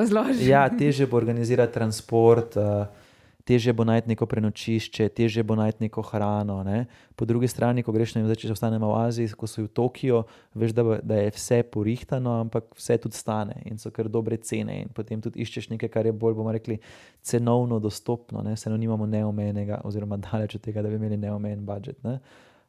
ja, 0.43 0.65
teže 0.67 1.07
bo 1.07 1.15
organizirati 1.17 1.73
transport, 1.73 2.57
uh, 2.59 3.06
teže 3.47 3.71
bo 3.73 3.85
najti 3.87 4.11
neko 4.11 4.25
prenočišče, 4.27 5.07
teže 5.15 5.43
bo 5.47 5.55
najti 5.55 5.85
neko 5.85 6.01
hrano. 6.03 6.59
Ne? 6.67 6.85
Po 7.15 7.25
drugi 7.25 7.47
strani, 7.47 7.83
ko 7.83 7.93
greš 7.95 8.17
na 8.17 8.23
jugu, 8.23 8.35
če 8.35 8.51
ostanemo 8.51 8.89
v 8.91 8.97
Aziji, 9.07 9.31
ko 9.39 9.47
so 9.47 9.63
v 9.63 9.71
Tokiu, 9.71 10.23
veš, 10.51 10.75
da, 10.75 10.83
da 10.99 11.21
je 11.23 11.31
vse 11.31 11.61
porihtano, 11.71 12.35
ampak 12.43 12.67
vse 12.75 12.99
tudi 12.99 13.15
stane 13.15 13.61
in 13.65 13.79
so 13.79 13.91
kar 13.95 14.11
dobre 14.11 14.35
cene. 14.43 14.81
In 14.83 14.91
potem 14.91 15.23
tudi 15.23 15.39
iščeš 15.45 15.71
nekaj, 15.71 15.91
kar 15.93 16.09
je 16.09 16.11
bolj, 16.11 16.35
bomo 16.41 16.51
rekli, 16.51 16.81
cenovno 17.23 17.79
dostopno. 17.79 18.43
Vseeno 18.51 18.75
nimamo 18.75 19.07
neomejenega, 19.07 19.79
oziroma 19.87 20.19
daleč 20.27 20.59
od 20.59 20.67
tega, 20.67 20.83
da 20.83 20.91
bi 20.91 20.99
imeli 20.99 21.19
neomejen 21.23 21.63
budžet. 21.67 22.03
Ne? 22.03 22.19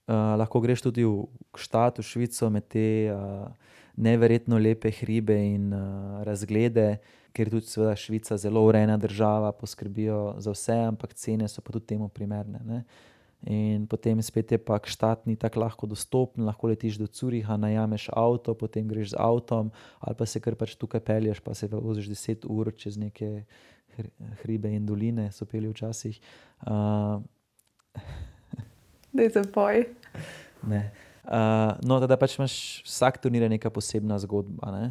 Uh, 0.09 0.39
lahko 0.41 0.63
greš 0.65 0.87
tudi 0.87 1.03
v 1.05 1.27
Štat, 1.59 1.99
v 2.01 2.07
Švico, 2.07 2.49
med 2.55 2.71
te 2.71 2.87
uh, 3.13 3.51
neverjetno 3.99 4.59
lepe 4.59 4.93
hribe 5.01 5.37
in 5.43 5.73
uh, 5.75 6.23
razglede, 6.27 6.99
ker 7.35 7.49
je 7.49 7.57
tudi 7.57 7.71
seveda, 7.71 7.97
Švica 7.99 8.39
zelo 8.39 8.63
urejena 8.67 8.97
država, 8.97 9.53
poskrbijo 9.53 10.37
za 10.39 10.55
vse, 10.55 10.79
ampak 10.89 11.15
cene 11.15 11.49
so 11.49 11.63
pa 11.63 11.75
tudi 11.75 11.95
temu 11.95 12.09
primerne. 12.09 12.61
Ne? 12.65 12.83
In 13.47 13.87
potem 13.87 14.19
spet 14.23 14.53
je 14.53 14.59
pa 14.59 14.81
štat 14.83 15.27
ni 15.27 15.37
tako 15.39 15.63
lahko 15.63 15.87
dostopen, 15.87 16.45
lahko 16.47 16.71
letiš 16.73 16.99
do 16.99 17.07
Curiha, 17.07 17.57
najameš 17.57 18.09
avto, 18.11 18.55
potem 18.59 18.89
greš 18.89 19.15
z 19.15 19.21
avtom, 19.23 19.71
ali 20.01 20.19
pa 20.19 20.27
se 20.27 20.43
kar 20.43 20.59
pač 20.59 20.75
tukaj 20.75 21.01
pelješ, 21.07 21.41
pa 21.41 21.55
se 21.55 21.71
voziš 21.71 22.11
10 22.11 22.47
ur 22.51 22.73
čez 22.75 22.99
neke 22.99 23.45
hribe 24.43 24.71
in 24.75 24.87
doline, 24.87 25.31
so 25.33 25.47
peli 25.47 25.71
včasih. 25.71 26.19
Uh, 26.67 27.23
da 29.13 29.23
je 29.23 29.31
to 29.31 29.43
boj. 29.55 29.87
Uh, 31.29 31.77
no, 31.85 31.99
da 32.01 32.17
pač 32.17 32.39
imaš 32.39 32.55
vsak 32.87 33.19
turnir 33.21 33.45
neka 33.53 33.69
posebna 33.69 34.17
zgodba. 34.23 34.71
Ne? 34.73 34.85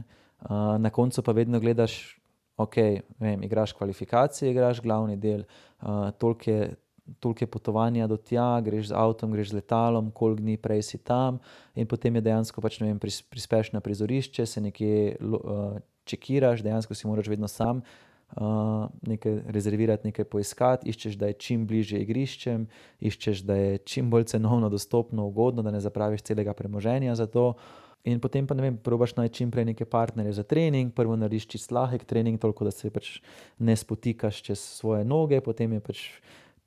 Uh, 0.45 0.76
na 0.78 0.91
koncu 0.93 1.23
pa 1.26 1.34
vedno 1.34 1.58
gledaš, 1.60 2.19
ok, 2.62 2.78
vem, 3.17 3.41
igraš 3.43 3.73
kvalifikacije, 3.73 4.52
igraš 4.52 4.82
glavni 4.86 5.17
del, 5.17 5.47
uh, 5.82 6.12
toliko 6.17 7.41
je 7.41 7.50
potovanja 7.50 8.06
do 8.08 8.19
tja, 8.21 8.62
greš 8.62 8.91
z 8.91 8.97
avtom, 8.97 9.34
greš 9.34 9.56
z 9.56 9.62
letalom, 9.62 10.12
koliko 10.13 10.43
dni 10.43 10.60
prej 10.62 10.86
si 10.86 11.02
tam, 11.02 11.41
in 11.73 11.89
potem 11.89 12.15
je 12.19 12.28
dejansko 12.30 12.62
pač, 12.62 12.78
vem, 12.86 13.00
prispeš 13.02 13.73
na 13.73 13.82
prizorišče, 13.82 14.45
se 14.45 14.62
nekje 14.62 15.17
uh, 15.17 15.80
čekiraš, 16.06 16.62
dejansko 16.62 16.93
si 16.93 17.10
moraš 17.10 17.34
vedno 17.34 17.50
sam 17.50 17.82
uh, 18.35 18.87
nekaj 19.01 19.41
rezervirati, 19.47 20.07
nekaj 20.07 20.25
poiskati, 20.25 20.89
iščeš, 20.89 21.17
da 21.17 21.31
je 21.31 21.39
čim 21.41 21.65
bližje 21.67 22.01
igriščem, 22.03 22.67
iščeš, 22.99 23.43
da 23.47 23.55
je 23.55 23.77
čim 23.77 24.09
bolj 24.09 24.27
cenovno 24.33 24.69
dostopno, 24.69 25.27
ugodno, 25.27 25.63
da 25.63 25.71
ne 25.71 25.81
zapraviš 25.81 26.21
celega 26.21 26.53
premoženja 26.53 27.15
za 27.15 27.27
to. 27.27 27.53
In 28.07 28.21
potem 28.23 28.47
pa 28.47 28.55
ne 28.55 28.63
vem, 28.63 28.77
probaš 28.79 29.17
najti 29.17 29.41
čim 29.41 29.51
prej 29.51 29.65
neke 29.73 29.85
partnerje 29.85 30.37
za 30.37 30.43
trening, 30.43 30.93
prvo 30.95 31.15
narediš 31.19 31.47
čist 31.47 31.71
lahek 31.75 32.05
trening, 32.07 32.39
toliko 32.39 32.67
da 32.67 32.71
se 32.71 32.91
pač 32.93 33.17
ne 33.59 33.75
spotikaš 33.75 34.41
čez 34.43 34.59
svoje 34.59 35.03
noge, 35.03 35.41
potem 35.43 35.73
je 35.75 35.81
pač 35.83 36.03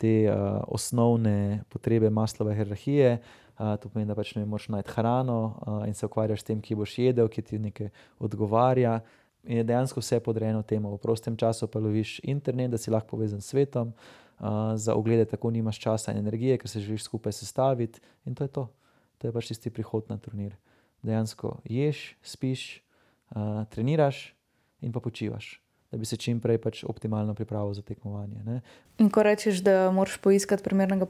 te 0.00 0.14
uh, 0.28 0.60
osnovne 0.68 1.62
potrebe 1.68 2.10
maslove 2.10 2.56
hierarhije. 2.56 3.20
Uh, 3.60 3.76
to 3.76 3.88
pomeni, 3.88 4.08
da 4.08 4.16
pač 4.16 4.34
ne 4.36 4.46
moreš 4.48 4.70
najti 4.72 4.92
hrano 4.96 5.40
uh, 5.44 5.80
in 5.88 5.96
se 5.96 6.08
ukvarjaš 6.08 6.40
s 6.40 6.48
tem, 6.48 6.60
ki 6.64 6.76
boš 6.76 6.98
jedel, 6.98 7.28
ki 7.28 7.44
ti 7.44 7.60
nekaj 7.60 7.90
odgovarja 8.18 9.00
in 9.44 9.56
je 9.56 9.64
dejansko 9.64 10.00
vse 10.00 10.20
podrejeno 10.20 10.62
temu. 10.62 10.94
V 10.94 10.98
prostem 10.98 11.36
času 11.36 11.66
pa 11.66 11.78
loviš 11.78 12.20
internet, 12.22 12.70
da 12.70 12.78
si 12.78 12.90
lahko 12.90 13.16
povezan 13.16 13.40
s 13.40 13.52
svetom, 13.52 13.92
uh, 13.92 14.46
za 14.76 14.94
oglede 14.94 15.24
tako 15.24 15.50
nimaš 15.50 15.78
časa 15.78 16.12
in 16.12 16.18
energije, 16.18 16.58
ker 16.58 16.68
se 16.68 16.80
želiš 16.80 17.04
skupaj 17.04 17.32
sestaviti 17.32 18.00
in 18.24 18.34
to 18.34 18.44
je 18.44 18.48
to. 18.48 18.68
To 19.18 19.28
je 19.28 19.32
pač 19.32 19.48
tisti 19.48 19.70
prihod 19.70 20.08
na 20.08 20.18
turnir. 20.18 20.56
Dejansko 21.02 21.58
ješ, 21.64 22.16
spiš, 22.22 22.82
uh, 23.30 23.64
treniraš 23.70 24.34
in 24.80 24.92
pa 24.92 25.00
počivaš. 25.00 25.60
Da 25.90 25.98
bi 25.98 26.06
se 26.06 26.16
čim 26.16 26.40
prej 26.40 26.58
pač 26.58 26.84
optimalno 26.84 27.34
pripravil 27.34 27.74
za 27.74 27.82
tekmovanje. 27.82 28.44
Ne? 28.44 28.60
In 28.98 29.10
ko 29.10 29.22
rečeš, 29.26 29.64
da 29.66 29.90
moraš 29.90 30.20
poiskati 30.22 30.62
primernega 30.62 31.06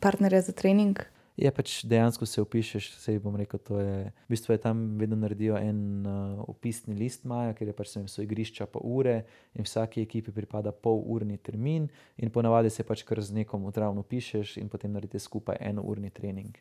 partnerja 0.00 0.40
za 0.42 0.52
trening, 0.52 0.98
je 1.36 1.50
pač 1.50 1.82
dejansko 1.84 2.26
se 2.26 2.42
opišeš, 2.42 2.88
vse 2.98 3.16
bom 3.22 3.34
rekel. 3.36 3.58
Je, 3.80 4.12
v 4.26 4.30
bistvu 4.30 4.54
je 4.54 4.60
tam 4.62 4.84
vedno 4.98 5.16
naredijo 5.18 5.58
en 5.58 6.06
uh, 6.06 6.44
opisni 6.48 6.94
list, 6.94 7.24
maja, 7.26 7.54
ker 7.58 7.72
pač 7.74 7.90
sem, 7.90 8.06
so 8.08 8.22
igrišča 8.22 8.68
pa 8.70 8.82
ure 8.82 9.24
in 9.58 9.66
vsaki 9.66 10.04
ekipi 10.06 10.34
pripada 10.34 10.70
pol 10.72 11.02
urni 11.10 11.38
termin, 11.42 11.90
in 12.16 12.30
ponavadi 12.30 12.70
se 12.70 12.86
pač 12.86 13.02
kar 13.02 13.22
z 13.22 13.34
nekom 13.42 13.66
utravno 13.66 14.06
pišeš 14.06 14.56
in 14.62 14.70
potem 14.70 14.94
naredite 14.94 15.18
skupaj 15.18 15.58
eno 15.60 15.82
urni 15.82 16.14
trening. 16.14 16.54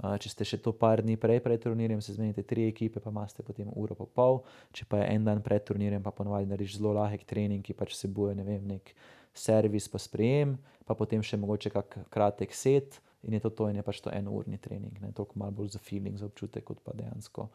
Uh, 0.00 0.14
če 0.16 0.30
ste 0.32 0.46
še 0.46 0.62
to 0.62 0.72
par 0.72 1.02
dni 1.02 1.18
prej 1.20 1.42
pred 1.44 1.60
turnirjem, 1.60 1.98
se 2.00 2.14
zmenite 2.14 2.46
tri 2.46 2.70
ekipe, 2.70 3.02
pa 3.02 3.10
imate 3.10 3.42
potem 3.42 3.68
uro 3.74 3.98
pa 3.98 4.06
pol. 4.06 4.44
Če 4.72 4.86
pa 4.86 5.02
je 5.02 5.10
en 5.10 5.26
dan 5.26 5.42
pred 5.42 5.66
turnirjem, 5.66 6.06
pa 6.06 6.14
ponovadi 6.14 6.48
narediš 6.48 6.78
zelo 6.78 6.94
lahek 6.96 7.26
trening, 7.26 7.66
ki 7.66 7.74
pač 7.74 7.98
vsebuje 7.98 8.38
ne 8.38 8.46
vem, 8.46 8.62
nek 8.78 8.94
servis, 9.34 9.90
pa 9.90 9.98
sprejem, 9.98 10.54
pa 10.86 10.94
potem 10.94 11.22
še 11.22 11.36
mogoče 11.36 11.74
kak 11.74 11.98
kratek 12.14 12.54
set. 12.54 13.02
In 13.22 13.36
je 13.36 13.40
to 13.40 13.50
to, 13.50 13.68
in 13.68 13.76
je 13.76 13.82
pač 13.84 14.00
to 14.00 14.10
enourni 14.12 14.58
trening, 14.58 14.96
ne 15.00 15.12
toliko 15.12 15.36
malo 15.36 15.52
bolj 15.52 15.74
za 15.76 15.78
feeling, 15.78 16.16
za 16.16 16.26
občutek, 16.26 16.64
kot 16.64 16.80
pa 16.84 16.94
dejansko 16.96 17.48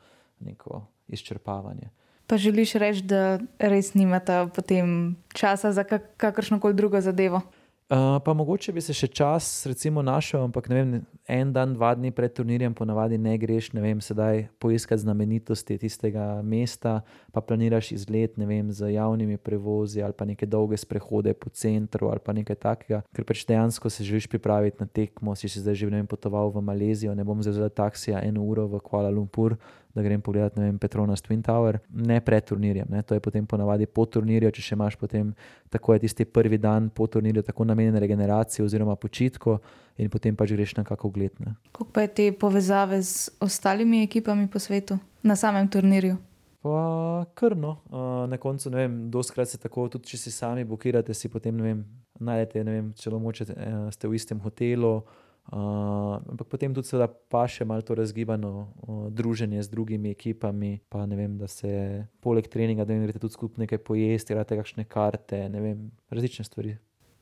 neko 0.46 0.84
izčrpavanje. 1.08 1.90
Pa 2.28 2.38
želiš 2.38 2.74
reči, 2.82 3.02
da 3.06 3.40
res 3.62 3.94
nimate 3.94 4.48
potem 4.56 5.16
časa 5.34 5.72
za 5.72 5.84
kak 5.84 6.16
kakršno 6.18 6.60
koli 6.60 6.74
drugo 6.74 7.02
zadevo? 7.02 7.42
Uh, 7.90 7.98
pa 8.26 8.34
mogoče 8.34 8.72
bi 8.74 8.82
se 8.82 8.96
še 8.98 9.06
čas, 9.14 9.46
recimo, 9.70 10.02
našel, 10.02 10.48
ampak 10.48 10.66
vem, 10.74 11.04
en 11.30 11.52
dan, 11.54 11.76
dva 11.78 11.92
dni 11.94 12.10
pred 12.18 12.34
turnirjem, 12.34 12.74
ponavadi 12.74 13.20
ne 13.22 13.36
greš, 13.38 13.68
ne 13.78 13.84
vem, 13.84 14.02
sedaj 14.02 14.48
poiskati 14.58 15.04
znamenitosti 15.04 15.78
tistega 15.78 16.24
mesta, 16.42 16.96
pa 17.30 17.44
planiraš 17.46 17.92
izlet, 17.94 18.40
ne 18.42 18.50
vem, 18.50 18.72
z 18.74 18.90
javnimi 18.96 19.38
prevozi 19.38 20.02
ali 20.02 20.18
pa 20.18 20.26
neke 20.26 20.50
dolge 20.50 20.82
sprehode 20.82 21.36
po 21.38 21.54
centru 21.54 22.10
ali 22.10 22.26
pa 22.26 22.34
nekaj 22.34 22.58
takega, 22.58 23.04
ker 23.14 23.30
pač 23.30 23.46
dejansko 23.46 23.94
se 23.94 24.08
želiš 24.08 24.32
pripraviti 24.34 24.82
na 24.82 24.90
tekmo. 24.90 25.38
Si 25.38 25.46
zdaj 25.54 25.78
že 25.78 25.94
vem, 25.94 26.10
potoval 26.10 26.50
v 26.58 26.66
Malezijo, 26.66 27.14
ne 27.14 27.22
bom 27.22 27.46
zelo 27.46 27.70
taksija 27.70 28.26
eno 28.26 28.50
uro 28.50 28.66
v 28.66 28.82
Kuala 28.82 29.14
Lumpur, 29.14 29.60
da 29.96 30.04
grem 30.04 30.22
pogledat, 30.22 30.58
ne 30.60 30.68
vem, 30.68 30.78
Petronas 30.80 31.24
Twin 31.24 31.42
Tower, 31.44 31.80
ne 31.90 32.20
pred 32.22 32.44
turnirjem, 32.44 32.90
ne? 32.92 33.04
to 33.04 33.16
je 33.16 33.24
potem 33.24 33.46
ponavadi 33.48 33.88
po 33.88 34.04
turnirju, 34.06 34.52
če 34.52 34.62
še 34.62 34.76
imaš 34.76 34.98
potem 35.00 35.32
tako 35.72 35.96
je 35.96 36.04
tisti 36.04 36.26
prvi 36.28 36.60
dan 36.60 36.90
po 36.90 37.08
turnirju, 37.08 37.46
tako 37.48 37.64
namenjen 37.66 37.96
regeneraciji 38.04 38.66
oziroma 38.66 38.98
počitku, 39.00 39.58
in 39.98 40.12
potem 40.12 40.36
pač 40.36 40.52
greš 40.52 40.76
na 40.76 40.84
kakšno 40.84 41.10
ogled. 41.10 41.40
Kako 41.72 41.90
pa 41.96 42.04
je 42.04 42.14
te 42.20 42.30
povezave 42.32 43.02
z 43.04 43.32
ostalimi 43.40 44.04
ekipami 44.04 44.48
po 44.52 44.60
svetu 44.60 45.00
na 45.24 45.36
samem 45.36 45.68
turnirju? 45.72 46.18
Pa 46.66 47.26
krno, 47.38 47.78
uh, 47.94 48.26
na 48.30 48.38
koncu 48.42 48.70
ne 48.74 48.78
vem, 48.78 48.94
doskrat 49.12 49.50
se 49.50 49.58
tako, 49.62 49.88
tudi 49.94 50.10
če 50.12 50.18
si 50.18 50.32
sami 50.34 50.64
blokirate, 50.66 51.14
si 51.14 51.30
potem 51.30 51.56
ne 51.56 51.64
vem, 51.64 51.84
najdete, 52.20 52.64
ne 52.66 52.74
vem, 52.74 52.88
celo 52.98 53.20
moče, 53.22 53.46
uh, 53.54 53.76
ste 53.94 54.10
v 54.10 54.18
istem 54.18 54.42
hotelu. 54.42 54.98
Uh, 55.46 56.18
ampak 56.26 56.48
potem 56.50 56.74
tudi, 56.74 56.90
da 56.98 57.06
pa 57.06 57.44
še 57.46 57.68
malo 57.70 57.86
to 57.86 57.94
razgibano 57.94 58.50
uh, 58.66 59.06
druženje 59.14 59.62
z 59.62 59.70
drugimi 59.70 60.10
ekipami, 60.16 60.80
pa 60.90 61.06
ne 61.06 61.20
vem, 61.20 61.36
da 61.38 61.46
se 61.46 61.70
poleg 62.18 62.50
treninga, 62.50 62.82
da 62.82 62.98
greste 62.98 63.22
tudi 63.22 63.38
skupaj 63.38 63.62
nekaj 63.62 63.84
pojesti, 63.86 64.34
imate 64.34 64.58
kakšne 64.58 64.88
karte, 64.90 65.44
ne 65.54 65.62
vem, 65.62 65.86
različne 66.10 66.48
stvari. 66.50 66.74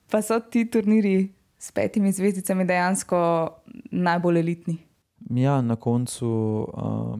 Pa 0.07 0.23
so 0.23 0.39
ti 0.39 0.63
turniri 0.71 1.33
s 1.59 1.75
petimi 1.75 2.15
zvezdicami 2.15 2.63
dejansko 2.63 3.19
najbolj 3.91 4.39
elitni? 4.39 4.79
Ja, 5.35 5.59
na 5.61 5.75
koncu. 5.75 6.33
Uh, 6.71 7.15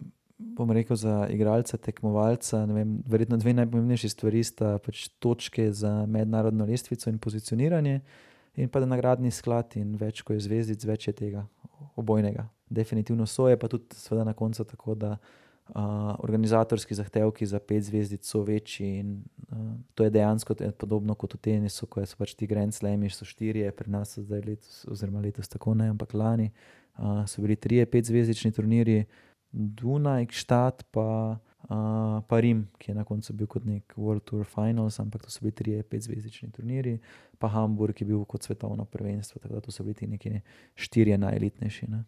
Bom 0.53 0.69
rekel 0.69 0.93
za 0.99 1.23
igralca, 1.33 1.79
tekmovalca. 1.81 2.59
Vem, 2.69 2.99
verjetno 3.09 3.39
dve 3.41 3.55
najpomembnejši 3.57 4.09
stvari 4.11 4.43
sta 4.45 4.75
pač 4.83 5.07
točke 5.23 5.71
za 5.73 6.03
mednarodno 6.05 6.67
lestvico 6.69 7.09
in 7.09 7.17
pozicioniranje. 7.17 7.95
Uh, 8.03 8.32
in 8.55 8.69
pa 8.69 8.79
da 8.79 8.85
nagradni 8.85 9.31
sklad 9.31 9.77
in 9.79 9.95
več 9.97 10.21
kot 10.21 10.37
je 10.37 10.45
zvezdic, 10.47 10.85
več 10.85 11.07
je 11.07 11.13
tega 11.13 11.47
obojnega. 11.95 12.47
Definitivno 12.69 13.25
so 13.29 13.47
je 13.49 13.57
pa 13.59 13.69
tudi 13.69 13.97
seveda 13.97 14.25
na 14.25 14.33
koncu 14.33 14.65
tako, 14.65 14.95
da 14.95 15.15
uh, 15.17 15.75
organizatorski 16.19 16.95
zahtevki 16.95 17.45
za 17.45 17.59
pet 17.59 17.83
zvezdic 17.83 18.25
so 18.25 18.43
večji 18.43 18.89
in 18.99 19.11
uh, 19.49 19.73
to 19.95 20.03
je 20.03 20.13
dejansko 20.13 20.55
podobno 20.77 21.15
kot 21.15 21.33
v 21.33 21.41
tenisu, 21.49 21.87
ko 21.87 22.05
so 22.05 22.17
pač 22.17 22.35
ti 22.37 22.47
Grand 22.47 22.73
Slami, 22.73 23.09
so 23.09 23.25
štirje, 23.25 23.71
pri 23.71 23.91
nas 23.91 24.15
so 24.15 24.23
zdaj 24.25 24.41
letos, 24.45 24.85
oziroma 24.89 25.21
letos 25.21 25.49
tako 25.49 25.73
ne, 25.77 25.89
ampak 25.93 26.13
lani 26.13 26.49
uh, 26.49 27.23
so 27.25 27.41
bili 27.41 27.55
trije 27.55 27.85
pet 27.85 28.09
zvezdični 28.09 28.51
turnirji, 28.51 29.05
Dunaj, 29.53 30.31
Štat 30.33 30.81
pa 30.89 31.37
uh, 31.73 32.23
pa 32.27 32.39
Rim, 32.39 32.67
ki 32.77 32.91
je 32.91 32.95
na 32.95 33.03
koncu 33.03 33.33
bil 33.33 33.47
kot 33.47 33.65
nek 33.65 33.93
World 33.97 34.23
Tour 34.25 34.45
Finals, 34.45 34.99
ampak 34.99 35.23
to 35.23 35.31
so 35.31 35.41
bili 35.41 35.51
tri, 35.51 35.75
pet 35.83 36.03
zvezdični 36.03 36.51
turniri, 36.51 36.97
pa 37.39 37.47
Hamburg 37.47 38.01
je 38.01 38.07
bil 38.07 38.25
kot 38.25 38.43
svetovno 38.43 38.85
prvenstvo, 38.85 39.41
tako 39.41 39.53
da 39.53 39.61
to 39.61 39.71
so 39.71 39.83
bili 39.83 39.93
ti 39.93 40.07
neki 40.07 40.39
štirje 40.75 41.17
najelitnejši. 41.17 41.89
Ne. 41.91 42.03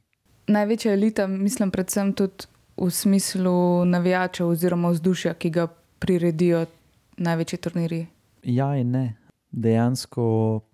Največja 0.47 0.93
elita, 0.93 1.27
mislim, 1.27 1.71
predvsem 1.71 2.13
tudi 2.13 2.47
v 2.77 2.89
smislu 2.91 3.85
navijačev 3.85 4.47
oziroma 4.47 4.91
vzdušja, 4.93 5.33
ki 5.33 5.49
ga 5.49 5.67
priredijo 5.99 6.65
največji 7.17 7.59
turniri. 7.59 8.05
Ja, 8.43 8.75
in 8.77 8.91
ne. 8.91 9.05
Dejansko 9.55 10.25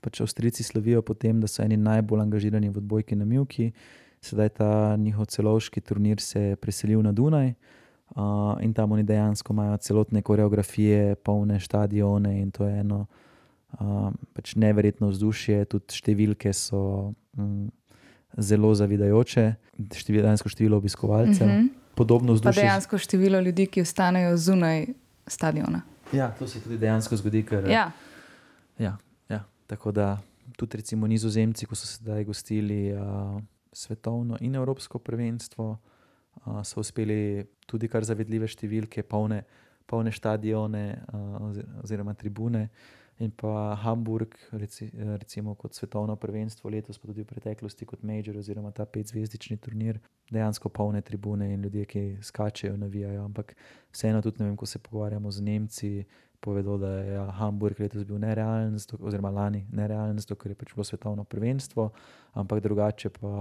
pač 0.02 0.24
Avstrijci 0.26 0.64
slovijo 0.64 1.04
po 1.06 1.14
tem, 1.14 1.40
da 1.40 1.48
so 1.48 1.62
eni 1.64 1.78
najbolj 1.78 2.24
angažirani 2.24 2.70
v 2.70 2.82
odbojki 2.82 3.16
na 3.16 3.26
Milki. 3.26 3.72
Sedaj 4.22 4.50
ta 4.58 4.72
njihov 4.98 5.30
celovški 5.30 5.82
turnir 5.82 6.20
se 6.22 6.42
je 6.42 6.56
preselil 6.56 7.02
na 7.06 7.12
Dunaj. 7.12 7.54
Uh, 7.54 7.81
in 8.62 8.74
tam 8.74 8.92
oni 8.92 9.04
dejansko 9.04 9.54
imajo 9.54 9.78
celotne 9.78 10.22
koreografije, 10.22 11.16
polne 11.16 11.60
stadione 11.60 12.42
in 12.42 12.52
to 12.52 12.68
je 12.68 12.80
eno 12.80 13.06
uh, 13.80 14.12
pač 14.34 14.56
neverjetno 14.56 15.12
vzdušje, 15.12 15.66
tudi 15.66 15.96
številke 15.96 16.54
so 16.54 17.14
um, 17.38 17.70
zelo 18.38 18.74
zavidajoče, 18.76 19.46
število, 19.96 20.26
dejansko 20.28 20.50
število 20.50 20.78
obiskovalcev. 20.78 21.48
Mm 21.48 21.52
-hmm. 21.52 21.70
Podobno 21.96 22.34
vzdušje. 22.34 22.62
Pa 22.62 22.68
dejansko 22.68 22.98
število 22.98 23.40
ljudi, 23.40 23.68
ki 23.68 23.82
ostanejo 23.82 24.38
zunaj 24.38 24.86
stadiona. 25.28 25.82
Ja, 26.14 26.32
to 26.40 26.48
se 26.48 26.60
tudi 26.60 26.78
dejansko 26.78 27.16
zgodi. 27.16 27.46
Ker, 27.46 27.70
ja. 27.70 27.92
Ja, 28.80 28.98
ja. 29.30 29.44
Tako 29.68 29.92
da 29.92 30.18
tudi 30.58 30.78
recimo 30.78 31.08
nizozemci, 31.08 31.66
ko 31.66 31.76
so 31.76 31.88
se 31.88 31.98
zdaj 32.04 32.24
gostili 32.24 32.94
uh, 32.94 33.42
svetovno 33.74 34.38
in 34.42 34.56
evropsko 34.56 35.00
prvenstvo 35.00 35.78
uh, 36.46 36.62
so 36.64 36.80
uspeli 36.80 37.46
tudi 37.68 37.90
kar 37.92 38.06
zavedljive 38.08 38.50
številke, 38.52 39.04
polne, 39.04 39.44
polne 39.88 40.14
stadione 40.16 40.86
uh, 41.14 41.62
oziroma 41.84 42.16
tribune. 42.18 42.70
In 43.22 43.30
pa 43.38 43.76
Hamburg, 43.78 44.34
reci, 44.58 44.88
recimo 44.98 45.54
kot 45.54 45.76
svetovno 45.78 46.16
prvenstvo, 46.18 46.72
letos 46.74 46.98
pa 46.98 47.06
tudi 47.06 47.22
v 47.22 47.30
preteklosti 47.30 47.86
kot 47.86 48.02
Major 48.02 48.40
oziroma 48.40 48.72
ta 48.74 48.88
petzvezdični 48.90 49.60
turnir, 49.62 50.00
dejansko 50.34 50.72
polne 50.74 51.04
tribune 51.06 51.52
in 51.54 51.62
ljudje, 51.62 51.86
ki 51.86 52.02
skačejo, 52.26 52.80
navijajo. 52.82 53.28
Ampak 53.28 53.54
vseeno, 53.94 54.24
tudi 54.26 54.42
vem, 54.42 54.56
ko 54.58 54.66
se 54.66 54.82
pogovarjamo 54.82 55.32
z 55.32 55.46
Nemci, 55.46 55.92
povedal, 56.42 56.78
da 56.82 56.90
je 56.90 57.14
ja, 57.14 57.26
Hamburg 57.38 57.80
letos 57.80 58.04
bil 58.04 58.18
nerealen, 58.20 58.76
oziroma 59.00 59.30
lani 59.30 59.62
nerealen, 59.72 60.20
zato 60.20 60.36
ker 60.36 60.52
je 60.52 60.58
pač 60.58 60.74
bilo 60.74 60.84
svetovno 60.84 61.24
prvenstvo, 61.24 61.90
ampak 62.34 62.64
drugače 62.66 63.12
pa 63.14 63.32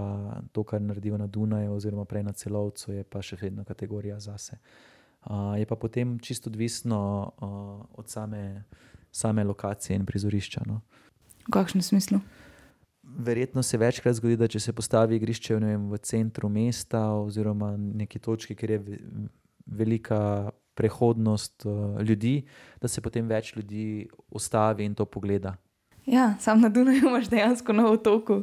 to, 0.53 0.65
kar 0.65 0.83
naredijo 0.85 1.19
na 1.19 1.27
Dunaju, 1.27 1.73
oziroma 1.75 2.05
prej 2.05 2.27
na 2.29 2.37
celovcu, 2.37 2.93
je 2.93 3.05
pa 3.05 3.23
še 3.25 3.41
vedno 3.41 3.65
kategorija 3.65 4.21
zase. 4.21 4.61
Uh, 5.25 5.57
je 5.57 5.67
pa 5.69 5.77
potem 5.77 6.19
čisto 6.21 6.49
odvisno 6.49 7.01
uh, 7.29 7.99
od 8.01 8.09
same, 8.09 8.65
same 9.13 9.45
lokacije 9.45 9.97
in 9.97 10.07
prizorišča. 10.09 10.65
No. 10.69 10.81
V 11.49 11.53
kakšnem 11.53 11.83
smislu? 11.83 12.21
Verjetno 13.03 13.63
se 13.63 13.79
večkrat 13.79 14.17
zgodi, 14.17 14.37
da 14.37 14.49
če 14.49 14.61
se 14.61 14.73
postavi 14.73 15.17
igrišče 15.17 15.59
vem, 15.59 15.91
v 15.91 15.99
centru 15.99 16.49
mesta 16.49 17.03
oziroma 17.19 17.75
na 17.77 18.01
neki 18.05 18.21
točki, 18.23 18.55
kjer 18.57 18.71
je 18.77 18.81
velika 19.67 20.51
prehodnost 20.81 21.67
uh, 21.69 22.01
ljudi, 22.01 22.39
da 22.81 22.89
se 22.89 23.05
potem 23.05 23.29
več 23.29 23.53
ljudi 23.57 24.09
ustavi 24.33 24.89
in 24.89 24.97
to 24.97 25.05
pogleda. 25.05 25.59
Ja, 26.09 26.33
sam 26.41 26.65
na 26.65 26.73
Dunaju 26.73 27.05
imaš 27.13 27.29
dejansko 27.29 27.77
na 27.77 27.91
otoku. 27.91 28.43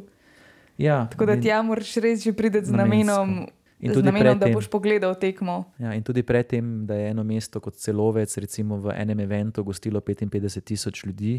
Ja, 0.78 1.08
Tako 1.10 1.26
da 1.26 1.40
ti 1.40 1.50
ja 1.50 1.58
moraš 1.66 1.96
res 1.98 2.22
že 2.22 2.32
priti 2.32 2.62
z 2.64 2.70
namenom. 2.70 3.48
In 3.78 3.94
tudi 3.94 4.10
namenom, 4.10 4.38
da 4.38 4.48
boš 4.50 4.66
pogledal 4.70 5.14
tekmo. 5.14 5.60
Ja, 5.78 5.92
in 5.94 6.02
tudi 6.02 6.24
predtem, 6.26 6.86
da 6.86 6.96
je 6.98 7.10
eno 7.12 7.22
mesto 7.22 7.60
kot 7.62 7.78
celovec, 7.78 8.32
recimo 8.42 8.78
v 8.82 8.94
enem 8.94 9.22
eventu, 9.22 9.62
gostilo 9.62 10.00
55 10.02 10.64
tisoč 10.66 11.04
ljudi, 11.06 11.36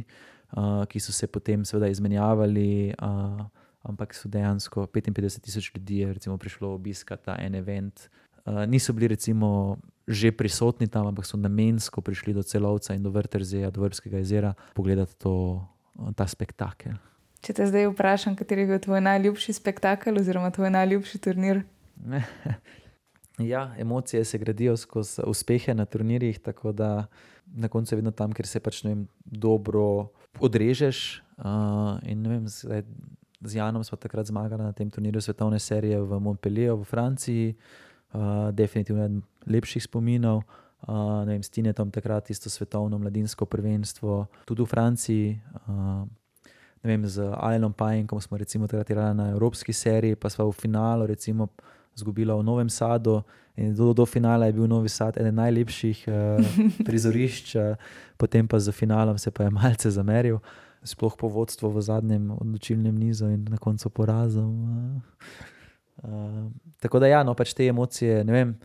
uh, 0.56 0.86
ki 0.88 1.02
so 1.04 1.12
se 1.16 1.28
potem 1.28 1.66
seveda 1.68 1.90
izmenjavali, 1.92 2.96
uh, 2.96 3.44
ampak 3.84 4.16
so 4.16 4.32
dejansko 4.32 4.88
55 4.88 5.40
tisoč 5.44 5.72
ljudi 5.76 6.08
prišlo 6.40 6.74
obiskati 6.76 7.26
ta 7.26 7.36
en 7.40 7.56
event. 7.56 8.08
Uh, 8.50 8.66
niso 8.66 8.94
bili 8.94 9.08
recimo 9.08 9.78
že 10.10 10.34
prisotni 10.34 10.90
tam, 10.90 11.06
ampak 11.06 11.22
so 11.22 11.38
namensko 11.38 12.02
prišli 12.02 12.34
do 12.34 12.42
celovca 12.42 12.98
in 12.98 13.06
do 13.06 13.14
vrterzeja, 13.14 13.70
do 13.70 13.86
vrskega 13.86 14.18
jezera, 14.18 14.58
pogledati 14.74 15.14
to, 15.22 15.62
ta 16.18 16.26
spektakel. 16.26 16.98
Če 17.46 17.54
te 17.54 17.68
zdaj 17.70 17.94
vprašam, 17.94 18.34
kateri 18.34 18.66
je 18.66 18.74
bil 18.74 18.82
tvoj 18.82 19.06
najljubši 19.06 19.54
spektakel 19.54 20.18
oziroma 20.18 20.50
tvoj 20.50 20.74
najljubši 20.74 21.22
turnir? 21.22 21.62
ja, 23.54 23.70
emocije 23.78 24.26
se 24.26 24.42
gradijo 24.42 24.74
skozi 24.82 25.22
uspehe 25.30 25.78
na 25.78 25.86
turnirjih, 25.86 26.42
tako 26.42 26.74
da 26.74 27.06
na 27.46 27.70
koncu 27.70 27.94
je 27.94 28.02
vedno 28.02 28.12
tam, 28.12 28.34
kjer 28.34 28.50
se 28.50 28.60
pač 28.60 28.82
vem, 28.84 29.06
dobro 29.24 30.10
odrežeš. 30.42 31.22
Uh, 31.38 32.02
vem, 32.02 32.50
zdaj, 32.50 32.82
z 33.46 33.62
Janom 33.62 33.86
smo 33.86 33.94
takrat 34.02 34.26
zmagali 34.26 34.66
na 34.66 34.74
tem 34.74 34.90
turnirju 34.90 35.22
svetovne 35.22 35.62
serije 35.62 36.02
v 36.02 36.18
Montpellieru 36.20 36.82
v 36.82 36.90
Franciji 36.90 37.54
uh, 37.54 37.89
definitivno 38.52 39.06
eden 39.06 39.22
lepših 39.46 39.84
spominov. 39.84 40.42
Uh, 40.88 41.28
vem, 41.28 41.44
s 41.44 41.52
Tinetom 41.52 41.92
takrat 41.92 42.30
isto 42.30 42.50
svetovno 42.50 42.98
mladinsko 42.98 43.46
prvenstvo, 43.46 44.28
tudi 44.46 44.64
v 44.64 44.66
Franciji. 44.66 45.42
Uh, 45.68 46.08
vem, 46.84 47.04
z 47.04 47.20
Alanom 47.36 47.74
Pajem, 47.74 48.08
ko 48.08 48.16
smo 48.22 48.40
recimo 48.40 48.68
takrat 48.68 48.90
igrali 48.90 49.16
na 49.16 49.30
evropski 49.36 49.74
seriji, 49.74 50.16
pa 50.16 50.30
smo 50.30 50.48
v 50.48 50.56
finalu 50.56 51.06
recimo 51.06 51.50
izgubila 51.96 52.36
v 52.36 52.44
Novem 52.44 52.70
Sadu. 52.70 53.22
In 53.60 53.76
do, 53.76 53.92
do 53.94 54.06
finala 54.06 54.48
je 54.48 54.56
bil 54.56 54.68
Novi 54.72 54.90
Sad 54.90 55.20
eden 55.20 55.36
najlepših 55.36 56.08
uh, 56.08 56.40
prizorišč, 56.88 57.56
uh, 57.60 57.76
potem 58.16 58.48
pa 58.48 58.60
za 58.60 58.72
finalom 58.72 59.18
se 59.18 59.32
pa 59.32 59.44
je 59.44 59.52
malce 59.52 59.92
zameril, 59.92 60.40
sploh 60.80 61.12
po 61.20 61.28
vodstvu 61.28 61.76
v 61.76 61.82
zadnjem 61.84 62.32
odločilnem 62.32 62.96
nizu 62.96 63.28
in 63.28 63.44
na 63.52 63.60
koncu 63.60 63.92
porazom. 63.92 64.48
Uh, 64.48 65.59
uh, 66.04 66.52
tako 66.80 67.00
da, 67.00 67.08
ja, 67.08 67.24
no, 67.24 67.36
pač 67.36 67.54
te 67.54 67.68
emocije, 67.68 68.24
ne 68.24 68.34
vem. 68.34 68.56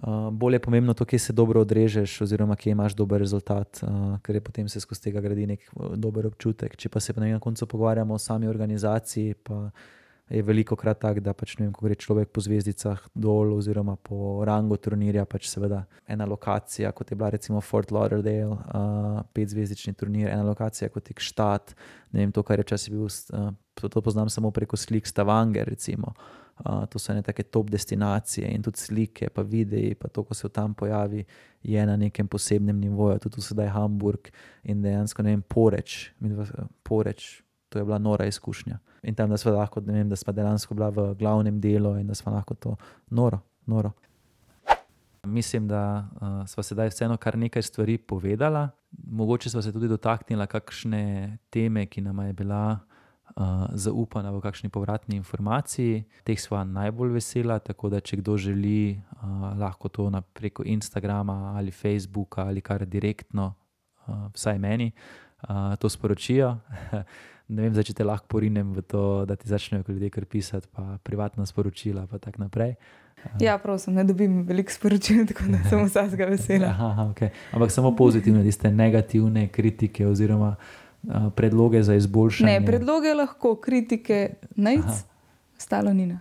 Uh, 0.00 0.30
bolje 0.32 0.54
je 0.54 0.64
pomembno 0.64 0.94
to, 0.94 1.04
kje 1.04 1.18
se 1.18 1.32
dobro 1.32 1.60
odrežeš, 1.60 2.20
oziroma 2.20 2.56
kje 2.56 2.70
imaš 2.72 2.94
dober 2.96 3.20
rezultat, 3.20 3.82
uh, 3.82 4.16
ker 4.24 4.34
je 4.34 4.40
potem 4.40 4.68
se 4.68 4.80
skozi 4.80 5.02
tega 5.02 5.20
gradi 5.20 5.46
nek 5.46 5.66
dober 5.96 6.26
občutek. 6.26 6.76
Če 6.76 6.88
pa 6.88 7.00
se 7.00 7.12
pa 7.12 7.20
na 7.20 7.38
koncu 7.38 7.66
pogovarjamo 7.66 8.14
o 8.14 8.18
sami 8.18 8.48
organizaciji, 8.48 9.34
pa 9.34 9.68
je 10.30 10.42
veliko 10.42 10.76
krat 10.76 11.00
tako, 11.02 11.20
da 11.20 11.34
pač, 11.36 11.56
vem, 11.58 11.72
ko 11.74 11.84
gre 11.84 11.98
človek 11.98 12.30
po 12.32 12.40
zvezdicah 12.40 13.02
dol, 13.14 13.52
oziroma 13.58 13.96
po 14.00 14.40
rangu 14.46 14.78
turnirja, 14.80 15.26
pač 15.28 15.50
seveda 15.50 15.84
ena 16.08 16.24
lokacija, 16.24 16.92
kot 16.96 17.10
je 17.10 17.18
bila 17.18 17.32
recimo 17.34 17.60
Fort 17.60 17.90
Lauderdale, 17.92 18.56
uh, 18.56 19.22
petzvezdični 19.36 19.92
turnir, 19.98 20.30
ena 20.30 20.46
lokacija 20.46 20.88
kot 20.88 21.10
je 21.10 21.18
Štat, 21.20 21.74
ne 22.14 22.24
vem, 22.24 22.32
to, 22.32 22.46
kar 22.46 22.62
je 22.62 22.70
včasih 22.70 22.94
bil, 22.94 23.08
uh, 23.10 23.50
to, 23.74 23.90
to 23.90 24.00
poznam 24.00 24.30
samo 24.30 24.54
preko 24.54 24.80
slik 24.80 25.10
Stavanger, 25.10 25.68
recimo. 25.68 26.14
Uh, 26.16 26.39
to 26.90 26.98
so 26.98 27.12
ene 27.12 27.22
take 27.22 27.42
top 27.42 27.70
destinacije 27.70 28.48
in 28.54 28.62
tudi 28.62 28.78
slike, 28.78 29.28
pa 29.34 29.42
videi, 29.42 29.94
pa 29.94 30.08
to, 30.08 30.24
ko 30.24 30.34
se 30.34 30.48
tam 30.48 30.74
pojavi, 30.74 31.24
je 31.62 31.86
na 31.86 31.96
nekem 31.96 32.28
posebnem 32.28 32.78
nivoju, 32.80 33.18
tudi 33.18 33.42
sedaj 33.42 33.68
Hamburg 33.74 34.30
in 34.62 34.82
dejansko 34.82 35.22
ne 35.22 35.36
vem, 35.36 35.42
poreč, 35.42 36.12
poreč, 36.82 37.42
to 37.68 37.78
je 37.78 37.84
bila 37.84 37.98
nora 37.98 38.26
izkušnja 38.26 38.78
in 39.02 39.14
tam, 39.14 39.30
da 39.30 39.36
smo 39.36 39.52
lahko, 39.52 39.80
ne 39.80 39.92
vem, 39.92 40.08
da 40.08 40.16
smo 40.16 40.32
dejansko 40.32 40.74
bila 40.74 40.90
v 40.90 41.14
glavnem 41.18 41.60
delu 41.60 41.96
in 41.98 42.06
da 42.06 42.14
smo 42.14 42.32
lahko 42.32 42.54
to 42.54 42.76
noro. 43.10 43.40
noro. 43.66 43.92
Mislim, 45.24 45.68
da 45.68 46.08
uh, 46.20 46.48
smo 46.48 46.62
sedaj 46.62 46.88
vseeno 46.88 47.16
kar 47.16 47.38
nekaj 47.38 47.62
stvari 47.62 47.98
povedala. 47.98 48.68
Mogoče 49.06 49.50
smo 49.50 49.62
se 49.62 49.72
tudi 49.72 49.88
dotaknili 49.88 50.46
kakšne 50.46 51.38
teme, 51.50 51.86
ki 51.86 52.00
nam 52.00 52.26
je 52.26 52.32
bila 52.32 52.72
uh, 52.72 52.89
zaupana 53.72 54.30
v 54.30 54.40
kakšni 54.40 54.70
povratni 54.70 55.16
informaciji. 55.16 56.04
Teh 56.24 56.40
smo 56.40 56.64
najbolj 56.64 57.14
vesela, 57.14 57.58
tako 57.58 57.88
da 57.88 58.00
če 58.00 58.20
kdo 58.20 58.36
želi, 58.36 59.00
lahko 59.58 59.88
to 59.88 60.10
preko 60.34 60.62
Instagrama 60.66 61.54
ali 61.56 61.70
Facebooka 61.70 62.44
ali 62.44 62.60
kar 62.60 62.86
direktno, 62.86 63.54
vsaj 64.34 64.58
meni, 64.58 64.92
to 65.78 65.88
sporočijo. 65.88 66.56
ne 67.54 67.62
vem, 67.62 67.74
če 67.82 67.94
te 67.94 68.04
lahko 68.04 68.26
porinem 68.26 68.74
v 68.74 68.82
to, 68.82 69.24
da 69.26 69.36
ti 69.36 69.48
začnejo 69.48 69.84
ljudje 69.88 70.10
kar 70.10 70.24
pisati, 70.24 70.68
pa 70.72 70.98
privatna 71.02 71.46
sporočila. 71.46 72.06
Pa 72.06 72.18
tak 72.18 72.38
ja, 73.40 73.58
prosim, 73.58 73.94
ne 73.94 74.04
dobim 74.04 74.46
veliko 74.48 74.72
sporočil, 74.72 75.26
tako 75.28 75.50
da 75.52 75.58
sem 75.68 75.82
vsega 75.84 76.26
vesela. 76.30 76.70
Aha, 76.72 77.10
okay. 77.10 77.34
Ampak 77.52 77.70
samo 77.70 77.92
pozitivne, 77.96 78.40
tiste 78.42 78.70
negativne 78.72 79.48
kritike 79.52 80.06
oziroma 80.06 80.54
uh, 80.56 80.89
predloge 81.36 81.82
za 81.82 81.94
izboljšanje. 81.94 82.52
Ne, 82.52 82.66
predloge 82.66 83.14
lahko, 83.14 83.54
kritike, 83.56 84.34
najc, 84.56 85.04
stalo 85.58 85.92
nina. 85.92 86.20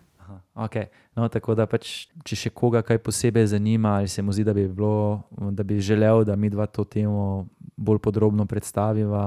Okay. 0.55 0.85
No, 1.15 1.27
tako 1.27 1.55
da, 1.55 1.65
pač, 1.67 2.07
če 2.27 2.35
še 2.35 2.49
koga 2.55 2.81
kaj 2.85 2.99
posebej 3.03 3.49
zanima, 3.51 3.97
ali 3.99 4.07
se 4.11 4.23
mu 4.23 4.33
zdi, 4.35 4.43
da 4.47 4.53
bi, 4.55 4.67
bilo, 4.67 5.23
da 5.55 5.63
bi 5.67 5.79
želel, 5.83 6.23
da 6.27 6.35
mi 6.35 6.51
dva 6.51 6.67
to 6.67 6.85
temo 6.87 7.47
bolj 7.75 7.99
podrobno 8.03 8.45
predstaviva, 8.47 9.23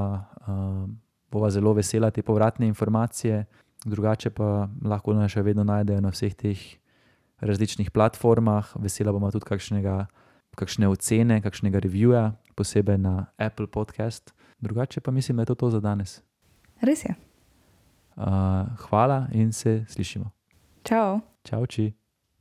uh, 0.46 0.84
bova 1.32 1.50
zelo 1.50 1.72
vesela 1.76 2.11
te 2.12 2.22
povratne 2.22 2.68
informacije, 2.68 3.44
drugače 3.84 4.30
pa 4.36 4.68
lahko 4.84 5.16
nas 5.16 5.32
še 5.32 5.42
vedno 5.44 5.64
najdejo 5.64 6.00
na 6.05 6.12
vseh 6.12 6.36
teh 6.36 6.61
različnih 7.40 7.90
platformah. 7.90 8.76
Vesela 8.80 9.12
bomo 9.12 9.32
tudi 9.32 9.48
kakšnega, 9.48 9.96
kakšne 10.57 10.88
ocene, 10.92 11.40
kakšnega 11.42 11.82
revija, 11.82 12.24
posebej 12.55 13.00
na 13.00 13.14
Apple 13.40 13.66
Podcast. 13.72 14.36
Drugače 14.62 15.00
pa 15.00 15.10
mislim, 15.10 15.36
da 15.36 15.42
je 15.42 15.46
to, 15.46 15.54
to 15.54 15.70
za 15.70 15.80
danes. 15.80 16.22
Res 16.80 17.04
je. 17.04 17.14
Uh, 18.16 18.24
hvala 18.78 19.26
in 19.32 19.52
se 19.52 19.84
slišimo. 19.88 20.30
Čau. 20.82 21.20
Čau, 21.44 21.66
či. 21.66 21.92